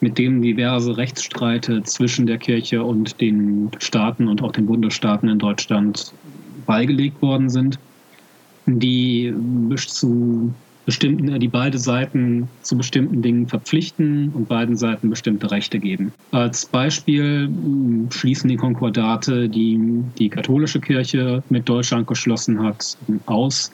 [0.00, 5.38] mit denen diverse Rechtsstreite zwischen der Kirche und den Staaten und auch den Bundesstaaten in
[5.38, 6.12] Deutschland
[6.66, 7.78] beigelegt worden sind,
[8.66, 9.32] die
[9.76, 10.52] zu
[10.86, 16.12] bestimmten, äh, die beide Seiten zu bestimmten Dingen verpflichten und beiden Seiten bestimmte Rechte geben.
[16.30, 19.78] Als Beispiel hm, schließen die Konkordate, die
[20.18, 23.70] die katholische Kirche mit Deutschland geschlossen hat, aus,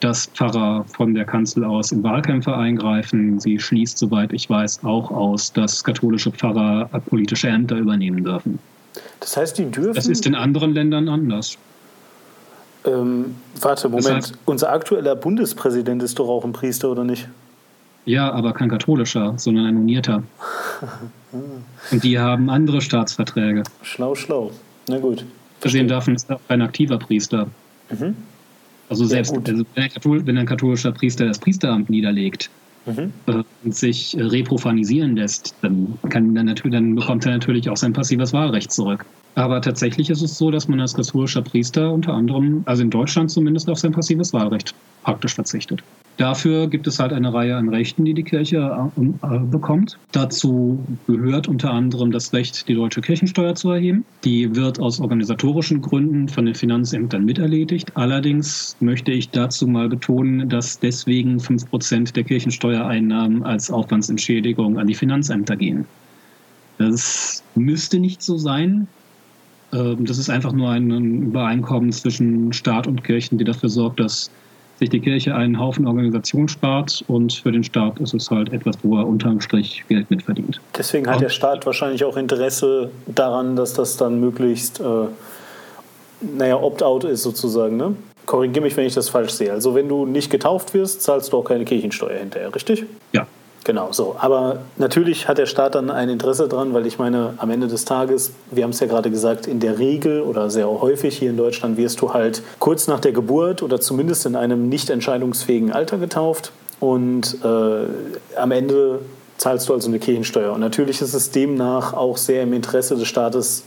[0.00, 3.40] dass Pfarrer von der Kanzel aus in Wahlkämpfe eingreifen.
[3.40, 8.60] Sie schließt, soweit ich weiß, auch aus, dass katholische Pfarrer politische Ämter übernehmen dürfen.
[9.20, 9.94] Das heißt, die dürfen.
[9.94, 11.58] Das ist in anderen Ländern anders.
[12.88, 14.06] Ähm, warte, Moment.
[14.06, 17.28] Das heißt, Unser aktueller Bundespräsident ist doch auch ein Priester, oder nicht?
[18.04, 20.22] Ja, aber kein katholischer, sondern ein Unierter.
[21.90, 23.64] Und die haben andere Staatsverträge.
[23.82, 24.50] Schlau, schlau.
[24.88, 25.26] Na gut.
[25.60, 27.48] Versehen davon ist auch ein aktiver Priester.
[27.90, 28.16] Mhm.
[28.88, 32.48] Also selbst also wenn, ein katholischer Priester das Priesteramt niederlegt
[32.86, 33.12] mhm.
[33.26, 37.92] Äh, und sich reprofanisieren lässt, dann, kann dann, natürlich, dann bekommt er natürlich auch sein
[37.92, 39.04] passives Wahlrecht zurück.
[39.38, 43.30] Aber tatsächlich ist es so, dass man als katholischer Priester unter anderem, also in Deutschland
[43.30, 44.74] zumindest, auf sein passives Wahlrecht
[45.04, 45.80] praktisch verzichtet.
[46.16, 49.96] Dafür gibt es halt eine Reihe an Rechten, die die Kirche äh, bekommt.
[50.10, 54.04] Dazu gehört unter anderem das Recht, die deutsche Kirchensteuer zu erheben.
[54.24, 57.96] Die wird aus organisatorischen Gründen von den Finanzämtern miterledigt.
[57.96, 64.96] Allerdings möchte ich dazu mal betonen, dass deswegen 5% der Kirchensteuereinnahmen als Aufwandsentschädigung an die
[64.96, 65.86] Finanzämter gehen.
[66.78, 68.88] Das müsste nicht so sein.
[69.72, 74.30] Ähm, das ist einfach nur ein Übereinkommen zwischen Staat und Kirchen, die dafür sorgt, dass
[74.78, 78.76] sich die Kirche einen Haufen Organisation spart und für den Staat ist es halt etwas,
[78.82, 80.60] wo er unterm Strich Geld mitverdient.
[80.76, 84.84] Deswegen hat und der Staat wahrscheinlich auch Interesse daran, dass das dann möglichst, äh,
[86.36, 87.96] naja, Opt-out ist sozusagen, ne?
[88.26, 89.50] Korrigiere mich, wenn ich das falsch sehe.
[89.50, 92.84] Also wenn du nicht getauft wirst, zahlst du auch keine Kirchensteuer hinterher, richtig?
[93.12, 93.26] Ja.
[93.68, 94.16] Genau, so.
[94.18, 97.84] Aber natürlich hat der Staat dann ein Interesse dran, weil ich meine, am Ende des
[97.84, 101.36] Tages, wir haben es ja gerade gesagt, in der Regel oder sehr häufig hier in
[101.36, 105.98] Deutschland wirst du halt kurz nach der Geburt oder zumindest in einem nicht entscheidungsfähigen Alter
[105.98, 106.50] getauft.
[106.80, 109.00] Und äh, am Ende
[109.36, 110.54] zahlst du also eine Kirchensteuer.
[110.54, 113.64] Und natürlich ist es demnach auch sehr im Interesse des Staates,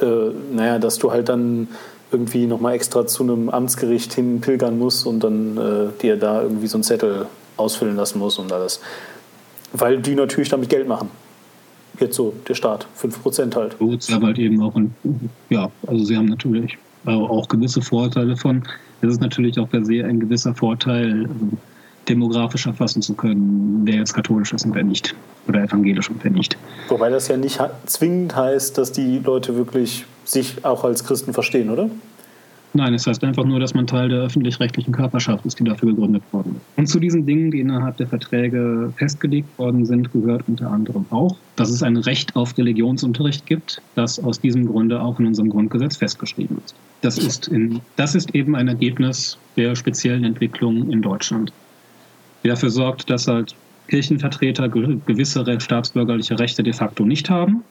[0.00, 0.06] äh,
[0.50, 1.68] naja, dass du halt dann
[2.10, 6.68] irgendwie nochmal extra zu einem Amtsgericht hin pilgern musst und dann äh, dir da irgendwie
[6.68, 7.26] so einen Zettel
[7.60, 8.80] ausfüllen lassen musst und alles.
[9.72, 11.10] Weil die natürlich damit Geld machen.
[11.98, 13.78] Jetzt so der Staat, 5% halt.
[13.78, 14.94] Gut, sie haben halt eben auch, ein,
[15.50, 18.62] ja, also sie haben natürlich auch gewisse Vorteile von.
[19.02, 21.28] Es ist natürlich auch per se ein gewisser Vorteil,
[22.08, 25.14] demografisch erfassen zu können, wer jetzt katholisch ist und wer nicht.
[25.46, 26.56] Oder evangelisch und wer nicht.
[26.88, 31.70] Wobei das ja nicht zwingend heißt, dass die Leute wirklich sich auch als Christen verstehen,
[31.70, 31.90] oder?
[32.72, 36.22] Nein, es heißt einfach nur, dass man Teil der öffentlich-rechtlichen Körperschaft ist, die dafür gegründet
[36.30, 36.78] worden ist.
[36.78, 41.36] Und zu diesen Dingen, die innerhalb der Verträge festgelegt worden sind, gehört unter anderem auch,
[41.56, 45.96] dass es ein Recht auf Religionsunterricht gibt, das aus diesem Grunde auch in unserem Grundgesetz
[45.96, 46.76] festgeschrieben ist.
[47.00, 51.52] Das ist, in, das ist eben ein Ergebnis der speziellen Entwicklung in Deutschland,
[52.44, 53.56] die dafür sorgt, dass halt
[53.88, 57.64] Kirchenvertreter gewisse staatsbürgerliche Rechte de facto nicht haben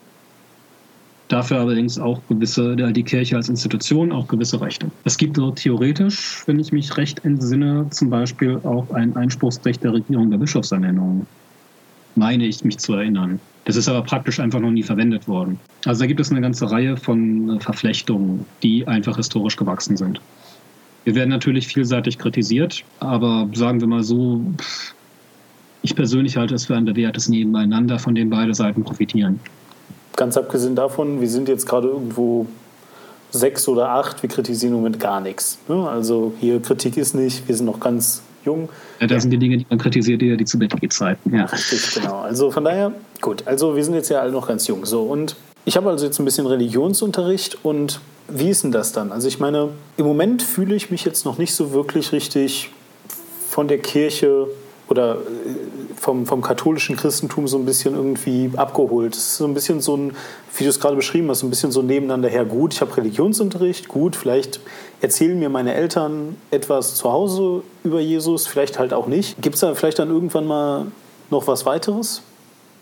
[1.30, 4.90] Dafür allerdings auch gewisse, die Kirche als Institution auch gewisse Rechte.
[5.04, 9.92] Es gibt so theoretisch, wenn ich mich recht entsinne, zum Beispiel auch ein Einspruchsrecht der
[9.92, 11.24] Regierung der Bischofsernennung.
[12.16, 13.38] Meine ich mich zu erinnern.
[13.64, 15.60] Das ist aber praktisch einfach noch nie verwendet worden.
[15.84, 20.20] Also da gibt es eine ganze Reihe von äh, Verflechtungen, die einfach historisch gewachsen sind.
[21.04, 24.44] Wir werden natürlich vielseitig kritisiert, aber sagen wir mal so,
[25.82, 29.38] ich persönlich halte es für ein bewährtes Nebeneinander, von dem beide Seiten profitieren
[30.16, 32.46] ganz abgesehen davon, wir sind jetzt gerade irgendwo
[33.30, 35.58] sechs oder acht, wir kritisieren im Moment gar nichts.
[35.68, 35.88] Ne?
[35.88, 38.68] Also hier Kritik ist nicht, wir sind noch ganz jung.
[39.00, 41.34] Ja, das sind die Dinge, die man kritisiert, eher die zu Bett Zeiten.
[41.34, 41.44] Ja.
[41.44, 42.20] Richtig, genau.
[42.20, 44.84] Also von daher, gut, also wir sind jetzt ja alle noch ganz jung.
[44.84, 49.12] So, und ich habe also jetzt ein bisschen Religionsunterricht und wie ist denn das dann?
[49.12, 52.70] Also ich meine, im Moment fühle ich mich jetzt noch nicht so wirklich richtig
[53.48, 54.46] von der Kirche
[54.90, 59.14] oder äh, vom, vom katholischen Christentum so ein bisschen irgendwie abgeholt.
[59.14, 60.12] Es ist so ein bisschen so ein,
[60.56, 62.44] wie du es gerade beschrieben hast, so ein bisschen so nebeneinander her.
[62.44, 64.60] Gut, ich habe Religionsunterricht, gut, vielleicht
[65.00, 69.40] erzählen mir meine Eltern etwas zu Hause über Jesus, vielleicht halt auch nicht.
[69.40, 70.86] Gibt es da vielleicht dann irgendwann mal
[71.30, 72.22] noch was weiteres?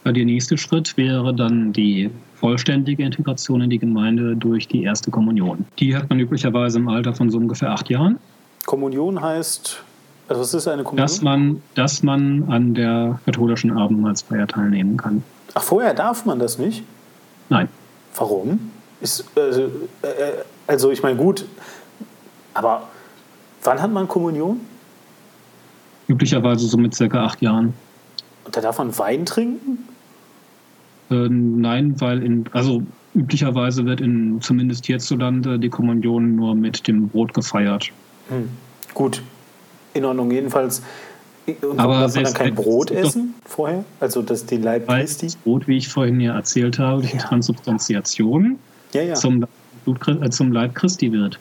[0.05, 5.67] Der nächste Schritt wäre dann die vollständige Integration in die Gemeinde durch die erste Kommunion.
[5.79, 8.19] Die hat man üblicherweise im Alter von so ungefähr acht Jahren.
[8.65, 9.83] Kommunion heißt
[10.29, 11.07] also was ist eine Kommunion?
[11.07, 15.22] Dass man, dass man an der katholischen Abendmahlsfeier teilnehmen kann.
[15.55, 16.85] Ach, vorher darf man das nicht?
[17.49, 17.68] Nein.
[18.14, 18.70] Warum?
[19.01, 19.62] Ist, also,
[20.03, 21.47] äh, also ich meine, gut,
[22.53, 22.89] aber
[23.62, 24.61] wann hat man Kommunion?
[26.09, 27.74] Üblicherweise so mit circa acht Jahren.
[28.45, 29.89] Und da darf man Wein trinken?
[31.11, 32.83] Äh, nein, weil in, also
[33.14, 37.91] üblicherweise wird in zumindest hierzulande die Kommunion nur mit dem Brot gefeiert.
[38.29, 38.49] Hm.
[38.95, 39.22] Gut,
[39.99, 40.30] in Ordnung.
[40.30, 40.82] Jedenfalls,
[41.62, 43.84] und aber darf man dann kein Brot essen vorher?
[44.01, 45.26] Also das, den Leib Christi?
[45.26, 47.22] Das Brot, wie ich vorhin ja erzählt habe, die ja.
[47.22, 48.59] Transubstantiation
[48.92, 49.14] ja, ja.
[49.14, 49.46] Zum,
[49.86, 51.38] äh, zum Leib Christi wird.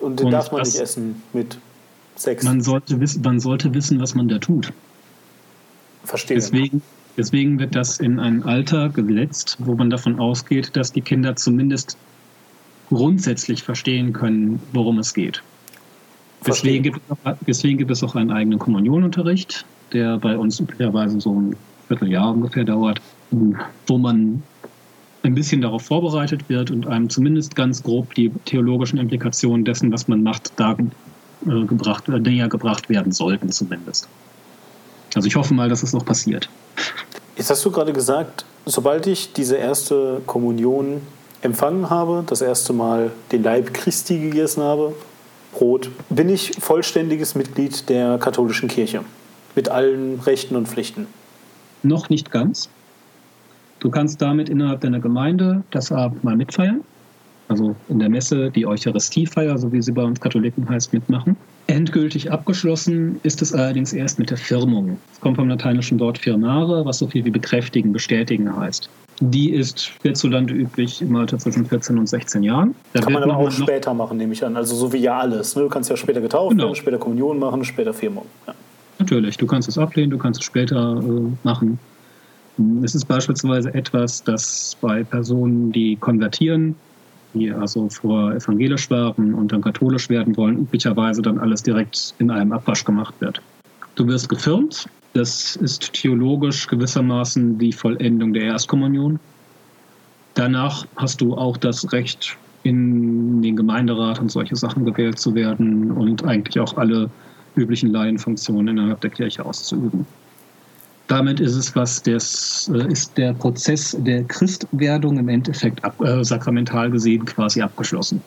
[0.00, 1.58] Und den und darf man nicht essen mit
[2.16, 2.44] Sex?
[2.44, 4.72] Man sollte, wissen, man sollte wissen, was man da tut.
[6.04, 6.36] Verstehe.
[6.36, 6.82] Deswegen,
[7.16, 11.96] deswegen wird das in ein Alter gesetzt, wo man davon ausgeht, dass die Kinder zumindest
[12.88, 15.42] grundsätzlich verstehen können, worum es geht.
[16.44, 21.40] Deswegen gibt, auch, deswegen gibt, es auch einen eigenen Kommunionunterricht, der bei uns üblicherweise so
[21.40, 21.56] ein
[21.88, 23.00] Vierteljahr ungefähr dauert,
[23.86, 24.42] wo man
[25.22, 30.08] ein bisschen darauf vorbereitet wird und einem zumindest ganz grob die theologischen Implikationen dessen, was
[30.08, 34.08] man macht, da äh, gebracht, äh, näher gebracht werden sollten zumindest.
[35.14, 36.48] Also ich hoffe mal, dass es noch passiert.
[37.36, 41.00] Jetzt hast du gerade gesagt, sobald ich diese erste Kommunion
[41.42, 44.94] empfangen habe, das erste Mal den Leib Christi gegessen habe,
[45.56, 49.00] Brot, bin ich vollständiges Mitglied der katholischen Kirche
[49.54, 51.06] mit allen Rechten und Pflichten.
[51.82, 52.68] Noch nicht ganz.
[53.80, 56.82] Du kannst damit innerhalb deiner Gemeinde das Abendmahl mitfeiern,
[57.48, 61.38] also in der Messe die Eucharistiefeier, so wie sie bei uns Katholiken heißt, mitmachen.
[61.68, 64.98] Endgültig abgeschlossen ist es allerdings erst mit der Firmung.
[65.10, 68.90] Es kommt vom lateinischen Wort firmare, was so viel wie bekräftigen, bestätigen heißt.
[69.20, 72.74] Die ist hierzulande üblich im Alter zwischen 14 und 16 Jahren.
[72.92, 74.56] Da Kann man aber auch später machen, nehme ich an.
[74.56, 75.56] Also so wie ja alles.
[75.56, 75.62] Ne?
[75.62, 76.64] Du kannst ja später getauft genau.
[76.64, 78.26] werden, später Kommunion machen, später Firmung.
[78.46, 78.54] Ja.
[78.98, 81.78] Natürlich, du kannst es ablehnen, du kannst es später äh, machen.
[82.82, 86.74] Es ist beispielsweise etwas, das bei Personen, die konvertieren,
[87.34, 92.30] die also vor evangelisch waren und dann katholisch werden wollen, üblicherweise dann alles direkt in
[92.30, 93.42] einem Abwasch gemacht wird.
[93.94, 94.86] Du wirst gefirmt,
[95.16, 99.18] Das ist theologisch gewissermaßen die Vollendung der Erstkommunion.
[100.34, 105.90] Danach hast du auch das Recht, in den Gemeinderat und solche Sachen gewählt zu werden
[105.90, 107.08] und eigentlich auch alle
[107.54, 110.04] üblichen Laienfunktionen innerhalb der Kirche auszuüben.
[111.06, 116.24] Damit ist es was, das äh, ist der Prozess der Christwerdung im Endeffekt ab, äh,
[116.24, 118.20] sakramental gesehen quasi abgeschlossen.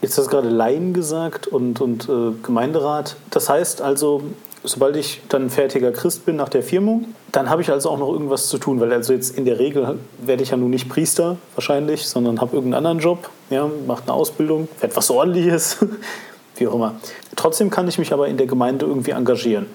[0.00, 3.16] Jetzt hast du gerade Laien gesagt und, und äh, Gemeinderat.
[3.30, 4.22] Das heißt also,
[4.64, 8.12] sobald ich dann fertiger Christ bin nach der Firmung, dann habe ich also auch noch
[8.12, 11.36] irgendwas zu tun, weil also jetzt in der Regel werde ich ja nun nicht Priester
[11.54, 15.78] wahrscheinlich, sondern habe irgendeinen anderen Job, ja, mache eine Ausbildung, etwas ordentliches,
[16.56, 16.94] wie auch immer.
[17.36, 19.66] Trotzdem kann ich mich aber in der Gemeinde irgendwie engagieren.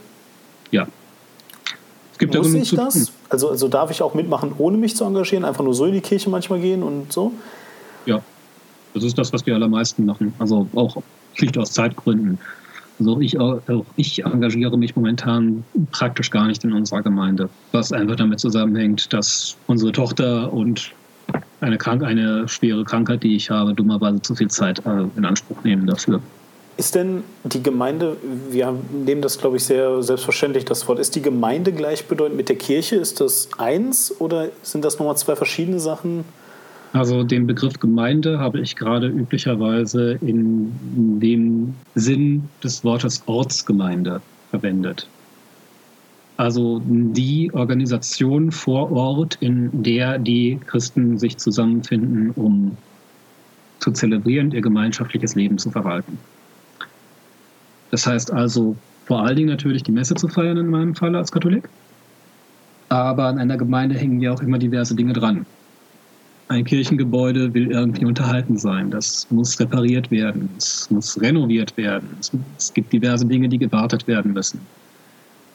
[0.71, 0.88] Ja.
[2.11, 3.11] Es gibt Muss ich das?
[3.29, 6.01] Also, also darf ich auch mitmachen, ohne mich zu engagieren, einfach nur so in die
[6.01, 7.31] Kirche manchmal gehen und so?
[8.05, 8.21] Ja,
[8.93, 10.34] das ist das, was die allermeisten machen.
[10.39, 11.01] Also auch
[11.34, 12.38] schlicht aus Zeitgründen.
[13.00, 13.60] Also ich, auch
[13.96, 19.58] ich engagiere mich momentan praktisch gar nicht in unserer Gemeinde, was einfach damit zusammenhängt, dass
[19.68, 20.91] unsere Tochter und
[21.62, 25.64] eine, krank, eine schwere Krankheit, die ich habe, dummerweise zu viel Zeit äh, in Anspruch
[25.64, 26.22] nehmen dafür.
[26.76, 28.18] Ist denn die Gemeinde,
[28.50, 32.56] wir nehmen das glaube ich sehr selbstverständlich das Wort, ist die Gemeinde gleichbedeutend mit der
[32.56, 32.96] Kirche?
[32.96, 36.26] Ist das eins oder sind das nochmal zwei verschiedene Sachen?
[36.94, 44.22] Also den Begriff Gemeinde habe ich gerade üblicherweise in dem Sinn des Wortes Ortsgemeinde
[44.52, 45.08] verwendet.
[46.38, 52.78] Also die Organisation vor Ort, in der die Christen sich zusammenfinden, um
[53.80, 56.20] zu zelebrieren, ihr gemeinschaftliches Leben zu verwalten.
[57.89, 58.76] Das heißt also
[59.06, 61.68] vor allen Dingen natürlich die Messe zu feiern in meinem Fall als Katholik.
[62.89, 65.48] Aber an einer Gemeinde hängen ja auch immer diverse Dinge dran
[66.54, 68.91] ein Kirchengebäude will irgendwie unterhalten sein.
[68.91, 72.10] Das muss repariert werden, es muss renoviert werden.
[72.58, 74.60] Es, gibt diverse Dinge, die gewartet werden müssen.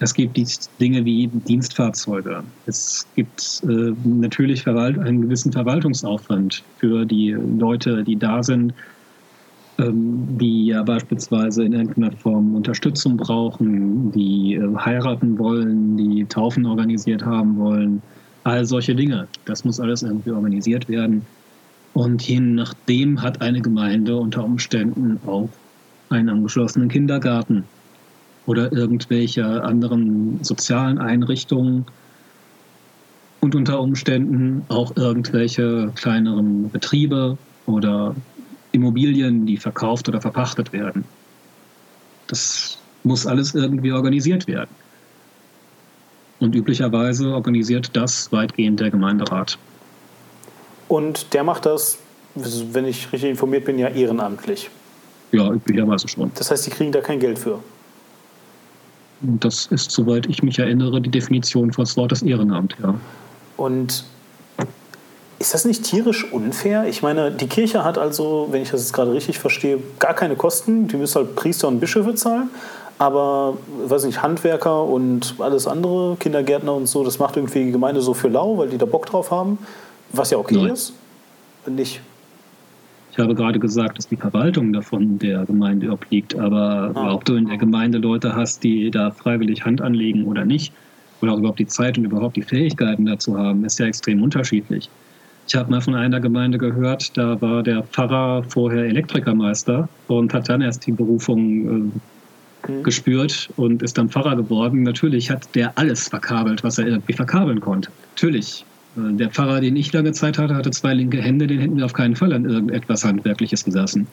[0.00, 0.38] Es gibt
[0.80, 2.42] Dinge wie Dienstfahrzeuge.
[2.66, 8.74] Es gibt äh, natürlich einen gewissen Verwaltungsaufwand für die Leute, die da sind,
[9.78, 16.66] ähm, die ja beispielsweise in irgendeiner Form Unterstützung brauchen, die äh, heiraten wollen, die Taufen
[16.66, 18.02] organisiert haben wollen
[18.48, 19.28] All solche Dinge.
[19.44, 21.20] Das muss alles irgendwie organisiert werden.
[21.92, 25.50] Und je nachdem hat eine Gemeinde unter Umständen auch
[26.08, 27.64] einen angeschlossenen Kindergarten
[28.46, 31.84] oder irgendwelche anderen sozialen Einrichtungen
[33.40, 37.36] und unter Umständen auch irgendwelche kleineren Betriebe
[37.66, 38.16] oder
[38.72, 41.04] Immobilien, die verkauft oder verpachtet werden.
[42.28, 44.70] Das muss alles irgendwie organisiert werden.
[46.40, 49.58] Und üblicherweise organisiert das weitgehend der Gemeinderat.
[50.88, 51.98] Und der macht das,
[52.34, 54.70] wenn ich richtig informiert bin, ja ehrenamtlich.
[55.32, 56.30] Ja, üblicherweise schon.
[56.34, 57.58] Das heißt, die kriegen da kein Geld für.
[59.20, 62.94] Das ist, soweit ich mich erinnere, die Definition des Wortes Ehrenamt, ja.
[63.56, 64.04] Und
[65.40, 66.86] ist das nicht tierisch unfair?
[66.88, 70.36] Ich meine, die Kirche hat also, wenn ich das jetzt gerade richtig verstehe, gar keine
[70.36, 70.88] Kosten.
[70.88, 72.50] Die müssen halt Priester und Bischöfe zahlen.
[72.98, 78.00] Aber, weiß nicht, Handwerker und alles andere, Kindergärtner und so, das macht irgendwie die Gemeinde
[78.00, 79.58] so für lau, weil die da Bock drauf haben,
[80.12, 80.72] was ja okay Nein.
[80.72, 80.92] ist.
[81.66, 82.00] Nicht.
[83.12, 87.12] Ich habe gerade gesagt, dass die Verwaltung davon der Gemeinde obliegt, aber ah.
[87.12, 90.72] ob du in der Gemeinde Leute hast, die da freiwillig Hand anlegen oder nicht,
[91.20, 94.88] oder auch überhaupt die Zeit und überhaupt die Fähigkeiten dazu haben, ist ja extrem unterschiedlich.
[95.48, 100.48] Ich habe mal von einer Gemeinde gehört, da war der Pfarrer vorher Elektrikermeister und hat
[100.48, 102.00] dann erst die Berufung äh,
[102.68, 102.82] mhm.
[102.82, 104.82] gespürt und ist dann Pfarrer geworden.
[104.82, 107.90] Natürlich hat der alles verkabelt, was er irgendwie verkabeln konnte.
[108.14, 108.64] Natürlich.
[108.96, 111.84] Äh, der Pfarrer, den ich lange Zeit hatte, hatte zwei linke Hände, den hätten wir
[111.84, 114.06] auf keinen Fall an irgendetwas Handwerkliches gesessen.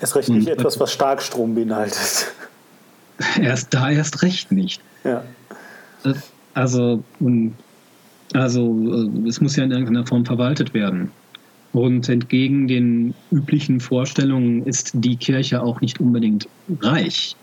[0.00, 2.32] Erst recht nicht und, etwas, was Starkstrom beinhaltet.
[3.40, 4.82] Erst da erst recht nicht.
[5.02, 5.24] Ja.
[6.04, 6.12] Äh,
[6.52, 7.02] also,
[8.34, 11.10] also äh, es muss ja in irgendeiner Form verwaltet werden.
[11.72, 16.48] Und entgegen den üblichen Vorstellungen ist die Kirche auch nicht unbedingt
[16.80, 17.36] reich.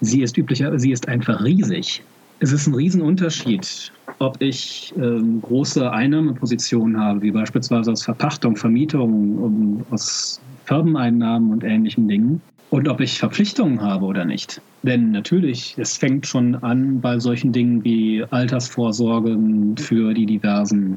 [0.00, 2.02] Sie ist üblicher, sie ist einfach riesig.
[2.38, 9.38] Es ist ein Riesenunterschied, ob ich ähm, große Einnahmepositionen habe, wie beispielsweise aus Verpachtung, Vermietung,
[9.38, 14.60] um, aus Firmeneinnahmen und ähnlichen Dingen, und ob ich Verpflichtungen habe oder nicht.
[14.82, 20.96] Denn natürlich, es fängt schon an bei solchen Dingen wie Altersvorsorgen für die diversen äh,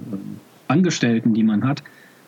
[0.68, 1.84] Angestellten, die man hat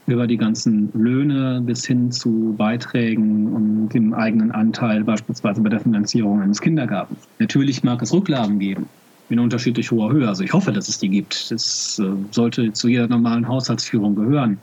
[0.07, 5.79] über die ganzen Löhne bis hin zu Beiträgen und dem eigenen Anteil beispielsweise bei der
[5.79, 7.27] Finanzierung eines Kindergartens.
[7.39, 8.87] Natürlich mag es Rücklagen geben
[9.29, 10.27] in unterschiedlich hoher Höhe.
[10.27, 11.51] Also ich hoffe, dass es die gibt.
[11.51, 14.57] Das äh, sollte zu jeder normalen Haushaltsführung gehören.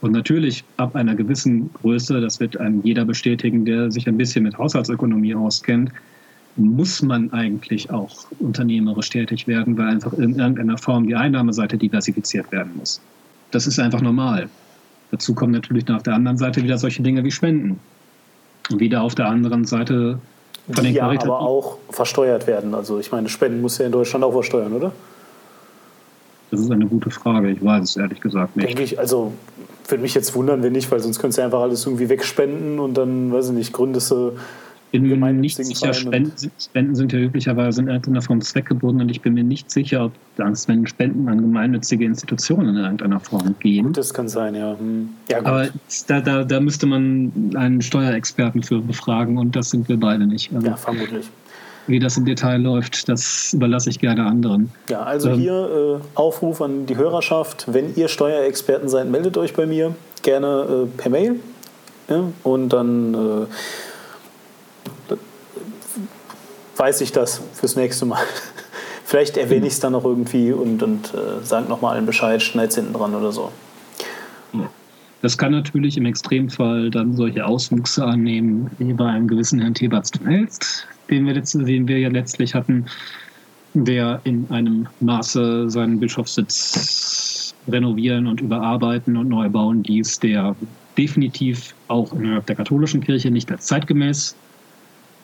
[0.00, 4.42] Und natürlich ab einer gewissen Größe, das wird einem jeder bestätigen, der sich ein bisschen
[4.42, 5.92] mit Haushaltsökonomie auskennt,
[6.56, 12.50] muss man eigentlich auch unternehmerisch tätig werden, weil einfach in irgendeiner Form die Einnahmeseite diversifiziert
[12.50, 13.00] werden muss.
[13.52, 14.48] Das ist einfach normal.
[15.12, 17.78] Dazu kommen natürlich dann auf der anderen Seite wieder solche Dinge wie Spenden.
[18.70, 20.18] Und wieder auf der anderen Seite
[20.70, 22.74] von die ja aber auch versteuert werden.
[22.74, 24.92] Also ich meine, Spenden muss ja in Deutschland auch versteuern, oder?
[26.50, 27.50] Das ist eine gute Frage.
[27.50, 28.68] Ich weiß es ehrlich gesagt nicht.
[28.68, 29.32] Denke ich, also
[29.88, 32.94] würde mich jetzt wundern, wenn nicht, weil sonst könntest du einfach alles irgendwie wegspenden und
[32.94, 34.32] dann, weiß ich nicht, gründest du
[34.92, 39.22] bin mir nicht sicher, Spenden, Spenden, sind ja üblicherweise in irgendeiner Form zweckgebunden und ich
[39.22, 43.86] bin mir nicht sicher, ob wenn Spenden an gemeinnützige Institutionen in irgendeiner Form gehen.
[43.86, 44.76] Gut, das kann sein, ja.
[44.78, 45.08] Hm.
[45.28, 45.68] ja Aber
[46.06, 50.54] da, da, da müsste man einen Steuerexperten für befragen und das sind wir beide nicht.
[50.54, 51.26] Also, ja, vermutlich.
[51.86, 54.70] Wie das im Detail läuft, das überlasse ich gerne anderen.
[54.88, 59.54] Ja, also ähm, hier äh, Aufruf an die Hörerschaft, wenn ihr Steuerexperten seid, meldet euch
[59.54, 61.40] bei mir, gerne äh, per Mail.
[62.08, 63.46] Ja, und dann äh,
[66.82, 68.24] weiß ich das fürs nächste Mal.
[69.04, 72.70] Vielleicht erwähne ich es dann noch irgendwie und, und äh, sage nochmal allen Bescheid, schneid
[72.70, 73.52] es hinten dran oder so.
[75.20, 80.88] Das kann natürlich im Extremfall dann solche Auswüchse annehmen, wie bei einem gewissen Herrn Theberts-Elst,
[81.08, 82.86] den den wir ja letztlich hatten,
[83.74, 90.56] der in einem Maße seinen Bischofssitz renovieren und überarbeiten und neu bauen ließ, der
[90.98, 94.34] definitiv auch innerhalb der katholischen Kirche nicht als zeitgemäß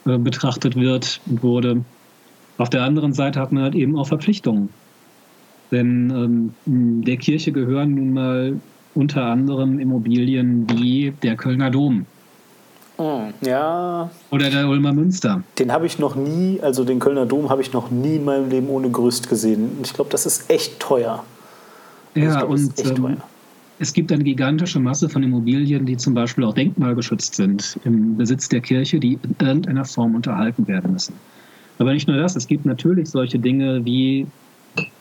[0.09, 1.85] äh, betrachtet wird und wurde.
[2.57, 4.69] Auf der anderen Seite hat man halt eben auch Verpflichtungen.
[5.71, 6.11] Denn
[6.67, 8.61] ähm, der Kirche gehören nun mal
[8.95, 12.07] unter anderem Immobilien wie der Kölner Dom.
[12.97, 14.11] Oh, ja.
[14.31, 15.45] Oder der Ulmer Münster.
[15.59, 18.51] Den habe ich noch nie, also den Kölner Dom habe ich noch nie in meinem
[18.51, 19.79] Leben ohne Gerüst gesehen.
[19.85, 21.23] Ich glaube, das ist echt teuer.
[22.17, 23.17] Ja, glaub, und echt ähm, teuer
[23.81, 28.49] es gibt eine gigantische Masse von Immobilien, die zum Beispiel auch denkmalgeschützt sind, im Besitz
[28.49, 31.15] der Kirche, die in irgendeiner Form unterhalten werden müssen.
[31.79, 34.27] Aber nicht nur das, es gibt natürlich solche Dinge wie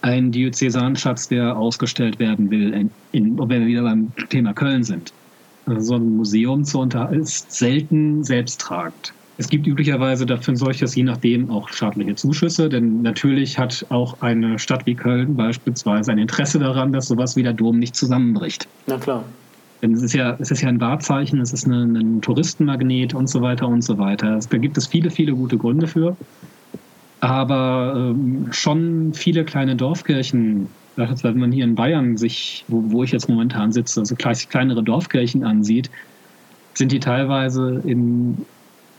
[0.02, 5.12] ein Diözesanschatz, der ausgestellt werden will, in, in, wenn wir wieder beim Thema Köln sind.
[5.66, 9.14] Also so ein Museum zu unterhalten ist selten selbsttragend.
[9.40, 14.58] Es gibt üblicherweise dafür solches, je nachdem, auch staatliche Zuschüsse, denn natürlich hat auch eine
[14.58, 18.68] Stadt wie Köln beispielsweise ein Interesse daran, dass sowas wie der Dom nicht zusammenbricht.
[18.88, 19.24] Na klar.
[19.84, 23.30] Denn es ist ja, es ist ja ein Wahrzeichen, es ist eine, ein Touristenmagnet und
[23.30, 24.40] so weiter und so weiter.
[24.50, 26.18] Da gibt es viele, viele gute Gründe für.
[27.20, 33.12] Aber ähm, schon viele kleine Dorfkirchen, wenn man hier in Bayern sich, wo, wo ich
[33.12, 35.92] jetzt momentan sitze, also kleinere Dorfkirchen ansieht,
[36.74, 38.46] sind die teilweise in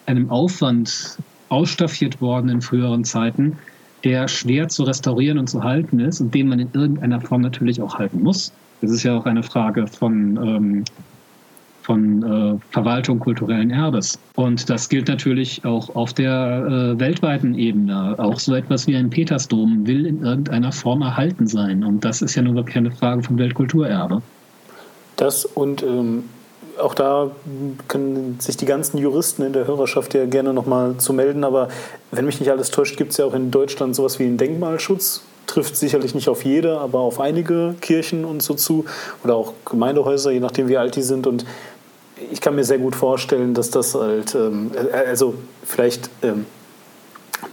[0.08, 1.18] einem Aufwand
[1.50, 3.58] ausstaffiert worden in früheren Zeiten,
[4.04, 7.80] der schwer zu restaurieren und zu halten ist und den man in irgendeiner Form natürlich
[7.82, 8.52] auch halten muss.
[8.80, 10.84] Das ist ja auch eine Frage von, ähm,
[11.82, 14.18] von äh, Verwaltung kulturellen Erbes.
[14.36, 18.14] Und das gilt natürlich auch auf der äh, weltweiten Ebene.
[18.18, 21.82] Auch so etwas wie ein Petersdom will in irgendeiner Form erhalten sein.
[21.82, 24.22] Und das ist ja nur wirklich eine Frage von Weltkulturerbe.
[25.16, 26.22] Das und ähm,
[26.80, 27.30] auch da
[27.88, 31.44] können sich die ganzen Juristen in der Hörerschaft ja gerne nochmal zu melden.
[31.44, 31.68] Aber
[32.10, 35.22] wenn mich nicht alles täuscht, gibt es ja auch in Deutschland sowas wie einen Denkmalschutz.
[35.46, 38.84] Trifft sicherlich nicht auf jede, aber auf einige Kirchen und so zu.
[39.24, 41.26] Oder auch Gemeindehäuser, je nachdem wie alt die sind.
[41.26, 41.44] Und
[42.30, 46.46] ich kann mir sehr gut vorstellen, dass das halt, ähm, äh, also vielleicht ähm,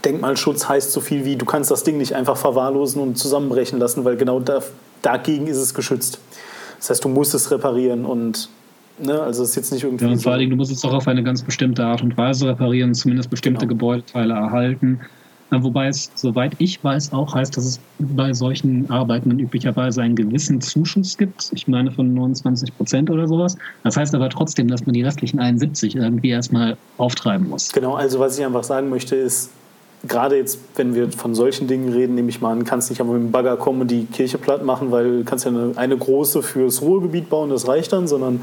[0.04, 4.04] Denkmalschutz heißt so viel wie, du kannst das Ding nicht einfach verwahrlosen und zusammenbrechen lassen,
[4.04, 4.62] weil genau da,
[5.02, 6.18] dagegen ist es geschützt.
[6.78, 8.48] Das heißt, du musst es reparieren und
[8.98, 9.20] Ne?
[9.20, 10.04] Also es ist jetzt nicht irgendwie.
[10.04, 12.48] Ja, und vor allem, du musst es auch auf eine ganz bestimmte Art und Weise
[12.48, 13.74] reparieren, zumindest bestimmte genau.
[13.74, 15.00] Gebäudeteile erhalten.
[15.50, 20.60] Wobei es, soweit ich weiß, auch heißt, dass es bei solchen Arbeiten üblicherweise einen gewissen
[20.60, 21.50] Zuschuss gibt.
[21.52, 23.56] Ich meine von 29 Prozent oder sowas.
[23.84, 27.70] Das heißt aber trotzdem, dass man die restlichen 71 irgendwie erstmal auftreiben muss.
[27.72, 29.50] Genau, also was ich einfach sagen möchte ist,
[30.08, 33.14] gerade jetzt, wenn wir von solchen Dingen reden, nehme ich mal an, kannst nicht einfach
[33.14, 35.96] mit dem Bagger kommen und die Kirche platt machen, weil du kannst ja eine, eine
[35.96, 38.40] große fürs Ruhrgebiet bauen, das reicht dann, sondern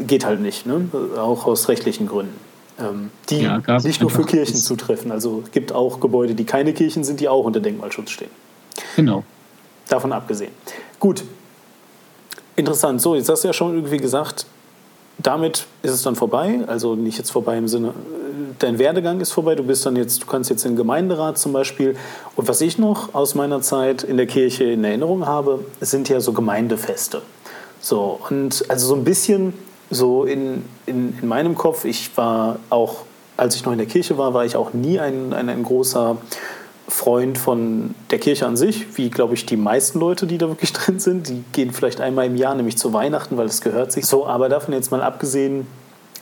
[0.00, 0.88] geht halt nicht, ne?
[1.16, 2.38] auch aus rechtlichen Gründen.
[2.80, 5.10] Ähm, die ja, nicht nur für Kirchen zutreffen.
[5.10, 8.30] Also es gibt auch Gebäude, die keine Kirchen sind, die auch unter Denkmalschutz stehen.
[8.94, 9.24] Genau.
[9.88, 10.52] Davon abgesehen.
[11.00, 11.24] Gut.
[12.54, 13.00] Interessant.
[13.00, 14.46] So, jetzt hast du ja schon irgendwie gesagt,
[15.18, 16.60] damit ist es dann vorbei.
[16.66, 17.94] Also nicht jetzt vorbei im Sinne,
[18.58, 19.56] dein Werdegang ist vorbei.
[19.56, 21.96] Du bist dann jetzt, du kannst jetzt in den Gemeinderat zum Beispiel.
[22.36, 26.20] Und was ich noch aus meiner Zeit in der Kirche in Erinnerung habe, sind ja
[26.20, 27.22] so Gemeindefeste.
[27.80, 29.54] So, und also so ein bisschen
[29.90, 33.04] so in, in, in meinem Kopf, ich war auch,
[33.36, 36.16] als ich noch in der Kirche war, war ich auch nie ein, ein, ein großer
[36.88, 40.72] Freund von der Kirche an sich, wie glaube ich die meisten Leute, die da wirklich
[40.74, 41.28] drin sind.
[41.28, 44.26] Die gehen vielleicht einmal im Jahr, nämlich zu Weihnachten, weil es gehört sich so.
[44.26, 45.66] Aber davon jetzt mal abgesehen,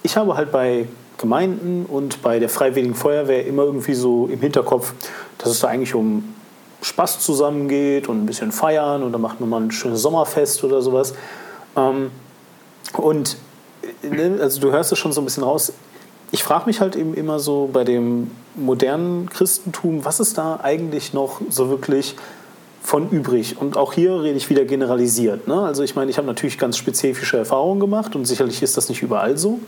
[0.02, 0.86] ich habe halt bei
[1.18, 4.92] Gemeinden und bei der Freiwilligen Feuerwehr immer irgendwie so im Hinterkopf,
[5.38, 6.34] dass es da eigentlich um
[6.82, 10.82] Spaß zusammengeht und ein bisschen feiern und dann macht man mal ein schönes Sommerfest oder
[10.82, 11.14] sowas.
[11.76, 12.10] Ähm,
[12.92, 13.36] und
[14.41, 15.72] also du hörst es schon so ein bisschen raus.
[16.32, 21.12] Ich frage mich halt eben immer so bei dem modernen Christentum, was ist da eigentlich
[21.12, 22.16] noch so wirklich
[22.82, 23.61] von übrig?
[23.61, 25.47] Und auch hier rede ich wieder generalisiert.
[25.49, 25.61] Ne?
[25.61, 29.03] Also ich meine, ich habe natürlich ganz spezifische Erfahrungen gemacht und sicherlich ist das nicht
[29.03, 29.61] überall so.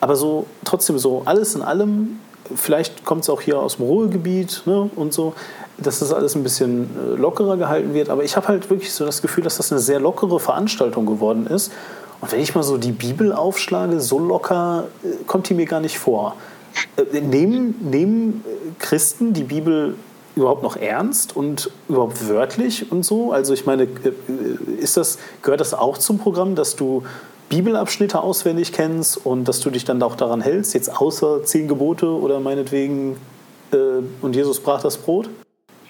[0.00, 2.18] Aber so trotzdem so alles in allem,
[2.54, 5.34] vielleicht kommt es auch hier aus dem Ruhrgebiet ne, und so,
[5.78, 8.10] dass das alles ein bisschen äh, lockerer gehalten wird.
[8.10, 11.46] Aber ich habe halt wirklich so das Gefühl, dass das eine sehr lockere Veranstaltung geworden
[11.46, 11.72] ist.
[12.20, 15.80] Und wenn ich mal so die Bibel aufschlage, so locker äh, kommt die mir gar
[15.80, 16.36] nicht vor.
[16.96, 18.44] Äh, nehmen, nehmen
[18.78, 19.94] Christen die Bibel
[20.36, 23.32] überhaupt noch ernst und überhaupt wörtlich und so?
[23.32, 23.86] Also ich meine,
[24.78, 27.04] ist das, gehört das auch zum Programm, dass du
[27.48, 32.08] Bibelabschnitte auswendig kennst und dass du dich dann auch daran hältst, jetzt außer zehn Gebote
[32.08, 33.16] oder meinetwegen
[33.72, 33.76] äh,
[34.22, 35.28] und Jesus brach das Brot?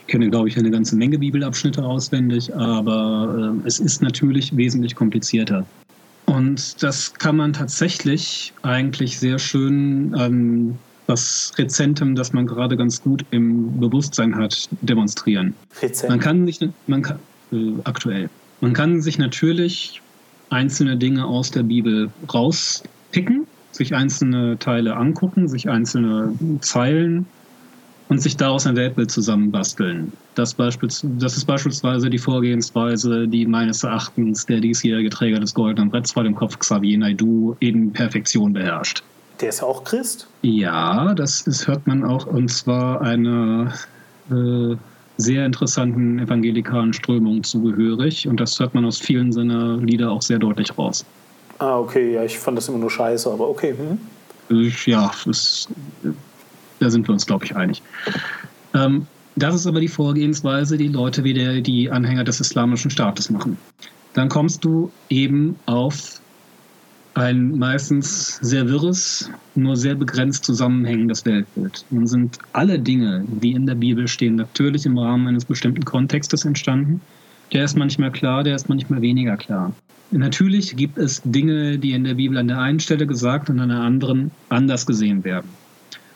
[0.01, 4.95] Ich kenne, glaube ich, eine ganze Menge Bibelabschnitte auswendig, aber äh, es ist natürlich wesentlich
[4.95, 5.65] komplizierter.
[6.35, 13.03] Und das kann man tatsächlich eigentlich sehr schön ähm, was Rezentem, das man gerade ganz
[13.03, 15.55] gut im Bewusstsein hat, demonstrieren.
[15.81, 16.11] Rezent.
[16.11, 17.19] Man kann sich, man kann,
[17.53, 18.31] äh, aktuell,
[18.61, 20.01] man kann sich natürlich
[20.51, 27.27] einzelne Dinge aus der Bibel rauspicken, sich einzelne Teile angucken, sich einzelne Zeilen
[28.15, 30.13] und sich daraus ein Weltbild zusammenbasteln.
[30.37, 36.13] Das, das ist beispielsweise die Vorgehensweise, die meines Erachtens der diesjährige Träger des Goldenen Bretts
[36.13, 39.03] vor dem Kopf Xavier Naidu in Perfektion beherrscht.
[39.41, 40.29] Der ist ja auch Christ?
[40.43, 43.73] Ja, das ist, hört man auch, und zwar eine
[44.31, 44.77] äh,
[45.17, 48.29] sehr interessanten evangelikalen Strömung zugehörig.
[48.29, 51.05] Und das hört man aus vielen seiner Lieder auch sehr deutlich raus.
[51.59, 53.75] Ah, okay, ja, ich fand das immer nur scheiße, aber okay.
[54.49, 54.71] Hm.
[54.87, 55.69] Ja, das,
[56.85, 57.83] da sind wir uns, glaube ich, einig.
[58.75, 59.07] Ähm,
[59.37, 63.57] das ist aber die Vorgehensweise, die Leute wie der, die Anhänger des Islamischen Staates machen.
[64.13, 66.21] Dann kommst du eben auf
[67.15, 71.85] ein meistens sehr wirres, nur sehr begrenzt zusammenhängendes Weltbild.
[71.91, 76.45] Nun sind alle Dinge, die in der Bibel stehen, natürlich im Rahmen eines bestimmten Kontextes
[76.45, 77.01] entstanden.
[77.53, 79.73] Der ist manchmal klar, der ist manchmal weniger klar.
[80.11, 83.69] Natürlich gibt es Dinge, die in der Bibel an der einen Stelle gesagt und an
[83.69, 85.49] der anderen anders gesehen werden.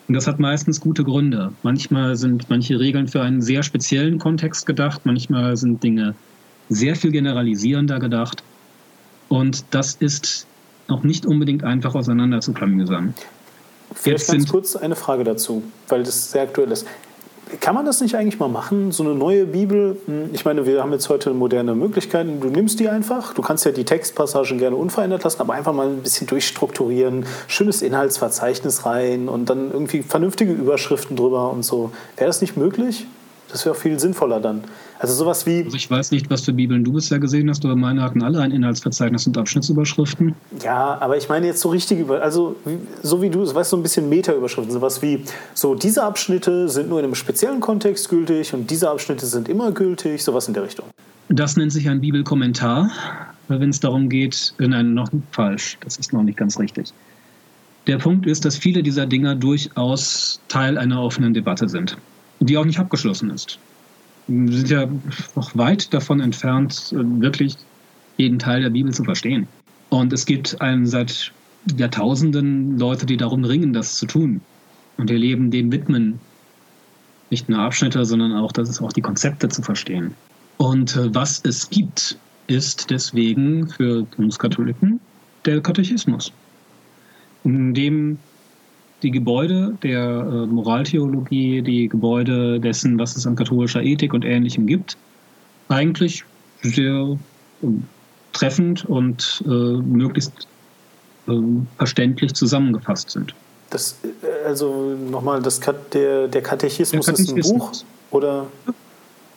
[0.08, 1.52] Und das hat meistens gute Gründe.
[1.62, 6.14] Manchmal sind manche Regeln für einen sehr speziellen Kontext gedacht, manchmal sind Dinge
[6.70, 8.42] sehr viel generalisierender gedacht.
[9.28, 10.46] Und das ist
[10.88, 13.14] noch nicht unbedingt einfach auseinander zu klamüsern.
[13.94, 16.86] Vielleicht Jetzt ganz kurz eine Frage dazu, weil das sehr aktuell ist.
[17.60, 19.96] Kann man das nicht eigentlich mal machen, so eine neue Bibel?
[20.06, 22.40] Hm, ich meine, wir haben jetzt heute moderne Möglichkeiten.
[22.40, 23.32] Du nimmst die einfach.
[23.32, 27.82] Du kannst ja die Textpassagen gerne unverändert lassen, aber einfach mal ein bisschen durchstrukturieren, schönes
[27.82, 31.90] Inhaltsverzeichnis rein und dann irgendwie vernünftige Überschriften drüber und so.
[32.16, 33.06] Wäre das nicht möglich?
[33.50, 34.62] Das wäre viel sinnvoller dann.
[34.98, 35.62] Also sowas wie.
[35.64, 38.40] Also ich weiß nicht, was für Bibeln du bisher gesehen hast, aber meine hatten alle
[38.40, 40.34] ein Inhaltsverzeichnis und Abschnittsüberschriften.
[40.62, 42.56] Ja, aber ich meine jetzt so richtig über, also
[43.02, 45.24] so wie du, weißt du, so ein bisschen Meta-Überschriften, sowas wie
[45.54, 49.72] so diese Abschnitte sind nur in einem speziellen Kontext gültig und diese Abschnitte sind immer
[49.72, 50.86] gültig, sowas in der Richtung.
[51.28, 52.90] Das nennt sich ein Bibelkommentar,
[53.48, 56.92] wenn es darum geht, nein, noch falsch, das ist noch nicht ganz richtig.
[57.86, 61.96] Der Punkt ist, dass viele dieser Dinger durchaus Teil einer offenen Debatte sind,
[62.40, 63.58] die auch nicht abgeschlossen ist
[64.28, 64.86] sind ja
[65.34, 67.56] noch weit davon entfernt, wirklich
[68.18, 69.46] jeden Teil der Bibel zu verstehen.
[69.88, 71.32] Und es gibt einen seit
[71.76, 74.40] Jahrtausenden Leute, die darum ringen, das zu tun.
[74.98, 76.20] Und ihr Leben dem widmen.
[77.30, 80.14] Nicht nur Abschnitte, sondern auch, das ist auch die Konzepte zu verstehen.
[80.56, 82.18] Und äh, was es gibt,
[82.48, 85.00] ist deswegen für uns Katholiken
[85.44, 86.32] der Katechismus,
[87.44, 88.18] in dem
[89.02, 94.66] die Gebäude der äh, Moraltheologie, die Gebäude dessen, was es an katholischer Ethik und Ähnlichem
[94.66, 94.96] gibt,
[95.68, 96.24] eigentlich
[96.62, 97.16] sehr
[97.62, 97.66] äh,
[98.32, 100.48] treffend und äh, möglichst
[101.28, 101.32] äh,
[101.76, 103.34] verständlich zusammengefasst sind.
[103.70, 105.60] Das, äh, also nochmal, das,
[105.92, 107.72] der, der Katechismus, der Katechismus ist ein Buch?
[108.10, 108.46] Oder?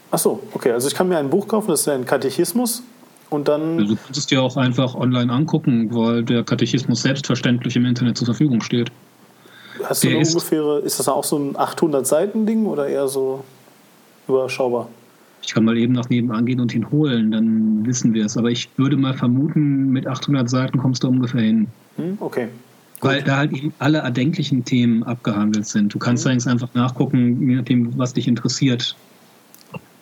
[0.09, 0.72] Ach so, okay.
[0.72, 2.84] Also ich kann mir ein Buch kaufen, das ist ein Katechismus
[3.30, 3.78] und dann.
[3.78, 8.26] Du kannst es dir auch einfach online angucken, weil der Katechismus selbstverständlich im Internet zur
[8.26, 8.91] Verfügung steht.
[9.84, 13.44] Hast du eine ist, ungefähre, ist das auch so ein 800-Seiten-Ding oder eher so
[14.28, 14.88] überschaubar?
[15.44, 18.38] Ich kann mal eben nach nebenan gehen und ihn holen, dann wissen wir es.
[18.38, 21.68] Aber ich würde mal vermuten, mit 800 Seiten kommst du ungefähr hin.
[21.98, 22.48] Hm, okay.
[23.02, 23.28] Weil Gut.
[23.28, 25.94] da halt eben alle erdenklichen Themen abgehandelt sind.
[25.94, 26.40] Du kannst mhm.
[26.48, 28.96] einfach nachgucken, je nachdem, was dich interessiert.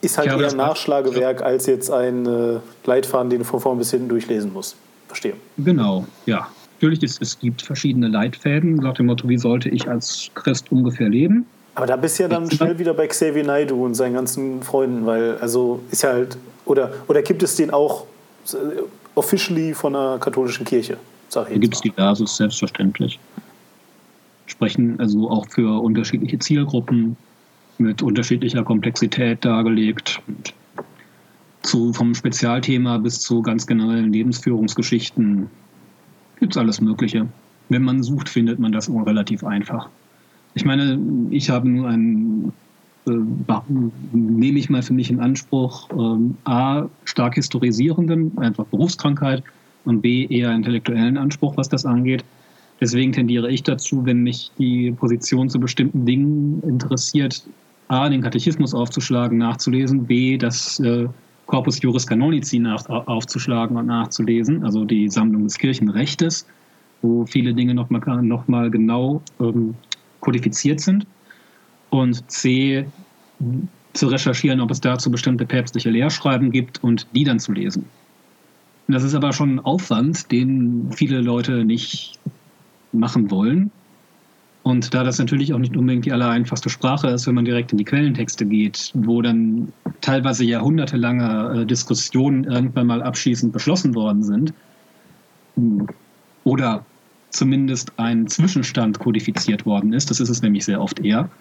[0.02, 3.92] Ist halt eher ein Nachschlagewerk als jetzt ein äh, Leitfaden, den du von vorn bis
[3.92, 4.76] hinten durchlesen musst.
[5.08, 5.34] Verstehe.
[5.58, 6.48] Genau, ja.
[6.82, 11.10] Natürlich, es, es gibt verschiedene Leitfäden nach dem Motto, wie sollte ich als Christ ungefähr
[11.10, 11.46] leben.
[11.76, 15.06] Aber da bist du ja dann schnell wieder bei Xavier Naidu und seinen ganzen Freunden,
[15.06, 18.06] weil, also ist ja halt, oder, oder gibt es den auch
[18.54, 18.58] äh,
[19.16, 20.96] officially von der katholischen Kirche?
[21.28, 23.20] Sag ich da gibt es diverses, selbstverständlich.
[24.46, 27.18] Sprechen also auch für unterschiedliche Zielgruppen
[27.78, 30.22] mit unterschiedlicher Komplexität dargelegt.
[31.62, 35.50] Zu, vom Spezialthema bis zu ganz generellen Lebensführungsgeschichten
[36.40, 37.28] gibt es alles Mögliche.
[37.70, 39.90] Wenn man sucht, findet man das relativ einfach.
[40.56, 42.52] Ich meine, ich habe nur einen,
[43.08, 43.12] äh,
[44.12, 49.44] nehme ich mal für mich in Anspruch, ähm, A, stark historisierenden, einfach Berufskrankheit,
[49.86, 52.24] und B, eher intellektuellen Anspruch, was das angeht.
[52.82, 57.44] Deswegen tendiere ich dazu, wenn mich die Position zu bestimmten Dingen interessiert,
[57.90, 61.08] A, den Katechismus aufzuschlagen, nachzulesen, B, das äh,
[61.50, 66.45] Corpus Juris Canonici nach, aufzuschlagen und nachzulesen, also die Sammlung des Kirchenrechtes,
[67.02, 69.74] wo viele Dinge nochmal noch mal genau ähm,
[70.20, 71.08] kodifiziert sind.
[71.89, 72.86] Und C,
[73.93, 77.86] zu recherchieren, ob es dazu bestimmte päpstliche Lehrschreiben gibt und die dann zu lesen.
[78.88, 82.20] Das ist aber schon ein Aufwand, den viele Leute nicht
[82.91, 83.72] machen wollen.
[84.70, 87.80] Und da das natürlich auch nicht unbedingt die allereinfachste Sprache ist, wenn man direkt in
[87.80, 94.54] die Quellentexte geht, wo dann teilweise jahrhundertelange äh, Diskussionen irgendwann mal abschließend beschlossen worden sind,
[96.44, 96.86] oder
[97.32, 101.32] zumindest ein Zwischenstand kodifiziert worden ist, das ist es nämlich sehr oft eher,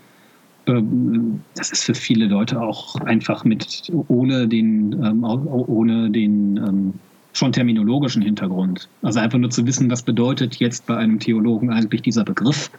[0.66, 6.94] ähm, das ist für viele Leute auch einfach mit ohne den, ähm, ohne den ähm,
[7.34, 8.88] schon terminologischen Hintergrund.
[9.02, 12.70] Also einfach nur zu wissen, was bedeutet jetzt bei einem Theologen eigentlich dieser Begriff,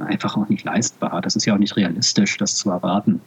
[0.00, 1.20] einfach auch nicht leistbar.
[1.22, 3.20] Das ist ja auch nicht realistisch, das zu erwarten.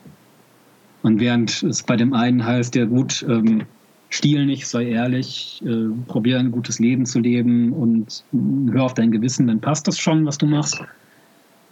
[1.04, 3.64] Und während es bei dem einen heißt, ja gut, ähm,
[4.10, 8.24] stiehl nicht, sei ehrlich, äh, probier ein gutes Leben zu leben und
[8.72, 10.82] hör auf dein Gewissen, dann passt das schon, was du machst.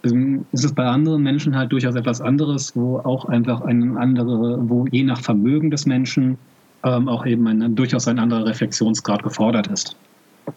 [0.04, 4.68] Ähm, ist es bei anderen Menschen halt durchaus etwas anderes, wo auch einfach ein andere,
[4.68, 6.38] wo je nach Vermögen des Menschen
[6.84, 9.96] ähm, auch eben ein, durchaus ein anderer Reflexionsgrad gefordert ist.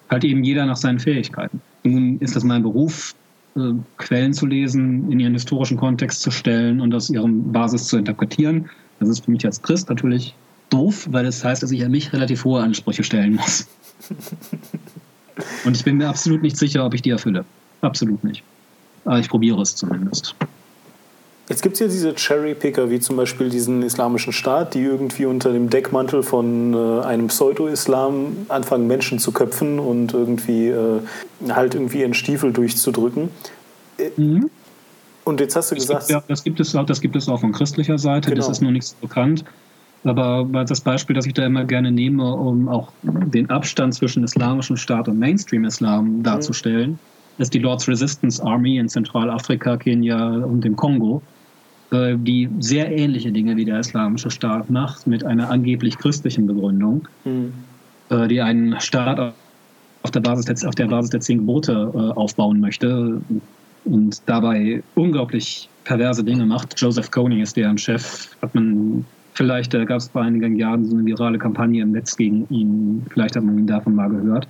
[0.09, 1.61] Halt eben jeder nach seinen Fähigkeiten.
[1.83, 3.15] Nun ist das mein Beruf,
[3.59, 7.97] äh, Quellen zu lesen, in ihren historischen Kontext zu stellen und aus ihrem Basis zu
[7.97, 8.69] interpretieren.
[8.99, 10.35] Das ist für mich als Christ natürlich
[10.69, 13.67] doof, weil das heißt, dass ich an mich relativ hohe Ansprüche stellen muss.
[15.65, 17.45] Und ich bin mir absolut nicht sicher, ob ich die erfülle.
[17.81, 18.43] Absolut nicht.
[19.05, 20.35] Aber ich probiere es zumindest.
[21.49, 25.51] Jetzt gibt es ja diese Cherry-Picker, wie zum Beispiel diesen islamischen Staat, die irgendwie unter
[25.51, 31.01] dem Deckmantel von äh, einem Pseudo-Islam anfangen, Menschen zu köpfen und irgendwie äh,
[31.49, 33.29] halt irgendwie ihren Stiefel durchzudrücken.
[33.97, 34.51] Äh, mhm.
[35.23, 36.07] Und jetzt hast du das gesagt.
[36.07, 38.41] Gibt, ja, das, gibt es, das gibt es auch von christlicher Seite, genau.
[38.41, 39.43] das ist nur nichts bekannt.
[40.03, 44.77] Aber das Beispiel, das ich da immer gerne nehme, um auch den Abstand zwischen islamischem
[44.77, 47.41] Staat und Mainstream-Islam darzustellen, mhm.
[47.41, 51.23] ist die Lord's Resistance Army in Zentralafrika, Kenia und dem Kongo
[51.91, 57.51] die sehr ähnliche Dinge wie der Islamische Staat macht, mit einer angeblich christlichen Begründung, mhm.
[58.29, 59.33] die einen Staat
[60.03, 63.21] auf der Basis der, auf der, Basis der zehn Gebote äh, aufbauen möchte
[63.85, 66.79] und dabei unglaublich perverse Dinge macht.
[66.79, 70.95] Joseph Kony ist deren Chef, hat man vielleicht, da gab es vor einigen Jahren so
[70.95, 74.47] eine virale Kampagne im Netz gegen ihn, vielleicht hat man ihn davon mal gehört.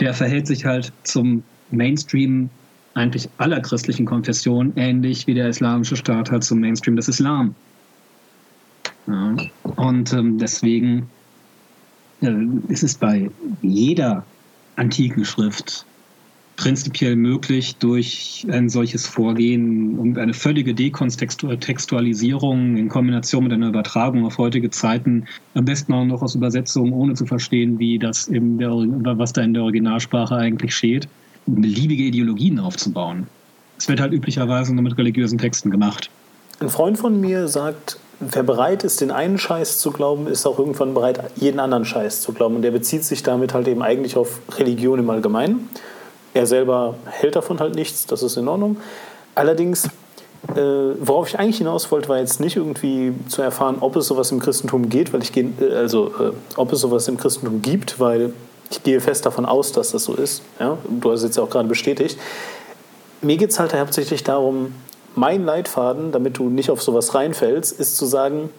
[0.00, 2.50] Der verhält sich halt zum Mainstream
[2.96, 7.54] eigentlich aller christlichen Konfessionen, ähnlich wie der islamische Staat halt zum Mainstream des Islam.
[9.06, 9.36] Ja.
[9.76, 11.08] Und ähm, deswegen
[12.22, 12.32] äh,
[12.68, 13.30] ist es bei
[13.60, 14.24] jeder
[14.76, 15.84] antiken Schrift
[16.56, 24.24] prinzipiell möglich, durch ein solches Vorgehen und eine völlige Dekontextualisierung in Kombination mit einer Übertragung
[24.24, 28.56] auf heutige Zeiten, am besten auch noch aus Übersetzungen, ohne zu verstehen, wie das in
[28.56, 31.06] der, was da in der Originalsprache eigentlich steht,
[31.46, 33.26] beliebige Ideologien aufzubauen.
[33.78, 36.10] Es wird halt üblicherweise nur mit religiösen Texten gemacht.
[36.60, 40.58] Ein Freund von mir sagt, wer bereit ist, den einen Scheiß zu glauben, ist auch
[40.58, 42.56] irgendwann bereit, jeden anderen Scheiß zu glauben.
[42.56, 45.68] Und der bezieht sich damit halt eben eigentlich auf Religion im Allgemeinen.
[46.32, 48.78] Er selber hält davon halt nichts, das ist in Ordnung.
[49.34, 49.86] Allerdings,
[50.54, 50.60] äh,
[51.00, 54.38] worauf ich eigentlich hinaus wollte, war jetzt nicht irgendwie zu erfahren, ob es sowas im
[54.38, 58.32] Christentum geht, weil ich gehe, äh, also äh, ob es sowas im Christentum gibt, weil
[58.70, 60.42] ich gehe fest davon aus, dass das so ist.
[60.58, 60.78] Ja?
[60.88, 62.18] Du hast es jetzt ja auch gerade bestätigt.
[63.22, 64.74] Mir geht es halt hauptsächlich darum,
[65.14, 68.50] mein Leitfaden, damit du nicht auf sowas reinfällst, ist zu sagen,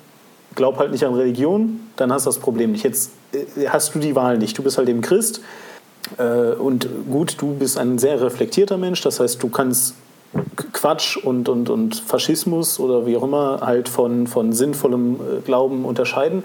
[0.55, 2.83] glaub halt nicht an Religion, dann hast du das Problem nicht.
[2.83, 4.57] Jetzt äh, hast du die Wahl nicht.
[4.57, 5.41] Du bist halt eben Christ
[6.17, 9.95] äh, und gut, du bist ein sehr reflektierter Mensch, das heißt, du kannst
[10.73, 15.85] Quatsch und, und, und Faschismus oder wie auch immer halt von, von sinnvollem äh, Glauben
[15.85, 16.43] unterscheiden.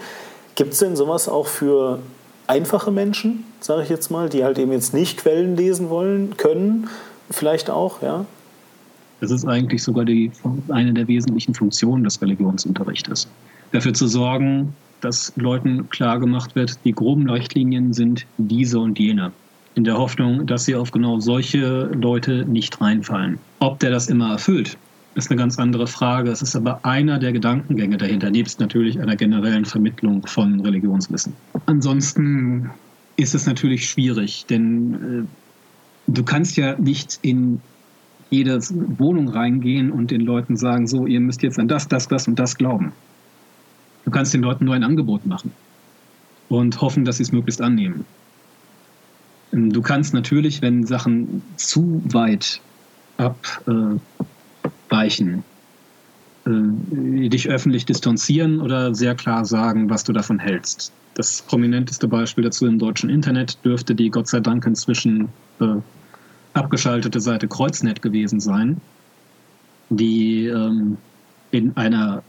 [0.55, 1.99] Gibt es denn sowas auch für
[2.47, 6.89] einfache Menschen, sage ich jetzt mal, die halt eben jetzt nicht Quellen lesen wollen, können,
[7.29, 8.25] vielleicht auch, ja?
[9.21, 10.31] Das ist eigentlich sogar die,
[10.69, 13.27] eine der wesentlichen Funktionen des Religionsunterrichtes.
[13.71, 19.31] Dafür zu sorgen, dass Leuten klar gemacht wird, die groben Leuchtlinien sind diese und jene.
[19.75, 23.39] In der Hoffnung, dass sie auf genau solche Leute nicht reinfallen.
[23.59, 24.77] Ob der das immer erfüllt,
[25.15, 26.31] ist eine ganz andere Frage.
[26.31, 31.33] Es ist aber einer der Gedankengänge dahinter, nebst natürlich einer generellen Vermittlung von Religionswissen.
[31.65, 32.71] Ansonsten
[33.15, 37.61] ist es natürlich schwierig, denn äh, du kannst ja nicht in
[38.29, 38.59] jede
[38.97, 42.39] Wohnung reingehen und den Leuten sagen, so, ihr müsst jetzt an das, das, das und
[42.39, 42.91] das glauben.
[44.05, 45.51] Du kannst den Leuten nur ein Angebot machen
[46.49, 48.05] und hoffen, dass sie es möglichst annehmen.
[49.51, 52.59] Du kannst natürlich, wenn Sachen zu weit
[54.93, 55.43] abweichen,
[56.45, 60.91] äh, dich öffentlich distanzieren oder sehr klar sagen, was du davon hältst.
[61.15, 65.29] Das prominenteste Beispiel dazu im deutschen Internet dürfte die Gott sei Dank inzwischen
[65.59, 65.75] äh,
[66.53, 68.81] abgeschaltete Seite Kreuznet gewesen sein,
[69.89, 70.97] die ähm,
[71.51, 72.23] in einer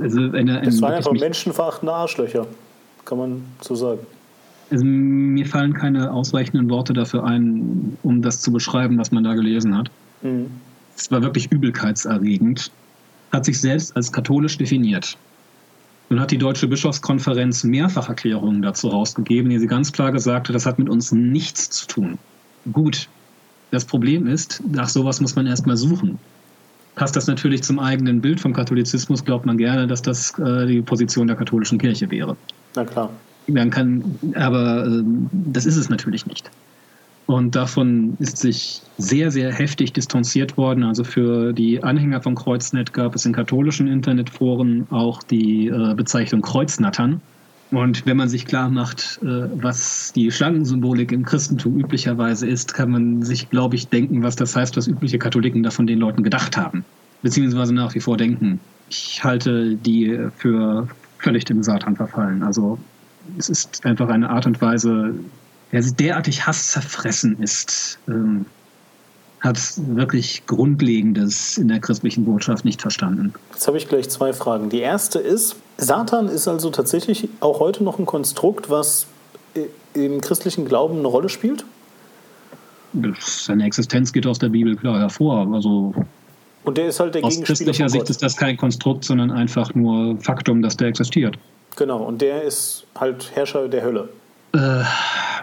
[0.00, 2.46] also eine, das waren einfach menschenverachtende Arschlöcher,
[3.04, 4.06] kann man so sagen.
[4.70, 9.34] Also mir fallen keine ausreichenden Worte dafür ein, um das zu beschreiben, was man da
[9.34, 9.90] gelesen hat.
[10.22, 10.46] Mhm.
[10.96, 12.70] Es war wirklich übelkeitserregend.
[13.32, 15.16] Hat sich selbst als katholisch definiert.
[16.08, 20.54] Nun hat die Deutsche Bischofskonferenz mehrfach Erklärungen dazu rausgegeben, die sie ganz klar gesagt hat,
[20.54, 22.18] das hat mit uns nichts zu tun.
[22.72, 23.08] Gut,
[23.72, 26.18] das Problem ist, nach sowas muss man erstmal suchen.
[26.94, 30.80] Passt das natürlich zum eigenen Bild vom Katholizismus, glaubt man gerne, dass das äh, die
[30.80, 32.36] Position der katholischen Kirche wäre.
[32.74, 33.10] Na klar.
[33.46, 35.02] Man kann, aber äh,
[35.32, 36.50] das ist es natürlich nicht.
[37.26, 40.84] Und davon ist sich sehr, sehr heftig distanziert worden.
[40.84, 46.40] Also für die Anhänger von Kreuznet gab es in katholischen Internetforen auch die äh, Bezeichnung
[46.40, 47.20] Kreuznattern.
[47.72, 52.90] Und wenn man sich klar macht, äh, was die Schlangensymbolik im Christentum üblicherweise ist, kann
[52.90, 56.22] man sich, glaube ich, denken, was das heißt, was übliche Katholiken da von den Leuten
[56.22, 56.84] gedacht haben.
[57.22, 58.60] Beziehungsweise nach wie vor denken.
[58.88, 60.86] Ich halte die für
[61.18, 62.44] völlig dem Satan verfallen.
[62.44, 62.78] Also
[63.38, 65.14] es ist einfach eine Art und Weise,
[65.72, 68.46] der derartig hasszerfressen ist, ähm,
[69.40, 73.34] hat wirklich Grundlegendes in der christlichen Botschaft nicht verstanden.
[73.52, 74.70] Jetzt habe ich gleich zwei Fragen.
[74.70, 79.06] Die erste ist, Satan ist also tatsächlich auch heute noch ein Konstrukt, was
[79.94, 81.64] im christlichen Glauben eine Rolle spielt?
[83.18, 85.46] Seine Existenz geht aus der Bibel klar hervor.
[85.52, 85.94] Also
[86.64, 90.18] und der ist halt der aus christlicher Sicht ist das kein Konstrukt, sondern einfach nur
[90.20, 91.38] Faktum, dass der existiert.
[91.76, 94.08] Genau, und der ist halt Herrscher der Hölle.
[94.52, 94.82] Äh,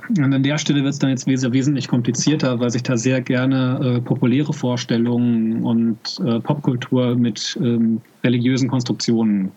[0.09, 3.79] und an der Stelle wird es dann jetzt wesentlich komplizierter, weil sich da sehr gerne
[3.97, 9.51] äh, populäre Vorstellungen und äh, Popkultur mit ähm, religiösen Konstruktionen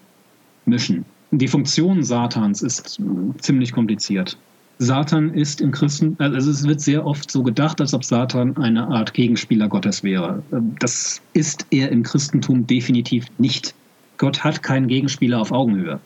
[0.67, 1.05] mischen.
[1.31, 3.01] Die Funktion Satans ist
[3.39, 4.37] ziemlich kompliziert.
[4.79, 8.87] Satan ist im Christen, also es wird sehr oft so gedacht, als ob Satan eine
[8.89, 10.43] Art Gegenspieler Gottes wäre.
[10.79, 13.75] Das ist er im Christentum definitiv nicht.
[14.19, 15.99] Gott hat keinen Gegenspieler auf Augenhöhe.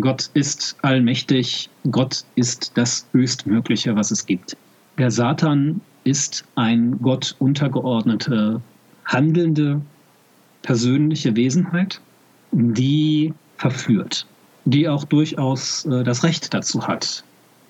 [0.00, 4.56] Gott ist allmächtig, Gott ist das Höchstmögliche, was es gibt.
[4.96, 8.60] Der Satan ist ein Gott untergeordnete,
[9.04, 9.82] handelnde,
[10.62, 12.00] persönliche Wesenheit,
[12.52, 14.26] die verführt,
[14.64, 17.22] die auch durchaus äh, das Recht dazu hat,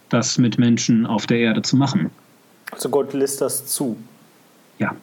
[0.09, 2.11] das mit Menschen auf der Erde zu machen.
[2.71, 3.97] Also Gott lässt das zu.
[4.79, 4.95] Ja.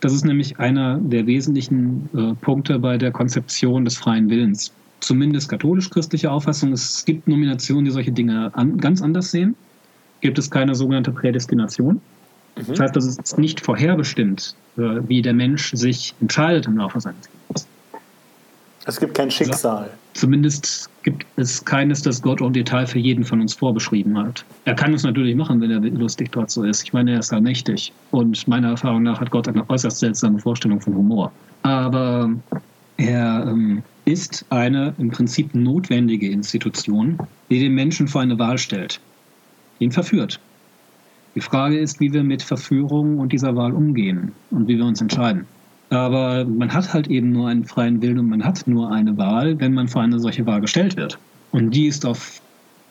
[0.00, 4.72] Das ist nämlich einer der wesentlichen äh, Punkte bei der Konzeption des freien Willens
[5.06, 9.54] zumindest katholisch-christliche Auffassung, es gibt Nominationen, die solche Dinge an, ganz anders sehen.
[10.20, 12.00] Gibt es keine sogenannte Prädestination.
[12.56, 12.64] Mhm.
[12.66, 17.28] Das heißt, das ist nicht vorherbestimmt, äh, wie der Mensch sich entscheidet im Laufe seines
[17.28, 17.66] Lebens.
[18.84, 19.90] Es gibt kein Schicksal.
[20.14, 24.44] Zumindest gibt es keines, das Gott im Detail für jeden von uns vorbeschrieben hat.
[24.64, 26.84] Er kann es natürlich machen, wenn er lustig dort so ist.
[26.84, 27.92] Ich meine, er ist allmächtig.
[28.12, 31.32] Und meiner Erfahrung nach hat Gott eine äußerst seltsame Vorstellung von Humor.
[31.62, 32.30] Aber
[32.96, 37.18] er ähm, ist eine im Prinzip notwendige Institution,
[37.50, 39.00] die den Menschen vor eine Wahl stellt,
[39.80, 40.40] ihn verführt.
[41.34, 45.02] Die Frage ist, wie wir mit Verführung und dieser Wahl umgehen und wie wir uns
[45.02, 45.44] entscheiden.
[45.90, 49.58] Aber man hat halt eben nur einen freien Willen und man hat nur eine Wahl,
[49.60, 51.18] wenn man vor eine solche Wahl gestellt wird.
[51.52, 52.40] Und die ist auf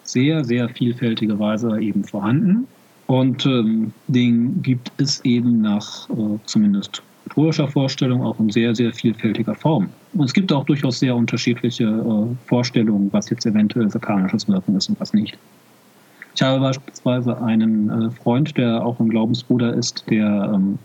[0.03, 2.67] sehr, sehr vielfältige Weise eben vorhanden.
[3.07, 8.93] Und ähm, den gibt es eben nach äh, zumindest kulturischer Vorstellung auch in sehr, sehr
[8.93, 9.89] vielfältiger Form.
[10.14, 14.89] Und es gibt auch durchaus sehr unterschiedliche äh, Vorstellungen, was jetzt eventuell satanisches Wirken ist
[14.89, 15.38] und was nicht.
[16.35, 20.77] Ich habe beispielsweise einen äh, Freund, der auch ein Glaubensbruder ist, der ähm,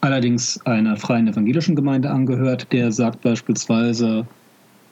[0.00, 4.26] allerdings einer freien evangelischen Gemeinde angehört, der sagt beispielsweise,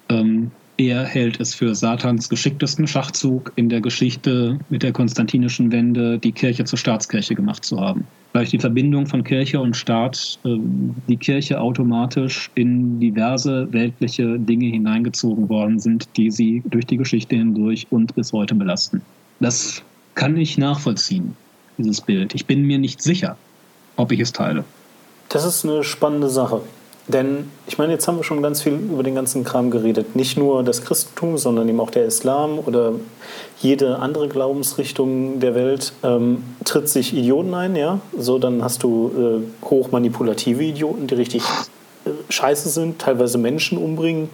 [0.08, 6.18] ähm, Er hält es für Satans geschicktesten Schachzug in der Geschichte mit der konstantinischen Wende,
[6.18, 8.04] die Kirche zur Staatskirche gemacht zu haben.
[8.32, 10.56] Durch die Verbindung von Kirche und Staat äh,
[11.06, 17.36] die Kirche automatisch in diverse weltliche Dinge hineingezogen worden sind, die sie durch die Geschichte
[17.36, 19.00] hindurch und bis heute belasten.
[19.38, 19.80] Das
[20.16, 21.36] kann ich nachvollziehen,
[21.78, 22.34] dieses Bild.
[22.34, 23.36] Ich bin mir nicht sicher,
[23.94, 24.64] ob ich es teile.
[25.28, 26.62] Das ist eine spannende Sache.
[27.06, 30.16] Denn ich meine, jetzt haben wir schon ganz viel über den ganzen Kram geredet.
[30.16, 32.94] Nicht nur das Christentum, sondern eben auch der Islam oder
[33.60, 38.00] jede andere Glaubensrichtung der Welt ähm, tritt sich Idioten ein, ja.
[38.18, 41.42] So, dann hast du äh, hochmanipulative Idioten, die richtig
[42.06, 44.30] äh, scheiße sind, teilweise Menschen umbringen,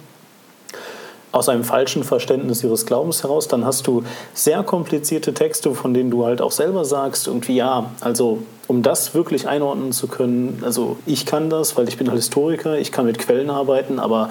[1.31, 3.47] aus einem falschen Verständnis ihres Glaubens heraus.
[3.47, 4.03] Dann hast du
[4.33, 9.13] sehr komplizierte Texte, von denen du halt auch selber sagst, irgendwie ja, also um das
[9.13, 13.05] wirklich einordnen zu können, also ich kann das, weil ich bin halt Historiker, ich kann
[13.05, 14.29] mit Quellen arbeiten, aber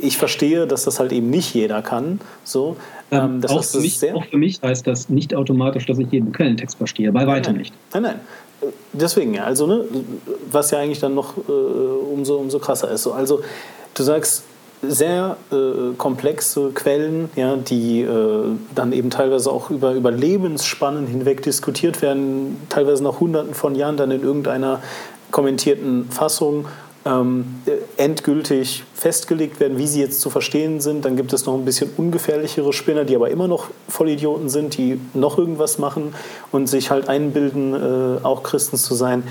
[0.00, 2.20] ich verstehe, dass das halt eben nicht jeder kann.
[2.44, 2.76] So,
[3.10, 6.32] ähm, ähm auch, für mich, auch für mich heißt das nicht automatisch, dass ich jeden
[6.32, 7.74] Quellentext verstehe, bei weitem nicht.
[7.92, 8.20] Nein, nein.
[8.92, 9.84] Deswegen ja, also ne,
[10.50, 13.02] was ja eigentlich dann noch äh, umso, umso krasser ist.
[13.02, 13.42] So, also
[13.94, 14.44] du sagst,
[14.82, 18.44] sehr äh, komplexe Quellen, ja, die äh,
[18.74, 23.96] dann eben teilweise auch über, über Lebensspannen hinweg diskutiert werden, teilweise nach Hunderten von Jahren
[23.96, 24.80] dann in irgendeiner
[25.30, 26.66] kommentierten Fassung
[27.06, 27.62] ähm,
[27.96, 31.04] endgültig festgelegt werden, wie sie jetzt zu verstehen sind.
[31.04, 35.00] Dann gibt es noch ein bisschen ungefährlichere Spinner, die aber immer noch Vollidioten sind, die
[35.14, 36.14] noch irgendwas machen
[36.52, 39.22] und sich halt einbilden, äh, auch Christen zu sein.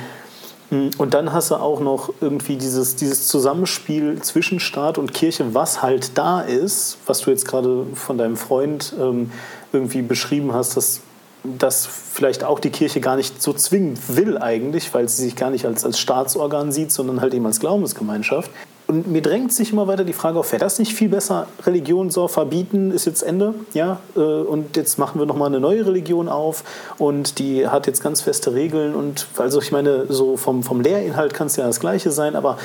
[0.69, 5.53] Mm, und dann hast du auch noch irgendwie dieses, dieses Zusammenspiel zwischen Staat und Kirche,
[5.53, 9.31] was halt da ist, was du jetzt gerade von deinem Freund ähm,
[9.71, 11.01] irgendwie beschrieben hast, dass,
[11.43, 15.49] dass vielleicht auch die Kirche gar nicht so zwingen will eigentlich, weil sie sich gar
[15.49, 18.49] nicht als, als Staatsorgan sieht, sondern halt eben als Glaubensgemeinschaft.
[18.88, 21.48] Und mir drängt sich immer weiter die Frage auf, wäre das nicht viel besser?
[21.66, 23.99] Religion so verbieten ist jetzt Ende, ja?
[24.16, 26.64] Äh, und jetzt machen wir nochmal eine neue Religion auf
[26.99, 28.94] und die hat jetzt ganz feste Regeln.
[28.94, 32.57] Und also ich meine, so vom, vom Lehrinhalt kann es ja das Gleiche sein, aber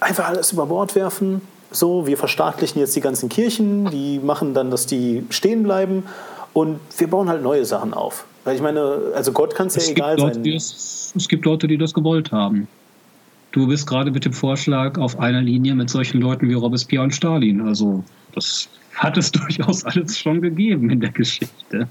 [0.00, 1.42] einfach alles über Bord werfen.
[1.70, 6.04] So, wir verstaatlichen jetzt die ganzen Kirchen, die machen dann, dass die stehen bleiben
[6.54, 8.24] und wir bauen halt neue Sachen auf.
[8.44, 10.46] Weil ich meine, also Gott kann es ja egal Leute, sein.
[10.46, 12.68] Es, es gibt Leute, die das gewollt haben.
[13.52, 17.14] Du bist gerade mit dem Vorschlag auf einer Linie mit solchen Leuten wie Robespierre und
[17.14, 17.62] Stalin.
[17.62, 18.04] Also
[18.34, 21.88] das hat es durchaus alles schon gegeben in der Geschichte.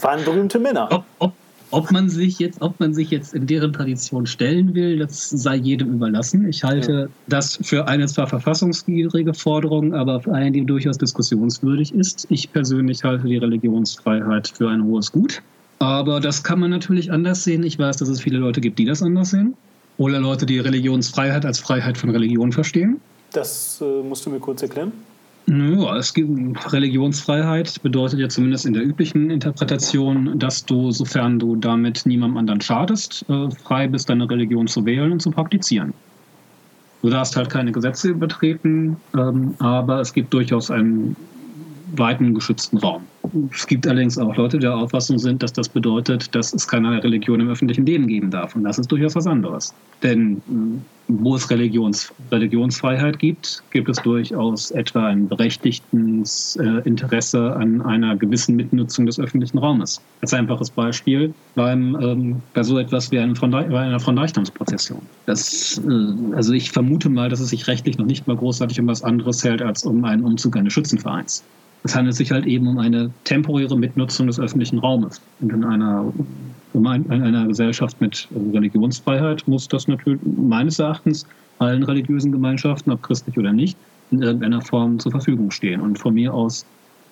[0.00, 0.88] Waren berühmte Männer.
[0.90, 1.32] Ob, ob,
[1.70, 5.56] ob, man sich jetzt, ob man sich jetzt in deren Tradition stellen will, das sei
[5.56, 6.46] jedem überlassen.
[6.48, 7.08] Ich halte ja.
[7.28, 12.26] das für eine zwar verfassungswidrige Forderung, aber für eine, die durchaus diskussionswürdig ist.
[12.28, 15.42] Ich persönlich halte die Religionsfreiheit für ein hohes Gut.
[15.78, 17.64] Aber das kann man natürlich anders sehen.
[17.64, 19.56] Ich weiß, dass es viele Leute gibt, die das anders sehen.
[20.02, 23.00] Oder Leute, die Religionsfreiheit als Freiheit von Religion verstehen?
[23.32, 24.90] Das äh, musst du mir kurz erklären.
[25.46, 31.54] Ja, es gibt Religionsfreiheit bedeutet ja zumindest in der üblichen Interpretation, dass du, sofern du
[31.54, 35.94] damit niemandem anderen schadest, äh, frei bist, deine Religion zu wählen und zu praktizieren.
[37.02, 41.14] Du darfst halt keine Gesetze übertreten, ähm, aber es gibt durchaus einen
[41.94, 43.04] weiten geschützten Raum.
[43.52, 47.02] Es gibt allerdings auch Leute, die der Auffassung sind, dass das bedeutet, dass es keine
[47.02, 48.54] Religion im öffentlichen Leben geben darf.
[48.56, 49.72] Und das ist durchaus was anderes.
[50.02, 57.54] Denn hm, wo es Religions, Religionsfreiheit gibt, gibt es durchaus etwa ein berechtigtes äh, Interesse
[57.56, 60.00] an einer gewissen Mitnutzung des öffentlichen Raumes.
[60.20, 65.02] Als einfaches Beispiel beim, ähm, bei so etwas wie einem bei einer Fronleichnamsprozession.
[65.26, 68.86] Das, äh, also ich vermute mal, dass es sich rechtlich noch nicht mal großartig um
[68.86, 71.44] was anderes hält als um einen Umzug eines Schützenvereins.
[71.84, 75.20] Es handelt sich halt eben um eine temporäre Mitnutzung des öffentlichen Raumes.
[75.40, 76.12] Und in einer,
[76.74, 81.26] in einer Gesellschaft mit Religionsfreiheit muss das natürlich meines Erachtens
[81.58, 83.76] allen religiösen Gemeinschaften, ob christlich oder nicht,
[84.10, 85.80] in irgendeiner Form zur Verfügung stehen.
[85.80, 86.66] Und von mir aus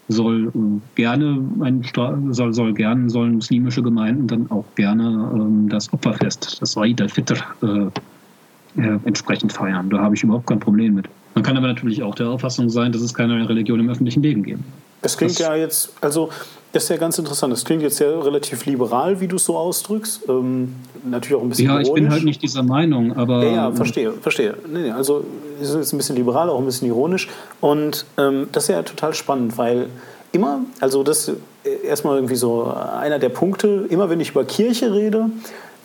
[0.09, 1.85] soll äh, gerne ein
[2.33, 7.37] soll, soll gerne sollen muslimische Gemeinden dann auch gerne ähm, das Opferfest, das Eid al-Fitr,
[7.63, 9.89] äh, äh, entsprechend feiern.
[9.91, 11.09] Da habe ich überhaupt kein Problem mit.
[11.35, 14.43] Man kann aber natürlich auch der Auffassung sein, dass es keine Religion im öffentlichen Leben
[14.43, 14.65] gibt.
[15.03, 16.31] Das klingt das ja jetzt, also
[16.73, 17.53] das ist ja ganz interessant.
[17.53, 20.29] Das klingt jetzt ja relativ liberal, wie du es so ausdrückst.
[20.29, 21.89] Ähm, natürlich auch ein bisschen Ja, ironisch.
[21.89, 23.45] ich bin halt nicht dieser Meinung, aber...
[23.45, 24.55] Ja, ja verstehe, verstehe.
[24.69, 25.25] Nee, nee, also
[25.61, 27.29] es ist ein bisschen liberal, auch ein bisschen ironisch.
[27.61, 29.89] Und ähm, das ist ja total spannend, weil
[30.33, 31.37] immer, also das ist
[31.85, 35.27] erstmal irgendwie so einer der Punkte, immer wenn ich über Kirche rede,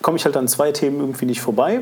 [0.02, 1.82] komme ich halt an zwei Themen irgendwie nicht vorbei.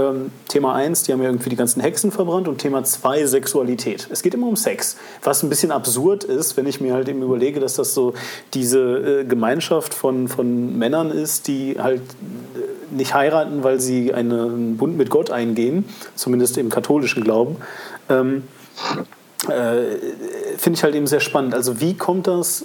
[0.00, 4.08] Ähm, Thema 1, die haben ja irgendwie die ganzen Hexen verbrannt und Thema 2, Sexualität.
[4.10, 7.22] Es geht immer um Sex, was ein bisschen absurd ist, wenn ich mir halt eben
[7.22, 8.14] überlege, dass das so
[8.54, 8.80] diese
[9.20, 14.96] äh, Gemeinschaft von, von Männern ist, die halt äh, nicht heiraten, weil sie einen Bund
[14.96, 17.56] mit Gott eingehen, zumindest im katholischen Glauben.
[18.08, 18.44] Ähm,
[19.48, 19.96] äh,
[20.56, 21.54] finde ich halt eben sehr spannend.
[21.54, 22.64] Also wie kommt das,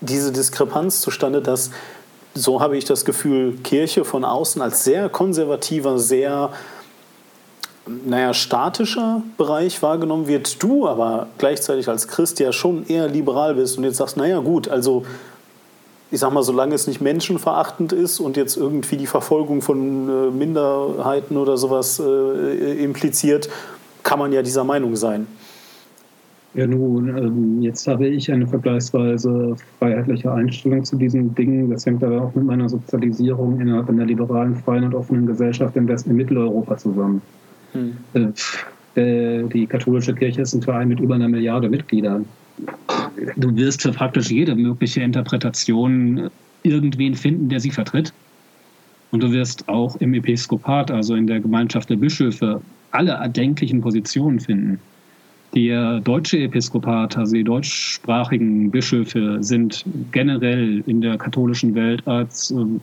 [0.00, 1.70] diese Diskrepanz zustande, dass,
[2.38, 6.50] so habe ich das Gefühl, Kirche von außen als sehr konservativer, sehr
[8.04, 13.78] naja, statischer Bereich wahrgenommen wird, du aber gleichzeitig als Christ ja schon eher liberal bist
[13.78, 15.04] und jetzt sagst, naja gut, also
[16.10, 20.30] ich sag mal, solange es nicht menschenverachtend ist und jetzt irgendwie die Verfolgung von äh,
[20.30, 23.48] Minderheiten oder sowas äh, impliziert,
[24.02, 25.26] kann man ja dieser Meinung sein.
[26.58, 31.70] Ja, nun, ähm, jetzt habe ich eine vergleichsweise freiheitliche Einstellung zu diesen Dingen.
[31.70, 35.86] Das hängt aber auch mit meiner Sozialisierung innerhalb einer liberalen, freien und offenen Gesellschaft im
[35.86, 37.22] Westen, in Mitteleuropa zusammen.
[37.74, 37.96] Hm.
[38.96, 42.24] Äh, die katholische Kirche ist ein Verein mit über einer Milliarde Mitgliedern.
[43.36, 46.28] Du wirst für praktisch jede mögliche Interpretation
[46.64, 48.12] irgendwen finden, der sie vertritt.
[49.12, 52.60] Und du wirst auch im Episkopat, also in der Gemeinschaft der Bischöfe,
[52.90, 54.80] alle erdenklichen Positionen finden.
[55.54, 62.80] Der deutsche Episkopat, also die deutschsprachigen Bischöfe, sind generell in der katholischen Welt als ähm,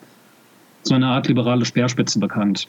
[0.83, 2.67] so eine Art liberale Speerspitze bekannt.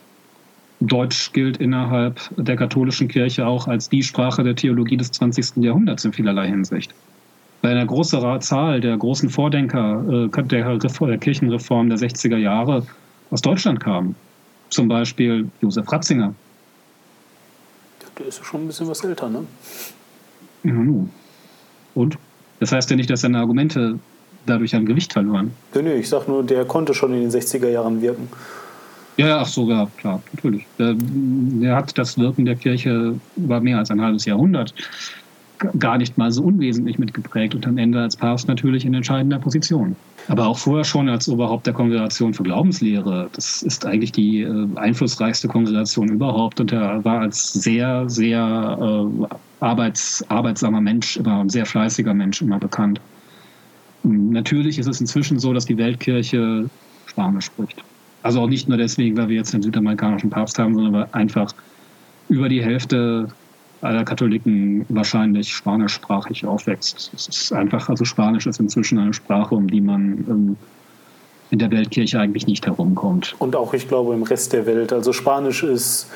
[0.80, 5.64] Deutsch gilt innerhalb der katholischen Kirche auch als die Sprache der Theologie des 20.
[5.64, 6.94] Jahrhunderts in vielerlei Hinsicht.
[7.62, 12.86] Bei einer großen Zahl der großen Vordenker äh, der, Kirchenreform der 60er Jahre
[13.30, 14.14] aus Deutschland kamen.
[14.68, 16.34] Zum Beispiel Josef Ratzinger.
[18.18, 19.44] Der ist schon ein bisschen was älter, ne?
[20.64, 21.10] Ja, nun.
[21.94, 22.18] Und?
[22.60, 23.98] Das heißt ja nicht, dass seine Argumente
[24.46, 25.52] dadurch an Gewicht verloren.
[25.74, 28.28] Nee, nee, ich sag nur, der konnte schon in den 60er Jahren wirken.
[29.18, 30.66] Ja, ach so, ja, klar, natürlich.
[30.78, 34.74] Er hat das Wirken der Kirche über mehr als ein halbes Jahrhundert
[35.78, 39.96] gar nicht mal so unwesentlich mitgeprägt und am Ende als Papst natürlich in entscheidender Position.
[40.28, 43.28] Aber auch vorher schon als Oberhaupt der Kongregation für Glaubenslehre.
[43.32, 49.26] Das ist eigentlich die äh, einflussreichste Kongregation überhaupt und er war als sehr, sehr äh,
[49.60, 53.00] arbeits, arbeitsamer Mensch, immer ein sehr fleißiger Mensch immer bekannt.
[54.02, 56.68] Natürlich ist es inzwischen so, dass die Weltkirche
[57.06, 57.82] Spanisch spricht.
[58.22, 61.54] Also auch nicht nur deswegen, weil wir jetzt den südamerikanischen Papst haben, sondern weil einfach
[62.28, 63.28] über die Hälfte
[63.80, 67.10] aller Katholiken wahrscheinlich spanischsprachig aufwächst.
[67.14, 70.56] Es ist einfach, also Spanisch ist inzwischen eine Sprache, um die man ähm,
[71.50, 73.36] in der Weltkirche eigentlich nicht herumkommt.
[73.38, 74.92] Und auch, ich glaube, im Rest der Welt.
[74.92, 76.08] Also Spanisch ist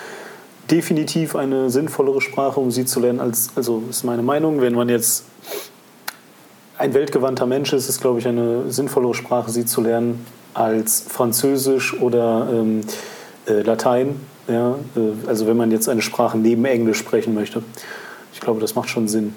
[0.71, 4.89] definitiv eine sinnvollere Sprache, um sie zu lernen, als, also ist meine Meinung, wenn man
[4.89, 5.25] jetzt
[6.79, 10.25] ein weltgewandter Mensch ist, ist, glaube ich, eine sinnvollere Sprache, sie zu lernen,
[10.55, 12.81] als Französisch oder ähm,
[13.47, 14.17] äh, Latein.
[14.49, 14.77] Ja?
[14.97, 17.63] Äh, also wenn man jetzt eine Sprache neben Englisch sprechen möchte.
[18.33, 19.35] Ich glaube, das macht schon Sinn.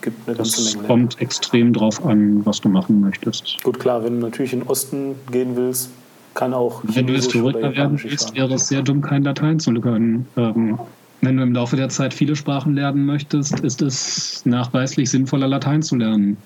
[0.00, 0.86] Gibt eine ganze das Menge.
[0.86, 3.62] kommt extrem drauf an, was du machen möchtest.
[3.62, 5.90] Gut, klar, wenn du natürlich in den Osten gehen willst,
[6.34, 6.82] kann auch.
[6.84, 10.26] Wenn du Historiker werden willst, wäre es sehr dumm, kein Latein zu lernen.
[10.36, 10.78] Ähm,
[11.22, 15.82] wenn du im Laufe der Zeit viele Sprachen lernen möchtest, ist es nachweislich sinnvoller, Latein
[15.82, 16.36] zu lernen.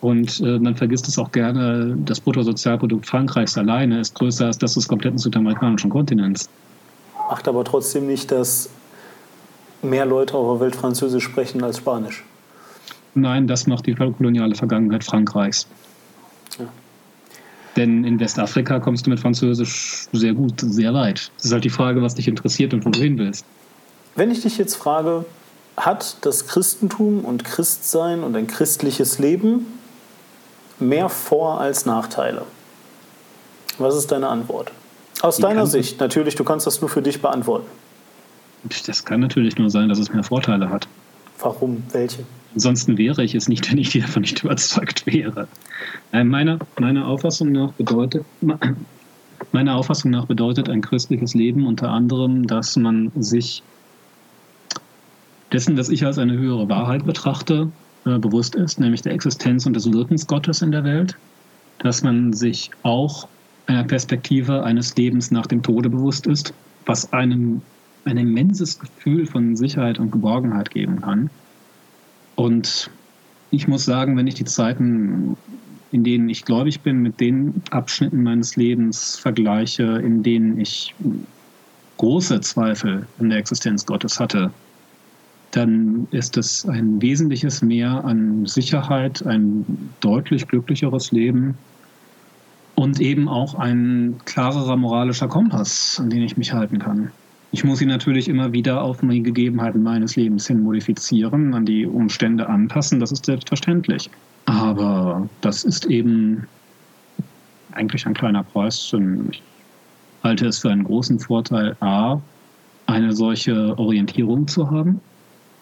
[0.00, 4.74] Und äh, man vergisst es auch gerne, das Bruttosozialprodukt Frankreichs alleine ist größer als das
[4.74, 6.48] des kompletten südamerikanischen Kontinents.
[7.30, 8.70] Macht aber trotzdem nicht, dass
[9.82, 12.24] mehr Leute auf der Welt Französisch sprechen als Spanisch.
[13.14, 15.68] Nein, das macht die koloniale Vergangenheit Frankreichs.
[16.58, 16.66] Ja.
[17.76, 21.30] Denn in Westafrika kommst du mit Französisch sehr gut, sehr weit.
[21.38, 23.44] Es ist halt die Frage, was dich interessiert und wo du hin willst.
[24.16, 25.24] Wenn ich dich jetzt frage,
[25.76, 29.66] hat das Christentum und Christsein und ein christliches Leben
[30.80, 32.42] mehr Vor- als Nachteile?
[33.78, 34.72] Was ist deine Antwort?
[35.22, 37.66] Aus Wie deiner Sicht, natürlich, du kannst das nur für dich beantworten.
[38.86, 40.86] Das kann natürlich nur sein, dass es mehr Vorteile hat.
[41.40, 41.82] Warum?
[41.92, 42.24] Welche?
[42.54, 45.48] Ansonsten wäre ich es nicht, wenn ich davon nicht überzeugt wäre.
[46.12, 48.24] Äh, meiner, meiner Auffassung nach bedeutet,
[49.52, 53.62] meiner Auffassung nach bedeutet ein christliches Leben unter anderem, dass man sich
[55.52, 57.70] dessen, was ich als eine höhere Wahrheit betrachte,
[58.04, 61.16] äh, bewusst ist, nämlich der Existenz und des Wirkens Gottes in der Welt,
[61.78, 63.28] dass man sich auch
[63.70, 66.52] einer Perspektive eines Lebens nach dem Tode bewusst ist,
[66.86, 67.62] was einem
[68.04, 71.30] ein immenses Gefühl von Sicherheit und Geborgenheit geben kann.
[72.34, 72.90] Und
[73.50, 75.36] ich muss sagen, wenn ich die Zeiten,
[75.92, 80.94] in denen ich gläubig bin, mit den Abschnitten meines Lebens vergleiche, in denen ich
[81.98, 84.50] große Zweifel an der Existenz Gottes hatte,
[85.50, 91.58] dann ist es ein wesentliches Mehr an Sicherheit, ein deutlich glücklicheres Leben
[92.80, 97.10] und eben auch ein klarerer moralischer Kompass, an den ich mich halten kann.
[97.52, 101.84] Ich muss ihn natürlich immer wieder auf die Gegebenheiten meines Lebens hin modifizieren, an die
[101.84, 104.08] Umstände anpassen, das ist selbstverständlich.
[104.46, 106.46] Aber das ist eben
[107.72, 108.94] eigentlich ein kleiner Preis.
[109.30, 109.42] Ich
[110.24, 112.18] halte es für einen großen Vorteil, a,
[112.86, 115.02] eine solche Orientierung zu haben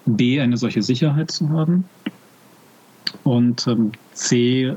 [0.06, 1.82] B, eine solche Sicherheit zu haben
[3.24, 4.72] und ähm, C,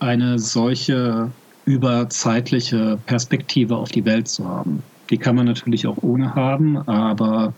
[0.00, 1.30] eine solche
[1.64, 4.82] überzeitliche Perspektive auf die Welt zu haben.
[5.10, 7.52] Die kann man natürlich auch ohne haben, aber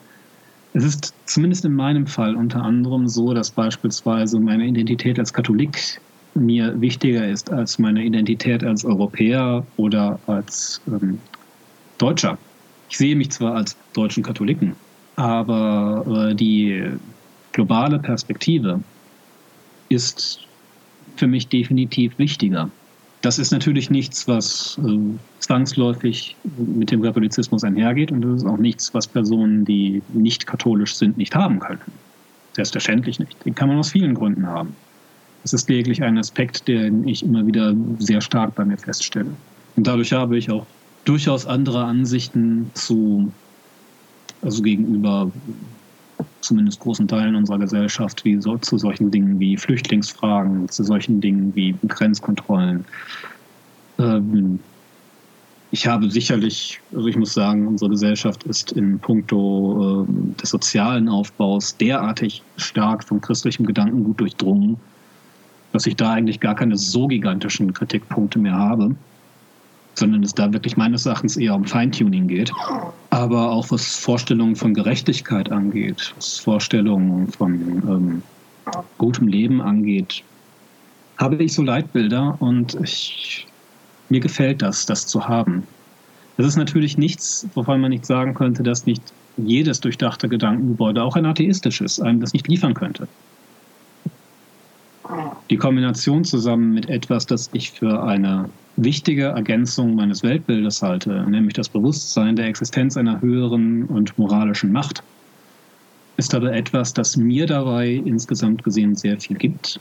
[0.73, 6.01] es ist zumindest in meinem Fall unter anderem so, dass beispielsweise meine Identität als Katholik
[6.35, 11.19] mir wichtiger ist als meine Identität als Europäer oder als ähm,
[11.99, 12.39] Deutscher.
[12.89, 14.75] Ich sehe mich zwar als deutschen Katholiken,
[15.17, 16.85] aber äh, die
[17.53, 18.81] globale Perspektive
[19.89, 20.47] ist
[21.21, 22.71] für mich definitiv wichtiger.
[23.21, 24.99] Das ist natürlich nichts, was äh,
[25.39, 30.95] zwangsläufig mit dem Katholizismus einhergeht und das ist auch nichts, was Personen, die nicht katholisch
[30.95, 31.83] sind, nicht haben können.
[32.55, 33.37] Selbstverständlich nicht.
[33.45, 34.75] Den kann man aus vielen Gründen haben.
[35.43, 39.31] Das ist lediglich ein Aspekt, den ich immer wieder sehr stark bei mir feststelle.
[39.77, 40.67] Und dadurch habe ich auch
[41.05, 43.31] durchaus andere Ansichten zu,
[44.41, 45.31] also gegenüber
[46.41, 51.55] zumindest großen Teilen unserer Gesellschaft, wie so, zu solchen Dingen wie Flüchtlingsfragen, zu solchen Dingen
[51.55, 52.85] wie Grenzkontrollen.
[53.99, 54.59] Ähm,
[55.73, 61.09] ich habe sicherlich, also ich muss sagen, unsere Gesellschaft ist in puncto äh, des sozialen
[61.09, 64.79] Aufbaus derartig stark vom christlichen Gedankengut durchdrungen,
[65.73, 68.97] dass ich da eigentlich gar keine so gigantischen Kritikpunkte mehr habe
[70.01, 72.51] sondern es da wirklich meines Erachtens eher um Feintuning geht.
[73.11, 78.23] Aber auch was Vorstellungen von Gerechtigkeit angeht, was Vorstellungen von ähm,
[78.99, 80.25] gutem Leben angeht,
[81.19, 83.47] habe ich so Leitbilder und ich,
[84.09, 85.63] mir gefällt das, das zu haben.
[86.37, 89.03] Das ist natürlich nichts, wovon man nicht sagen könnte, dass nicht
[89.37, 93.07] jedes durchdachte Gedankengebäude, auch ein atheistisches, einem das nicht liefern könnte.
[95.51, 98.49] Die Kombination zusammen mit etwas, das ich für eine
[98.83, 105.03] wichtige Ergänzung meines Weltbildes halte, nämlich das Bewusstsein der Existenz einer höheren und moralischen Macht,
[106.17, 109.81] ist aber etwas, das mir dabei insgesamt gesehen sehr viel gibt.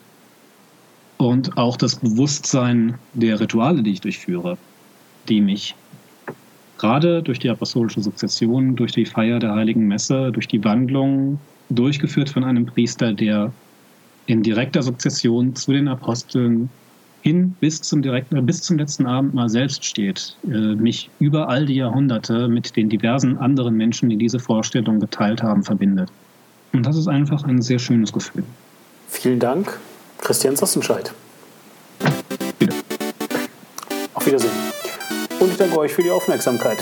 [1.18, 4.58] Und auch das Bewusstsein der Rituale, die ich durchführe,
[5.28, 5.76] die mich
[6.78, 11.40] gerade durch die apostolische Sukzession, durch die Feier der heiligen Messe, durch die Wandlung,
[11.70, 13.52] durchgeführt von einem Priester, der
[14.28, 16.70] in direkter Sukzession zu den Aposteln
[17.22, 21.66] hin bis zum, direkten, bis zum letzten Abend mal selbst steht, äh, mich über all
[21.66, 26.10] die Jahrhunderte mit den diversen anderen Menschen, die diese Vorstellung geteilt haben, verbindet.
[26.74, 28.44] Und das ist einfach ein sehr schönes Gefühl.
[29.08, 29.78] Vielen Dank,
[30.20, 31.14] Christian Sassenscheid.
[32.60, 32.76] Bitte.
[34.14, 34.52] Auf Wiedersehen.
[35.40, 36.78] Und ich danke euch für die Aufmerksamkeit.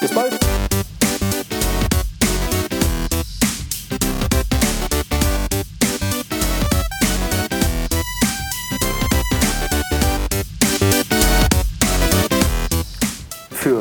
[0.00, 0.38] Bis bald.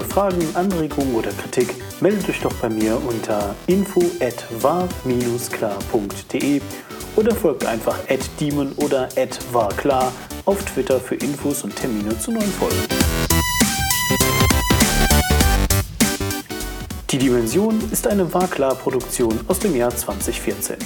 [0.10, 6.62] Fragen, Anregungen oder Kritik meldet euch doch bei mir unter info@war-klar.de
[7.16, 7.98] oder folgt einfach
[8.40, 9.08] @demon oder
[9.52, 10.12] @warklar
[10.46, 12.76] auf Twitter für Infos und Termine zu neuen Folgen.
[17.12, 20.78] Die Dimension ist eine Warklar-Produktion aus dem Jahr 2014.